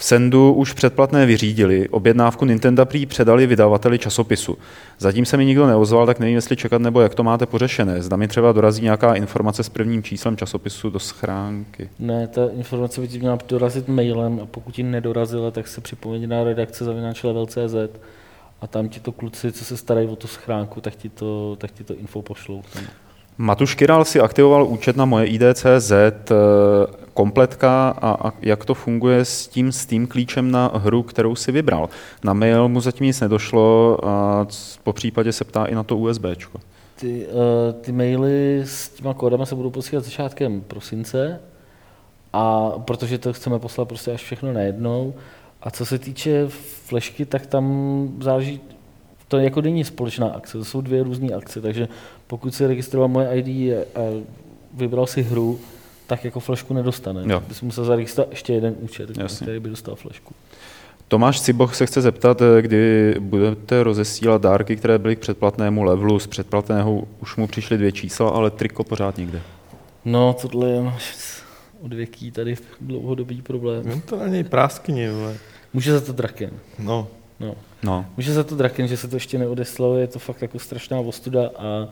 [0.00, 4.58] V Sendu už předplatné vyřídili, objednávku Nintendo prý předali vydavateli časopisu.
[4.98, 8.02] Zatím se mi nikdo neozval, tak nevím, jestli čekat nebo jak to máte pořešené.
[8.02, 11.90] Zda mi třeba dorazí nějaká informace s prvním číslem časopisu do schránky.
[11.98, 16.28] Ne, ta informace by ti měla dorazit mailem a pokud ti nedorazila, tak se připomeň
[16.28, 17.98] na redakce zavináč level.cz
[18.60, 21.70] a tam ti to kluci, co se starají o tu schránku, tak ti to, tak
[21.70, 22.62] ti to info pošlou.
[22.72, 22.84] Tam.
[23.38, 25.92] Matuš Kiral si aktivoval účet na moje IDCZ
[27.14, 31.88] kompletka a, a jak to funguje s tím Steam klíčem na hru, kterou si vybral.
[32.24, 34.46] Na mail mu zatím nic nedošlo a
[34.84, 36.24] po případě se ptá i na to USB.
[37.00, 41.40] Ty, uh, ty maily s těma kódama se budou posílat začátkem prosince,
[42.32, 45.14] a protože to chceme poslat prostě až všechno najednou.
[45.62, 46.48] A co se týče
[46.86, 48.60] flešky, tak tam záleží,
[49.28, 51.88] to jako není společná akce, to jsou dvě různé akce, takže
[52.28, 54.00] pokud si registroval moje ID a
[54.74, 55.60] vybral si hru,
[56.06, 57.22] tak jako flešku nedostane.
[57.32, 57.42] Jo.
[57.48, 59.44] Bys musel zaregistrovat ještě jeden účet, Jasně.
[59.44, 60.34] který by dostal flešku.
[61.08, 66.18] Tomáš Ciboch se chce zeptat, kdy budete rozesílat dárky, které byly k předplatnému levelu.
[66.18, 69.40] Z předplatného už mu přišly dvě čísla, ale triko pořád nikde.
[70.04, 70.92] No, tohle je
[71.80, 73.82] od věký tady dlouhodobý problém.
[73.88, 75.36] No to na něj práskyně, ale...
[75.72, 76.50] Může za to draken.
[76.78, 77.08] No.
[77.40, 77.54] no.
[77.82, 78.06] no.
[78.16, 81.50] Může za to draken, že se to ještě neodeslalo, je to fakt jako strašná ostuda,
[81.58, 81.88] a,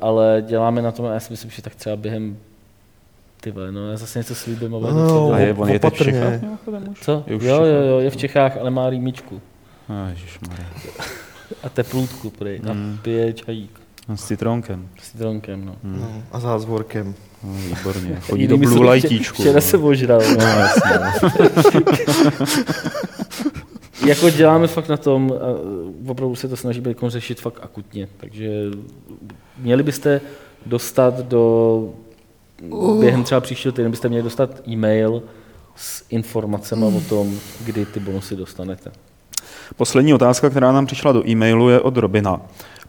[0.00, 2.36] ale děláme na tom, a já si myslím, že tak třeba během
[3.40, 4.74] ty vole, no já zase něco slíbím.
[4.74, 6.40] A, no, a je, on je teď v Čechách?
[7.00, 7.24] Co?
[7.26, 9.40] Jo, jo, jo, je v Čechách, ale má rýmičku.
[9.88, 10.10] A,
[11.62, 12.60] a teplůtku, prej.
[12.62, 12.98] Mm.
[12.98, 13.80] A pije čajík.
[14.08, 14.88] A s citronkem.
[15.02, 15.76] S citronkem, no.
[15.82, 16.00] Mm.
[16.00, 17.14] no a zázvorkem.
[17.44, 18.20] No, výborně.
[18.20, 19.42] Chodí do Blue Lightíčku.
[19.42, 20.20] Včera se ožral.
[20.38, 20.92] No, jasně.
[24.04, 25.46] Jako děláme fakt na tom, a
[26.10, 28.50] opravdu se to snažíme jako řešit fakt akutně, takže
[29.58, 30.20] měli byste
[30.66, 31.78] dostat do
[32.68, 33.00] uh.
[33.00, 35.22] během třeba příštího týdne byste měli dostat e-mail
[35.76, 36.96] s informacemi uh.
[36.96, 38.92] o tom, kdy ty bonusy dostanete.
[39.76, 42.40] Poslední otázka, která nám přišla do e-mailu, je od Robina.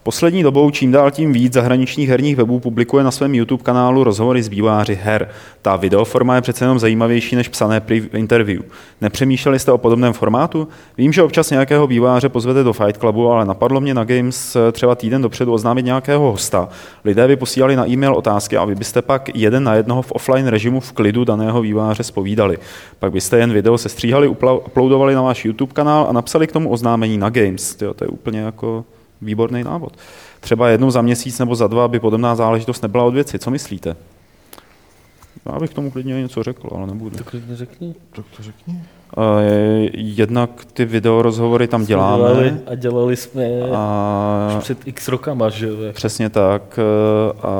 [0.02, 4.42] Poslední dobou čím dál tím víc zahraničních herních webů publikuje na svém YouTube kanálu rozhovory
[4.42, 5.28] s výváři her.
[5.62, 7.82] Ta videoforma je přece jenom zajímavější než psané
[8.14, 8.62] interview.
[9.00, 10.68] Nepřemýšleli jste o podobném formátu?
[10.98, 14.94] Vím, že občas nějakého výváře pozvete do Fight Clubu, ale napadlo mě na Games třeba
[14.94, 16.68] týden dopředu oznámit nějakého hosta.
[17.04, 20.46] Lidé by posílali na e-mail otázky a vy byste pak jeden na jednoho v offline
[20.46, 22.58] režimu v klidu daného výváře spovídali.
[22.98, 27.18] Pak byste jen video sestříhali, uploadovali na váš YouTube kanál a napsali k tomu oznámení
[27.18, 27.74] na Games.
[27.74, 28.84] to je úplně jako
[29.22, 29.96] výborný návod.
[30.40, 33.38] Třeba jednou za měsíc nebo za dva, aby podobná záležitost nebyla od věci.
[33.38, 33.96] Co myslíte?
[35.52, 37.16] Já bych tomu klidně něco řekl, ale nebudu.
[37.16, 37.94] Tak klidně řekni.
[38.12, 38.82] Tak to řekni.
[39.16, 39.24] Uh,
[39.94, 42.22] jednak ty videorozhovory tam jsme děláme.
[42.22, 43.44] Dělali a dělali jsme
[43.74, 44.54] a...
[44.58, 45.74] už před x rokama, že jo?
[45.92, 46.78] Přesně tak.
[46.78, 47.54] Eh, a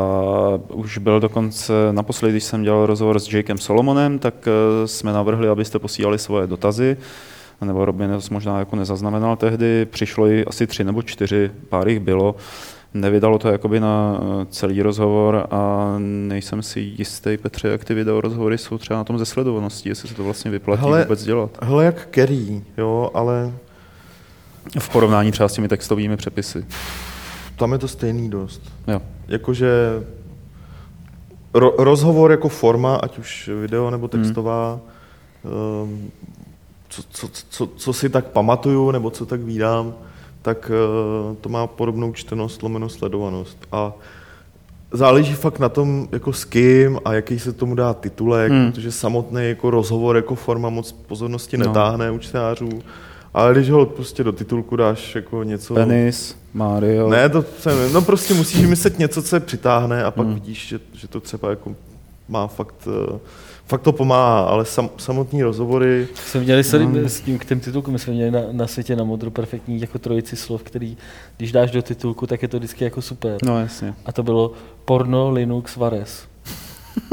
[0.69, 5.49] už byl dokonce, naposledy, když jsem dělal rozhovor s Jakem Solomonem, tak eh, jsme navrhli,
[5.49, 6.97] abyste posílali svoje dotazy
[7.67, 12.01] nebo Robin to možná jako nezaznamenal tehdy, přišlo i asi tři nebo čtyři, pár jich
[12.01, 12.35] bylo,
[12.95, 18.21] nevydalo to jakoby na eh, celý rozhovor a nejsem si jistý, Petře, jak ty video
[18.21, 21.51] rozhovory jsou třeba na tom ze sledovanosti, jestli se to vlastně vyplatí hele, vůbec dělat.
[21.63, 23.53] Hele, jak Kerry, jo, ale...
[24.79, 26.67] V porovnání třeba s těmi textovými přepisy.
[27.57, 28.73] Tam je to stejný dost.
[28.89, 29.03] Jo.
[29.29, 30.03] Jakože
[31.55, 34.81] ro- rozhovor jako forma, ať už video nebo textová,
[35.45, 36.11] hmm.
[37.03, 39.95] Co, co, co, co si tak pamatuju, nebo co tak vídám,
[40.43, 40.71] tak
[41.31, 43.59] uh, to má podobnou čtenost, lomeno sledovanost.
[43.73, 43.93] A
[44.93, 48.73] záleží fakt na tom, jako s kým a jaký se tomu dá titulek, hmm.
[48.73, 51.67] protože samotný jako rozhovor jako forma moc pozornosti no.
[51.67, 52.69] netáhne u čtenářů.
[53.35, 55.75] Ale když ho prostě do titulku dáš jako něco...
[55.75, 57.09] Penis, Mario.
[57.09, 60.35] Ne, to se, no prostě musíš myslet něco, co je přitáhne a pak hmm.
[60.35, 61.75] vidíš, že, že to třeba jako
[62.29, 63.19] má fakt, eh,
[63.69, 66.09] fakt to pomáhá, ale sam, samotní rozhovory...
[66.15, 67.09] Jsme měli sorry, no.
[67.09, 69.99] s tím k těm titulkům, my jsme měli na, na světě na modru perfektní jako
[69.99, 70.97] trojici slov, který,
[71.37, 73.37] když dáš do titulku, tak je to vždycky jako super.
[73.43, 73.95] No jasně.
[74.07, 74.53] A to bylo
[74.85, 76.28] porno, Linux, Vares.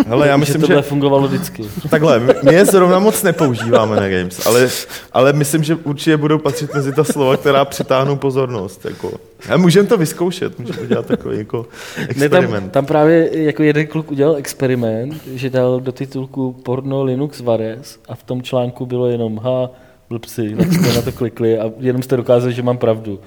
[0.07, 0.89] Hele, já myslím, že tohle že...
[0.89, 1.63] fungovalo vždycky.
[1.89, 4.69] Takhle, my je zrovna moc nepoužíváme na Games, ale,
[5.13, 8.85] ale myslím, že určitě budou patřit mezi ta slova, která přitáhnou pozornost.
[8.85, 9.11] Jako.
[9.49, 11.65] A můžeme to vyzkoušet, můžeme udělat takový jako
[12.09, 12.51] experiment.
[12.53, 17.39] Ne, tam, tam, právě jako jeden kluk udělal experiment, že dal do titulku porno Linux
[17.39, 19.69] Vares a v tom článku bylo jenom ha,
[20.09, 23.19] blbci, tak jste na to klikli a jenom jste dokázali, že mám pravdu.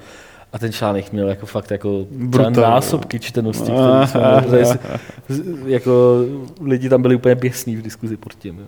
[0.53, 2.07] A ten článek měl jako fakt jako
[2.49, 3.71] násobky čtenosti,
[4.05, 4.79] jsme,
[5.65, 6.25] jako
[6.61, 8.67] lidi tam byli úplně běsní v diskuzi pod tím.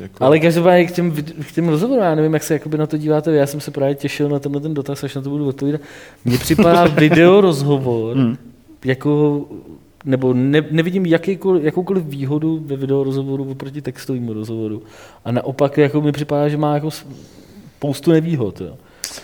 [0.00, 0.24] jako...
[0.24, 1.12] Ale každopádně k těm,
[1.48, 3.94] k těm rozhovorům, já nevím, jak se jakoby na to díváte, já jsem se právě
[3.94, 5.80] těšil na tenhle ten dotaz, až na to budu odpovídat.
[6.24, 8.36] Mně připadá video rozhovor hmm.
[8.84, 9.44] jako
[10.04, 14.82] nebo ne, nevidím jakýkoliv, jakoukoliv výhodu ve video rozhovoru oproti textovému rozhovoru.
[15.24, 18.60] A naopak jako mi připadá, že má jako spoustu nevýhod.
[18.60, 18.76] Jo.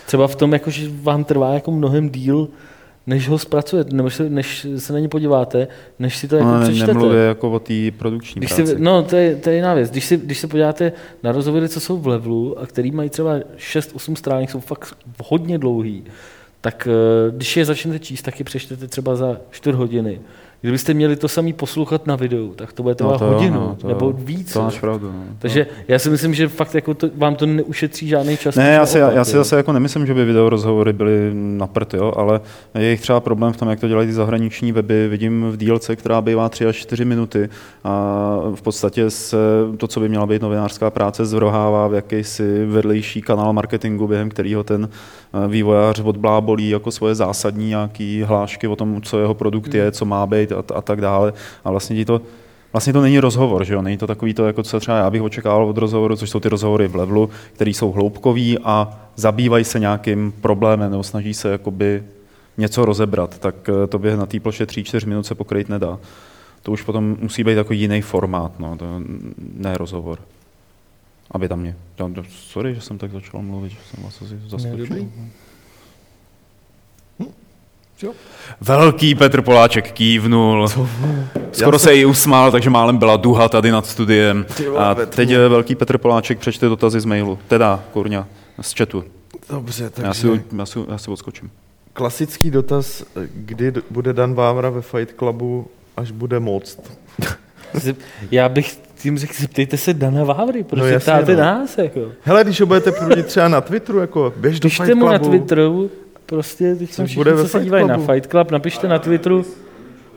[0.05, 2.47] Třeba v tom, jako, že vám trvá jako mnohem díl,
[3.07, 5.67] než ho zpracujete, nebo se, než se na ně podíváte,
[5.99, 6.93] než si to jako no, přečtete.
[6.93, 8.71] Nemluvě jako o té produkční když práci.
[8.71, 9.91] Si, no, to je, to je jiná věc.
[9.91, 10.91] Když, si, když se podíváte
[11.23, 15.57] na rozhovory, co jsou v levelu a který mají třeba 6-8 stránek, jsou fakt hodně
[15.57, 16.03] dlouhý,
[16.61, 20.19] tak eh, když je začnete číst, tak je přečtete třeba za 4 hodiny.
[20.61, 23.77] Kdybyste měli to samý poslouchat na videu, tak to bude trvat no to hodinu no,
[23.81, 24.53] to nebo víc.
[24.53, 25.11] To máš pravdu.
[25.11, 25.23] No.
[25.39, 28.55] Takže já si myslím, že fakt jako to, vám to neušetří žádný čas.
[28.55, 31.67] Ne, já si, opak, já si zase jako nemyslím, že by video rozhovory byly na
[31.67, 32.41] prd, jo, ale
[32.75, 35.07] je jich třeba problém v tom, jak to dělají ty zahraniční weby.
[35.07, 37.49] Vidím v dílce, která bývá 3 až 4 minuty
[37.83, 39.37] a v podstatě se
[39.77, 44.63] to, co by měla být novinářská práce, zvrohává v jakýsi vedlejší kanál marketingu, během kterého
[44.63, 44.89] ten
[45.47, 50.25] vývojář odblábolí jako svoje zásadní nějaký hlášky o tom, co jeho produkt je, co má
[50.25, 51.33] být a, a tak dále.
[51.63, 52.21] A vlastně ti to
[52.73, 53.81] Vlastně to není rozhovor, že jo?
[53.81, 56.49] Není to takový to, jako co třeba já bych očekával od rozhovoru, což jsou ty
[56.49, 62.03] rozhovory v levelu, které jsou hloubkový a zabývají se nějakým problémem nebo snaží se jakoby
[62.57, 65.99] něco rozebrat, tak eh, to by na té ploše 3-4 minut se pokryt nedá.
[66.63, 68.85] To už potom musí být jako jiný formát, no, to
[69.53, 70.19] ne rozhovor.
[71.31, 71.75] Aby tam mě.
[72.29, 75.07] Sorry, že jsem tak začal mluvit, že jsem vás asi zaskočil.
[78.01, 78.11] Jo.
[78.61, 80.67] Velký Petr Poláček kývnul.
[81.51, 84.45] Skoro se jí usmál, takže málem byla duha tady nad studiem.
[84.77, 87.39] A teď je velký Petr Poláček přečte dotazy z mailu.
[87.47, 88.27] Teda, kurňa,
[88.61, 89.03] z chatu.
[89.49, 90.07] Dobře, takže...
[90.07, 91.51] Já si, já si, já si odskočím.
[91.93, 93.03] Klasický dotaz,
[93.33, 96.79] kdy bude Dan Vávra ve Fight Clubu, až bude moc.
[98.31, 101.41] Já bych tím řekl, zeptejte se Dana Vávry, proč no, se ptáte no.
[101.41, 101.77] nás?
[101.77, 102.11] Jako.
[102.21, 105.05] Hele, když ho budete prudit třeba na Twitteru, jako běž do Fight Clubu.
[105.05, 105.91] mu na Twitteru,
[106.25, 109.45] prostě, teď jsou všichni, co se dívají na Fight Club, napište na Twitteru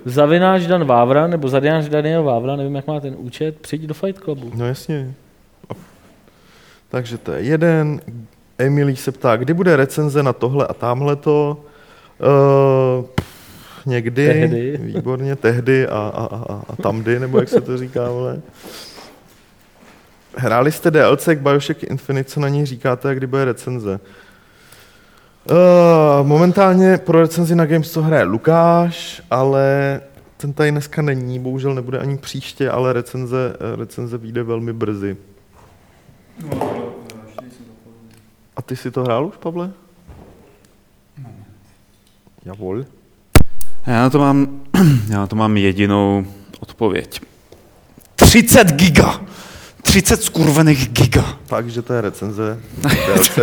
[0.05, 4.25] zavináš Dan Vávra, nebo zavináš Daniel Vávra, nevím, jak má ten účet, přijď do Fight
[4.25, 4.51] Clubu.
[4.55, 5.15] No jasně.
[6.89, 8.01] Takže to je jeden.
[8.59, 11.65] Emilí se ptá, kdy bude recenze na tohle a tamhle to.
[12.99, 13.05] Uh,
[13.87, 14.79] někdy, tehdy.
[14.83, 18.41] výborně, tehdy a, a, a, a tamdy, nebo jak se to říká, vole.
[20.37, 24.01] Hráli jste DLC k Bioshock Infinite, co na ní říkáte a kdy bude recenze?
[25.51, 30.01] Uh, momentálně pro recenzi na Games to hraje Lukáš, ale
[30.37, 35.17] ten tady dneska není, bohužel nebude ani příště, ale recenze, recenze vyjde velmi brzy.
[38.57, 39.71] A ty si to hrál už, Pavle?
[42.45, 42.85] Javol.
[43.87, 44.61] Já na to mám,
[45.09, 46.27] já na to mám jedinou
[46.61, 47.21] odpověď.
[48.17, 49.21] 30 giga!
[49.83, 51.39] 30 skurvených giga.
[51.47, 52.61] Fakt, že to je recenze.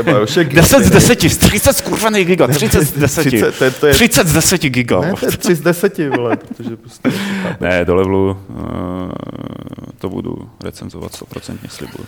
[0.04, 3.28] Bioshock 10 z 10, 30 skurvených giga, 30 z 10.
[3.28, 5.02] 30, to je, to je, 30 z 10 giga.
[5.02, 7.12] Ne, to je 3 z 10, vole, protože prostě...
[7.60, 8.58] Ne, do levelu uh,
[9.98, 12.06] to budu recenzovat 100% slibuju.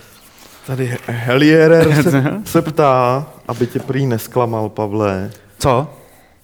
[0.68, 5.32] Tady Helierer se, se ptá, aby tě prý nesklamal, Pavle.
[5.60, 5.94] Co?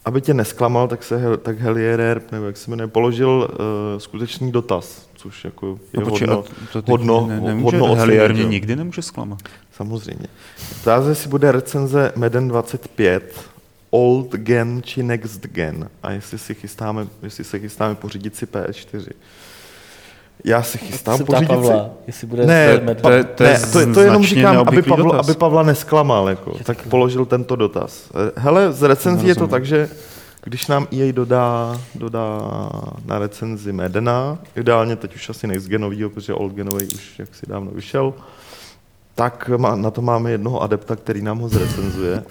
[0.07, 5.07] Aby tě nesklamal, tak se tak Helierer, nebo jak se jmenuje, položil uh, skutečný dotaz
[5.17, 6.43] což jako je no, hodno,
[6.73, 9.39] to, to hodno, ne, nemůže, hodno Helier mě nikdy nemůže zklamat.
[9.71, 10.27] Samozřejmě.
[10.81, 13.45] Ptá si bude recenze Meden 25,
[13.89, 19.09] Old Gen či Next Gen a jestli, si chystáme, jestli se chystáme pořídit si PS4.
[20.43, 21.47] Já se chystám pořídit si...
[21.47, 23.01] Pavla, jestli bude Ne, medvěd.
[23.01, 25.27] to je- to, ne, to, to jenom říkám, aby, dotaz.
[25.29, 28.09] aby Pavla nesklamal, jako, tak položil tento dotaz.
[28.35, 29.89] Hele, z recenzí je to tak, že
[30.43, 32.39] když nám EA dodá, dodá
[33.05, 37.71] na recenzi Medena, ideálně teď už asi next genovýho, protože old genový už jaksi dávno
[37.71, 38.13] vyšel,
[39.15, 42.23] tak má, na to máme jednoho adepta, který nám ho zrecenzuje,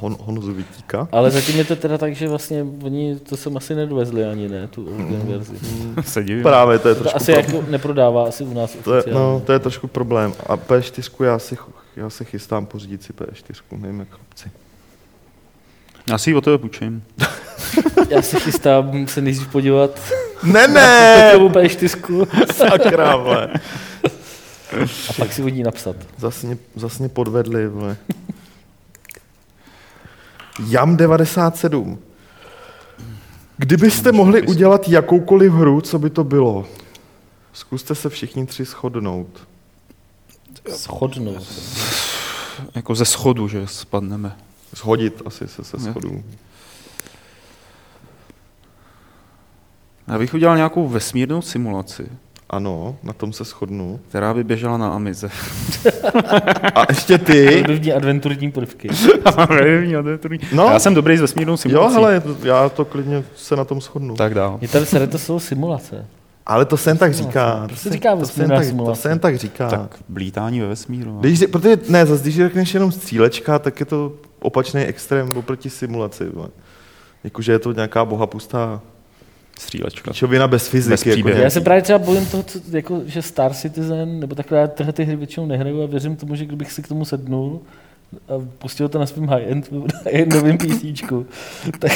[0.00, 1.08] Hon, Honzu Vitíka.
[1.12, 4.68] Ale zatím je to teda tak, že vlastně oni to sem asi nedovezli ani ne,
[4.68, 5.54] tu original verzi.
[6.02, 6.42] Se divím.
[6.42, 7.54] Právě to je To trošku asi problém.
[7.56, 9.24] jako neprodává asi u nás To je, oficiálně.
[9.32, 10.32] no, to je trošku problém.
[10.46, 11.56] A P4 já si,
[11.96, 14.50] já se chystám pořídit si P4, nevím jak chlapci.
[16.10, 17.02] Já si ji o tebe půjčím.
[18.10, 20.00] Já se chystám se nejdřív podívat
[20.42, 21.22] Ne, na ne!
[21.30, 23.48] Petrovu P4 Sakra, vole.
[25.08, 25.96] a pak si od ní napsat.
[26.18, 27.96] Zas mě, zas mě podvedli, vole.
[30.68, 31.98] Jam 97.
[33.56, 36.66] Kdybyste mohli udělat jakoukoliv hru, co by to bylo?
[37.52, 39.48] Zkuste se všichni tři shodnout.
[40.76, 41.36] Schodnou.
[42.74, 44.36] Jako ze schodu, že spadneme.
[44.76, 45.82] Shodit asi se se Ne.
[45.82, 46.24] shodů.
[50.08, 52.08] Já bych udělal nějakou vesmírnou simulaci,
[52.50, 54.00] Ano, na tom se shodnu.
[54.08, 55.28] která by běžela na Amize.
[56.74, 57.62] A ještě ty.
[57.64, 58.88] První adventurní prvky.
[60.52, 60.64] No.
[60.64, 61.94] Já jsem dobrý s vesmírnou Jo, simulací.
[61.94, 64.16] hele, já to klidně se na tom shodnu.
[64.16, 64.58] Tak dál.
[64.60, 66.06] Je tady se to jsou simulace.
[66.46, 67.62] Ale to se jen tak říká.
[67.66, 68.66] Proč To se říká to vesmírná tak,
[69.02, 69.68] to jen tak říká.
[69.68, 71.10] Tak blítání ve vesmíru.
[71.12, 71.20] no.
[71.20, 76.24] Když, protože, ne, zase když řekneš jenom střílečka, tak je to opačný extrém oproti simulaci.
[77.24, 78.80] Jakože je to nějaká bohapustá
[79.60, 80.12] Střílečka.
[80.12, 81.08] čovina bez Bez fyziky.
[81.08, 81.42] jako příběhu.
[81.42, 84.92] Já se právě třeba bojím toho, co, jako, že Star Citizen, nebo takhle já tyhle
[84.92, 87.60] ty hry většinou nehraju a věřím tomu, že kdybych si k tomu sednul
[88.28, 89.70] a pustil to na svém high-end,
[90.04, 91.02] high-endovém PC,
[91.78, 91.92] tak,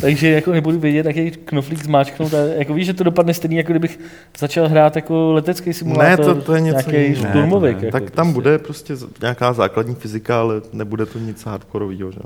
[0.00, 3.72] takže jako nebudu vědět, jaký knoflík zmáčknout a jako víš, že to dopadne stejný, jako
[3.72, 3.98] kdybych
[4.38, 7.22] začal hrát jako letecký simulátor, Ne, to- to je něco nějaký.
[7.22, 8.32] Ne, to jako tak tam prostě.
[8.34, 12.12] bude prostě nějaká základní fyzika, ale nebude to nic hardkorového.
[12.12, 12.18] Že?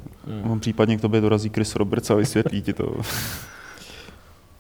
[0.45, 2.97] No, případně k tobě dorazí Chris Roberts a vysvětlí ti to.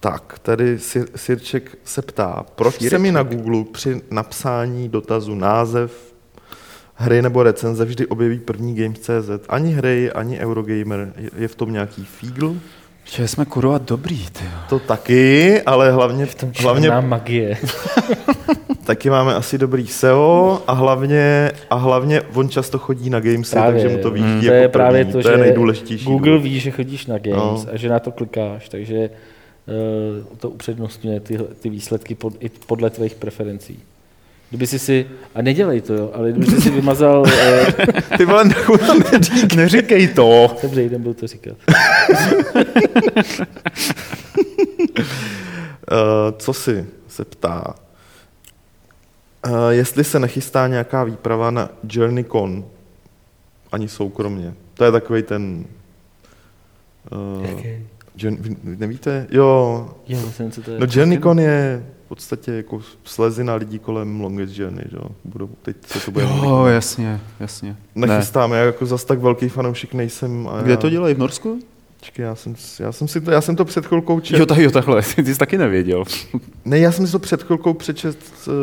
[0.00, 6.14] Tak, tady Sir- Sirček se ptá, proč se mi na Google při napsání dotazu název
[6.94, 9.30] hry nebo recenze vždy objeví první Games.cz.
[9.48, 11.12] Ani hry, ani Eurogamer.
[11.38, 12.56] Je- v tom nějaký fígl?
[13.04, 14.44] Že jsme kurva dobrý, ty.
[14.68, 17.58] To taky, ale hlavně, V tom hlavně magie.
[18.84, 23.82] taky máme asi dobrý SEO a hlavně, a hlavně on často chodí na Gamesy, Právě,
[23.82, 25.12] takže mu to vyjíždí to jako je právě první.
[25.12, 26.04] to, to je že nejdůležitější.
[26.04, 26.42] Google důvod.
[26.42, 27.72] ví, že chodíš na Games No.
[27.72, 29.10] a že na to klikáš, takže
[30.38, 33.82] to upřednostňuje ty, ty výsledky pod, i podle tvých preferencí.
[34.48, 37.28] Kdyby si si, a nedělej to, jo, ale kdyby si si vymazal, uh,
[38.16, 39.54] Ty vole, nechudám neřík.
[39.54, 40.56] Neříkej to.
[40.62, 41.56] dobře, jdem byl to říkat.
[41.56, 42.64] Uh,
[46.38, 47.74] co si se ptá?
[49.46, 52.64] Uh, jestli se nechystá nějaká výprava na JourneyCon,
[53.72, 54.54] ani soukromně.
[54.74, 55.64] To je takový ten...
[57.12, 57.86] Uh, Jaký?
[58.18, 59.26] Journey, vy nevíte?
[59.30, 60.78] Jo, Jo, myslím, co to je.
[60.80, 64.96] no JourneyCon je v podstatě jako slezina lidí kolem Longest Journey, že?
[64.96, 65.02] jo.
[65.24, 66.24] Budou, teď se to bude...
[66.24, 67.76] Jo, jasně, jasně.
[67.94, 68.06] Ne.
[68.06, 70.48] Nechystáme, já jako zas tak velký fanoušek nejsem.
[70.48, 71.14] A Kde já, to dělají?
[71.14, 71.58] V Norsku?
[72.00, 74.40] Počkej, já jsem, já jsem si to, já jsem to před chvilkou četl.
[74.40, 75.02] Jo, tak, jo, takhle.
[75.16, 76.04] Ty jsi taky nevěděl.
[76.64, 78.18] Ne, já jsem si to před chvilkou přečet.
[78.48, 78.54] Uh,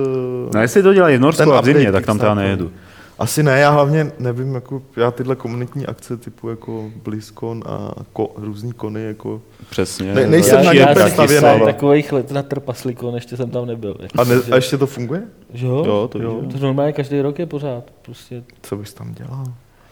[0.54, 2.72] No, jestli to dělají v Norsku a v zimě, tak tam teda nejedu.
[3.20, 8.32] Asi ne, já hlavně nevím, jako já tyhle komunitní akce typu jako BlizzCon a ko,
[8.36, 10.14] různý kony, jako Přesně.
[10.14, 11.66] Ne- nejsem já, na ně já, představěný.
[11.66, 13.96] takových let na trpaslikon, ještě jsem tam nebyl.
[14.00, 15.24] Jako, a, ne, že- a ještě to funguje?
[15.54, 15.84] jo?
[15.86, 16.42] Jo, to jo.
[16.52, 17.84] To normálně každý rok je pořád.
[18.02, 19.44] Prostě, Co bys tam dělal?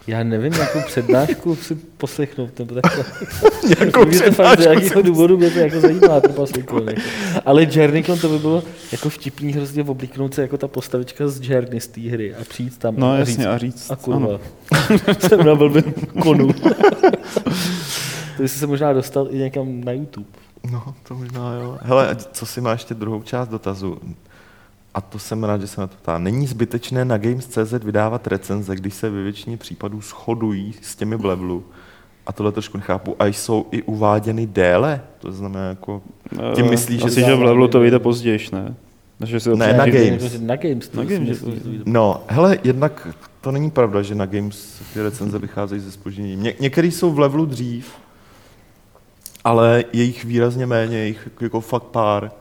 [0.08, 3.06] Já nevím, jakou přednášku si poslechnout, nebo takhle.
[3.80, 6.90] Nějakou Mě to fakt z nějakého důvodu mě to jako zajímá, trpaslikon.
[6.90, 7.02] Jako.
[7.46, 11.80] Ale Journeycon to by bylo jako vtipný hrozně oblíknout se jako ta postavička z Journey
[11.80, 13.92] z té hry a přijít tam No a jasně, říct, a říct.
[13.92, 14.40] a kurva.
[15.20, 16.54] jsem na blbém konu.
[18.38, 20.28] to by si se možná dostal i někam na YouTube.
[20.72, 21.78] No, to možná jo.
[21.82, 23.98] Hele, a co si máš ještě druhou část dotazu?
[24.94, 26.18] A to jsem rád, že se na to ptá.
[26.18, 31.26] Není zbytečné na Games.cz vydávat recenze, když se ve většině případů shodují s těmi v
[31.26, 31.64] levelu?
[32.26, 33.16] A tohle trošku nechápu.
[33.20, 35.02] A jsou i uváděny déle?
[35.20, 36.02] To znamená jako...
[36.56, 38.76] Tím myslíš, že Asi, že v levelu to vyjde později, ne?
[39.20, 40.40] Takže si Ne, na Games.
[40.40, 40.88] Na Games.
[40.88, 41.92] to Na Games, myslím, že že to.
[41.92, 43.08] No, hele, jednak
[43.42, 46.44] to není pravda, že na Games ty recenze vycházejí ze spožděním.
[46.44, 47.92] Ně- některý jsou v levelu dřív,
[49.44, 52.32] ale je jich výrazně méně, je jich jako fakt pár.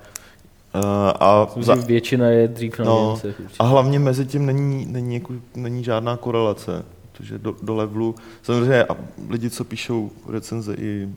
[0.74, 0.80] Uh,
[1.20, 3.42] a, Myslím, za, že většina je dřív na no, určitě.
[3.58, 8.84] a hlavně mezi tím není, není, jako, není žádná korelace, protože do, do levelu, samozřejmě
[8.84, 8.96] a
[9.28, 11.08] lidi, co píšou recenze i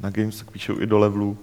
[0.00, 1.36] na Games, tak píšou i do levelu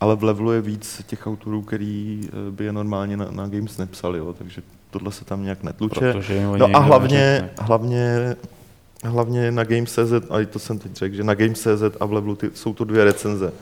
[0.00, 3.78] ale v levelu je víc těch autorů, který eh, by je normálně na, na Games
[3.78, 6.12] nepsali, jo, takže tohle se tam nějak netluče.
[6.12, 8.36] Protože No a hlavně, hlavně,
[9.04, 12.50] hlavně na Games.cz, a to jsem teď řekl, že na Games.cz a v levelu ty,
[12.54, 13.52] jsou to dvě recenze.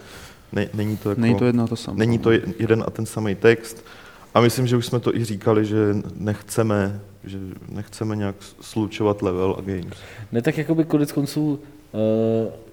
[0.56, 1.98] Ne, není to jako, Není to jedno a to samé.
[1.98, 3.84] není to je- jeden a ten samý text.
[4.34, 5.76] A myslím, že už jsme to i říkali, že
[6.16, 7.38] nechceme, že
[7.68, 9.98] nechceme nějak slučovat level a games.
[10.32, 11.58] Ne, tak jakoby konec konců
[11.92, 12.00] uh,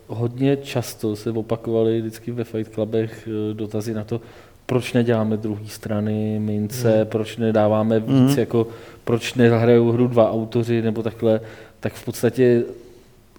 [0.07, 4.21] hodně často se opakovaly vždycky ve Fight Clubech uh, dotazy na to,
[4.65, 7.05] proč neděláme druhé strany mince, hmm.
[7.05, 8.39] proč nedáváme víc, Mhm.
[8.39, 8.67] jako
[9.03, 11.39] proč nehrajou hru dva autoři nebo takhle,
[11.79, 12.63] tak v podstatě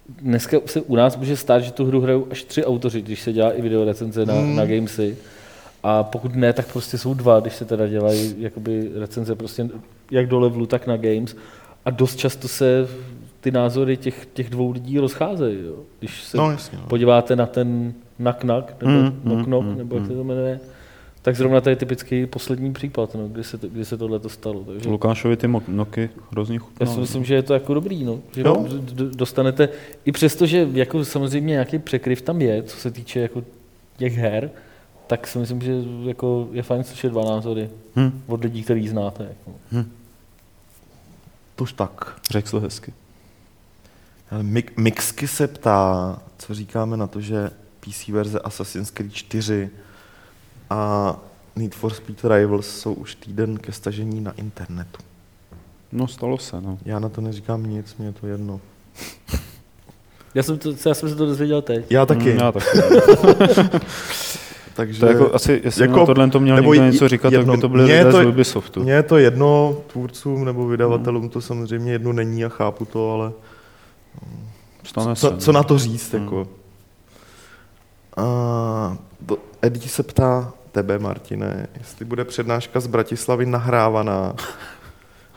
[0.08, 3.32] dneska se u nás může stát, že tu hru hrajou až tři autoři, když se
[3.32, 4.56] dělá i videorecenze na, Hmm.
[4.56, 5.16] na Gamesy.
[5.82, 9.68] A pokud ne, tak prostě jsou dva, když se teda dělají jakoby recenze prostě
[10.10, 11.36] jak do levelu, tak na Games.
[11.84, 12.88] A dost často se
[13.40, 15.58] ty názory těch, těch dvou lidí rozcházejí.
[15.66, 15.74] Jo.
[15.98, 16.78] Když se No jasně.
[16.78, 16.84] No.
[16.88, 20.60] podíváte na ten nak-nak, nebo Mm, knock-knock, mm, nebo jak se to jmenuje,
[21.24, 24.28] tak zrovna to je typický poslední případ, no, kdy, se to, kdy se tohle to
[24.28, 24.64] stalo.
[24.64, 26.94] Takže Lukášovi ty noky hrozně já chutnaly.
[26.94, 28.20] si myslím, že je to jako dobrý, no.
[28.34, 28.66] že Jo.
[29.14, 29.68] dostanete,
[30.04, 33.44] i přesto, že jako samozřejmě nějaký překryv tam je, co se týče jako
[33.96, 34.50] těch her,
[35.06, 35.72] tak si myslím, že
[36.04, 39.24] jako je fajn slyšet dva názory Hm, od lidí, který znáte.
[39.24, 39.86] Jako.
[41.56, 42.16] Tož tak.
[42.30, 42.92] řekl jsi to hezky.
[44.30, 49.70] Ale Mik- Mixky se ptá, co říkáme na to, že PC verze Assassin's Creed 4
[50.70, 51.16] a
[51.56, 54.98] Need for Speed Rivals jsou už týden ke stažení na internetu.
[55.92, 56.78] No stalo se, no.
[56.84, 58.60] Já na to neříkám nic, mě je to jedno.
[60.34, 61.86] Já jsem, to, já jsem se to dozvěděl teď.
[61.90, 62.32] Já taky.
[62.32, 62.66] Mm, já taky.
[64.74, 67.52] takže To jako, asi, jestli jako- na tohle to měl nebo někdo něco říkat, jedno-
[67.52, 68.82] tak by to byly lidé to- z Ubisoftu.
[68.82, 73.32] mně je to jedno, tvůrcům nebo vydavatelům to samozřejmě jedno není a chápu to, ale
[74.84, 75.36] Stane se, co, no.
[75.38, 76.12] co na to říct?
[76.12, 76.22] Hmm.
[76.24, 76.48] Jako?
[78.16, 78.22] A,
[79.64, 84.34] Eddie se ptá tebe, Martine, jestli bude přednáška z Bratislavy nahrávaná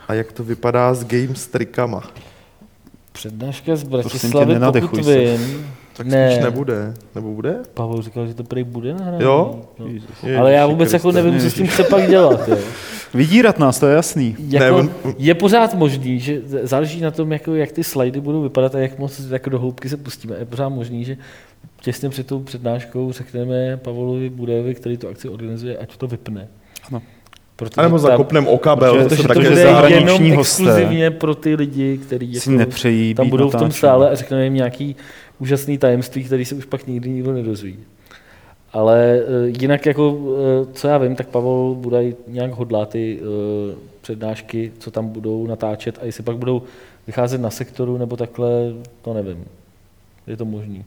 [0.08, 2.02] a jak to vypadá s games trikama.
[3.12, 5.68] Přednáška z tě Bratislavy, pokud vím.
[5.98, 6.30] Tak Ne.
[6.32, 6.94] spíš nebude.
[7.14, 7.56] Nebo bude?
[7.74, 9.24] Pavel říkal, že to prý bude nahrané.
[9.24, 9.60] Jo?
[9.78, 9.86] No.
[9.86, 12.48] Ježiši Ale já vůbec jako nevím, co s tím chce pak dělat.
[12.48, 12.56] Jo.
[13.14, 14.36] Vydírat nás, to je jasný.
[14.48, 18.42] Jako, Ne, on- je pořád možný, že záleží na tom, jako, jak ty slajdy budou
[18.42, 20.36] vypadat a jak moc jako do hloubky se pustíme.
[20.38, 21.16] Je pořád možný, že
[21.82, 26.48] těsně před tou přednáškou řekneme Pavlovi Budejovi, který tu akci organizuje, ať to vypne.
[26.90, 27.02] Ano.
[27.56, 29.72] Protože A nebo zakopnem o kabel, Protože- to se bude zdá.
[29.72, 34.10] zahraniční jenom hosté exkluzivně pro ty lidi, kteří jako, nepřejí tam budou v tom sále
[34.10, 34.96] a řekneme jim nějaký
[35.38, 37.78] úžasný tajemství, který se už pak nikdy nikdo nedozví.
[38.72, 43.76] Ale eh, jinak, jako, eh, co já vím, tak Pavel Budaj nějak hodlá ty eh,
[44.00, 46.62] přednášky, co tam budou natáčet a jestli pak budou
[47.06, 48.50] vycházet na sektoru nebo takhle,
[49.02, 49.44] to nevím.
[50.26, 50.84] Je to možný.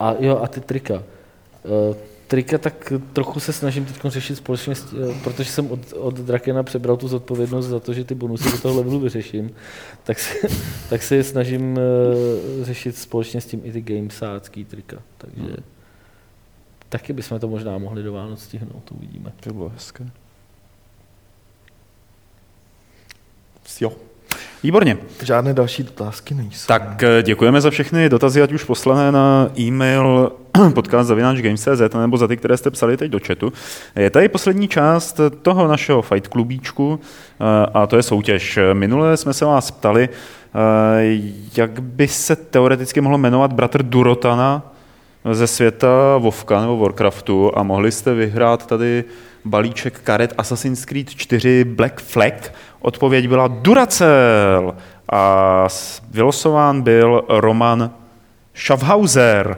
[0.00, 1.02] A jo, a ty trika.
[2.28, 6.62] Trika tak trochu se snažím teď řešit společně, s- eh, protože jsem od, od Drakena
[6.62, 9.50] přebral tu zodpovědnost za to, že ty bonusy do toho levelu vyřeším,
[10.04, 10.34] tak se,
[10.90, 15.02] tak se je snažím eh, řešit společně s tím i ty gamesácký trika.
[15.18, 15.56] Takže Hmm.
[16.88, 19.32] taky bychom to možná mohli do Vánoc stihnout, to uvidíme.
[19.40, 20.10] To bylo hezké.
[23.80, 23.92] Jo.
[24.62, 24.96] Výborně.
[25.22, 26.66] Žádné další otázky nejsou.
[26.66, 30.32] Tak eh, děkujeme za všechny dotazy, ať už poslané na e-mail
[30.74, 33.52] podcast.games.cz nebo za ty, které jste psali teď do chatu.
[33.96, 37.44] Je tady poslední část toho našeho fight klubíčku eh,
[37.74, 38.58] a to je soutěž.
[38.72, 40.58] Minule jsme se vás ptali, eh,
[41.56, 44.72] jak by se teoreticky mohlo jmenovat bratr Durotana
[45.32, 49.04] ze světa Vovka nebo Warcraftu a mohli jste vyhrát tady
[49.44, 52.54] balíček karet Assassin's Creed 4 Black Flag.
[52.80, 54.74] Odpověď byla Duracell
[55.12, 55.66] a
[56.10, 57.90] vylosován byl Roman
[58.54, 59.56] Schaffhauser.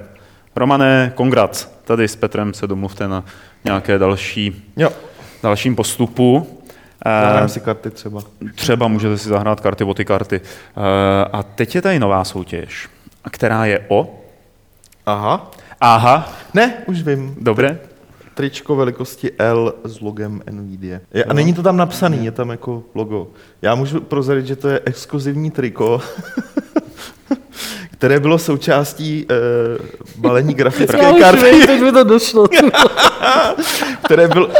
[0.56, 1.68] Romane, kongrat.
[1.84, 3.24] Tady s Petrem se domluvte na
[3.64, 4.90] nějaké další, Jo,
[5.42, 6.60] dalším postupu.
[7.06, 8.20] Eh, zahrám si karty třeba.
[8.54, 10.40] Třeba můžete si zahrát karty o ty karty.
[10.40, 12.88] Eh, A teď je tady nová soutěž,
[13.30, 14.20] která je o...
[15.06, 15.50] Aha.
[15.80, 17.34] Aha, Ne, už vím.
[17.40, 17.78] dobré.
[18.34, 21.00] Tričko velikosti L s logem NVIDIA.
[21.14, 23.28] Je, a není to tam napsaný, je tam jako logo.
[23.62, 26.00] Já můžu prozradit, že to je exkluzivní triko,
[28.00, 29.86] které bylo součástí uh,
[30.16, 32.46] balení grafické karty, teď mi to došlo.
[34.04, 34.50] které, byl,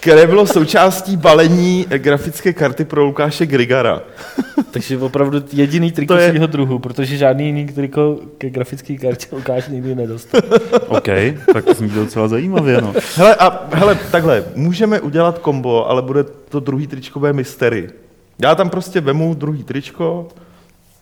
[0.00, 4.02] které bylo součástí balení eh, grafické karty pro Lukáše Grigara.
[4.70, 9.26] Takže opravdu jediný triko To je- svého druhu, protože žádný jiný triko ke grafické kartě
[9.32, 10.40] Lukáš nikdy nedostal.
[10.88, 11.08] OK,
[11.52, 12.80] tak zní to docela zajímavě.
[12.80, 12.94] No.
[13.16, 17.90] Hele, a hele, takhle, můžeme udělat kombo, ale bude to druhý tričko bude mystery.
[18.42, 20.28] Já tam prostě vemu druhý tričko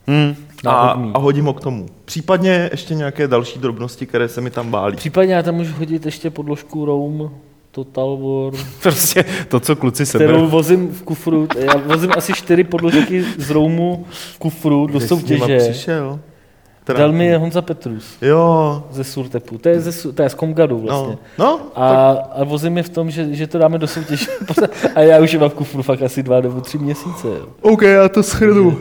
[0.07, 0.37] Hmm.
[0.65, 1.11] A, Náhodný.
[1.15, 1.87] a hodím ho k tomu.
[2.05, 4.97] Případně ještě nějaké další drobnosti, které se mi tam bálí.
[4.97, 7.31] Případně já tam můžu hodit ještě podložku Roam,
[7.71, 10.47] Total War, Prostě to, co kluci kterou seberou.
[10.49, 11.49] vozím v kufru.
[11.59, 15.59] Já vozím asi čtyři podložky z Roamu v kufru do Kde soutěže.
[15.59, 16.21] přišel?
[16.85, 19.59] Teda- Dal mi je Honza Petrus Jo, ze Surtepu.
[19.59, 21.19] To je, ze, to je z Komgadu vlastně.
[21.39, 24.27] no, no, A, a vozím je v tom, že, že to dáme do soutěže.
[24.95, 27.29] a já už mám v kufru fakt asi dva nebo tři měsíce.
[27.29, 27.47] Jo.
[27.61, 28.79] OK, já to schrnu.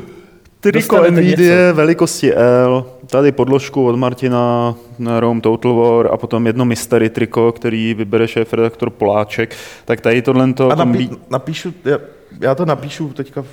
[0.62, 6.66] Triko NVIDIA velikosti L, tady podložku od Martina na Rome Total War a potom jedno
[6.66, 9.56] mystery triko, který vybere šéf redaktor Poláček.
[9.86, 11.22] Tak tady tohle to A napí, kombí...
[11.30, 11.98] napíšu, já,
[12.40, 13.48] já to napíšu teďka v,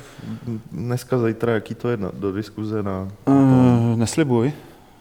[0.73, 3.09] dneska, zítra, jaký to je na, do diskuze na...
[3.27, 4.53] Uh, neslibuj.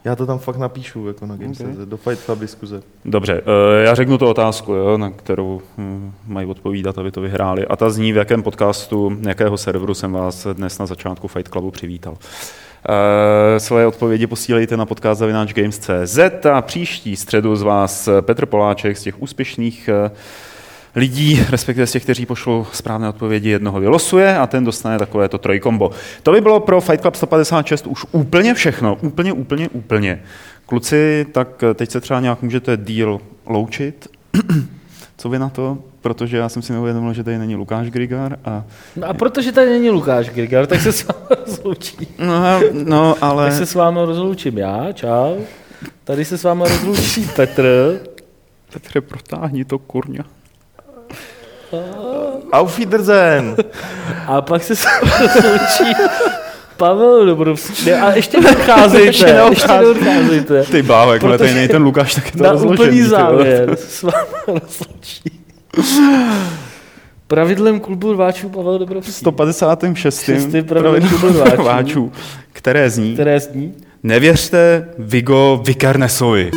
[0.08, 1.74] Já to tam fakt napíšu jako na Games, Okay.
[1.86, 2.82] do Fight Club diskuze.
[3.06, 7.68] Dobře, eh, já řeknu tu otázku, jo, na kterou hm, mají odpovídat, aby to vyhráli.
[7.68, 11.72] A ta zní, v jakém podcastu, jakého serveru jsem vás dnes na začátku Fight Clubu
[11.72, 12.18] přivítal.
[12.90, 19.02] Eh, Svoje odpovědi posílejte na podcast Games.cz a příští středu z vás Petr Poláček z
[19.04, 20.12] těch úspěšných eh,
[20.98, 25.92] lidí, respektive z těch, kteří pošlou správné odpovědi, jednoho vylosuje a ten dostane takovéto trojkombo.
[26.24, 30.22] To by bylo pro Fight Club 156 už úplně všechno, úplně, úplně, úplně.
[30.66, 34.08] Kluci, tak teď se třeba nějak můžete díl loučit.
[35.18, 35.78] Co vy na to?
[36.02, 38.64] Protože já jsem si neuvědomil, že tady není Lukáš Grigar a...
[38.96, 42.08] No a protože tady není Lukáš Grigar, tak se s vámi rozloučí.
[42.20, 43.50] No, no ale...
[43.50, 45.38] Tak se s vámi rozloučím já, čau.
[46.04, 48.00] Tady se s vámi rozloučí Petr.
[48.74, 50.24] Petře, protáhni to, kurňa.
[52.52, 53.56] Auf Wiedersehen!
[54.28, 55.94] A pak se s vámi rozloučí
[56.78, 57.86] Pavel Dobrovský.
[57.90, 60.64] Ne, a ještě neodcházejte, Ještě neodcházejte.
[60.64, 60.84] Ty
[61.14, 64.28] jak Protože tady není ten Lukáš, tak je to Na rozložený, úplný závěr s vámi
[64.48, 65.22] rozloučí.
[67.28, 69.12] Pravidlem klubu rváčů Pavel Dobrovský.
[69.12, 70.22] 156.
[70.22, 71.56] Šestým pravidlem klubu rváčů.
[71.62, 72.12] rváčů,
[72.54, 73.74] které zní, Které zní?
[74.04, 76.52] nevěřte Vigo Vikernesovi.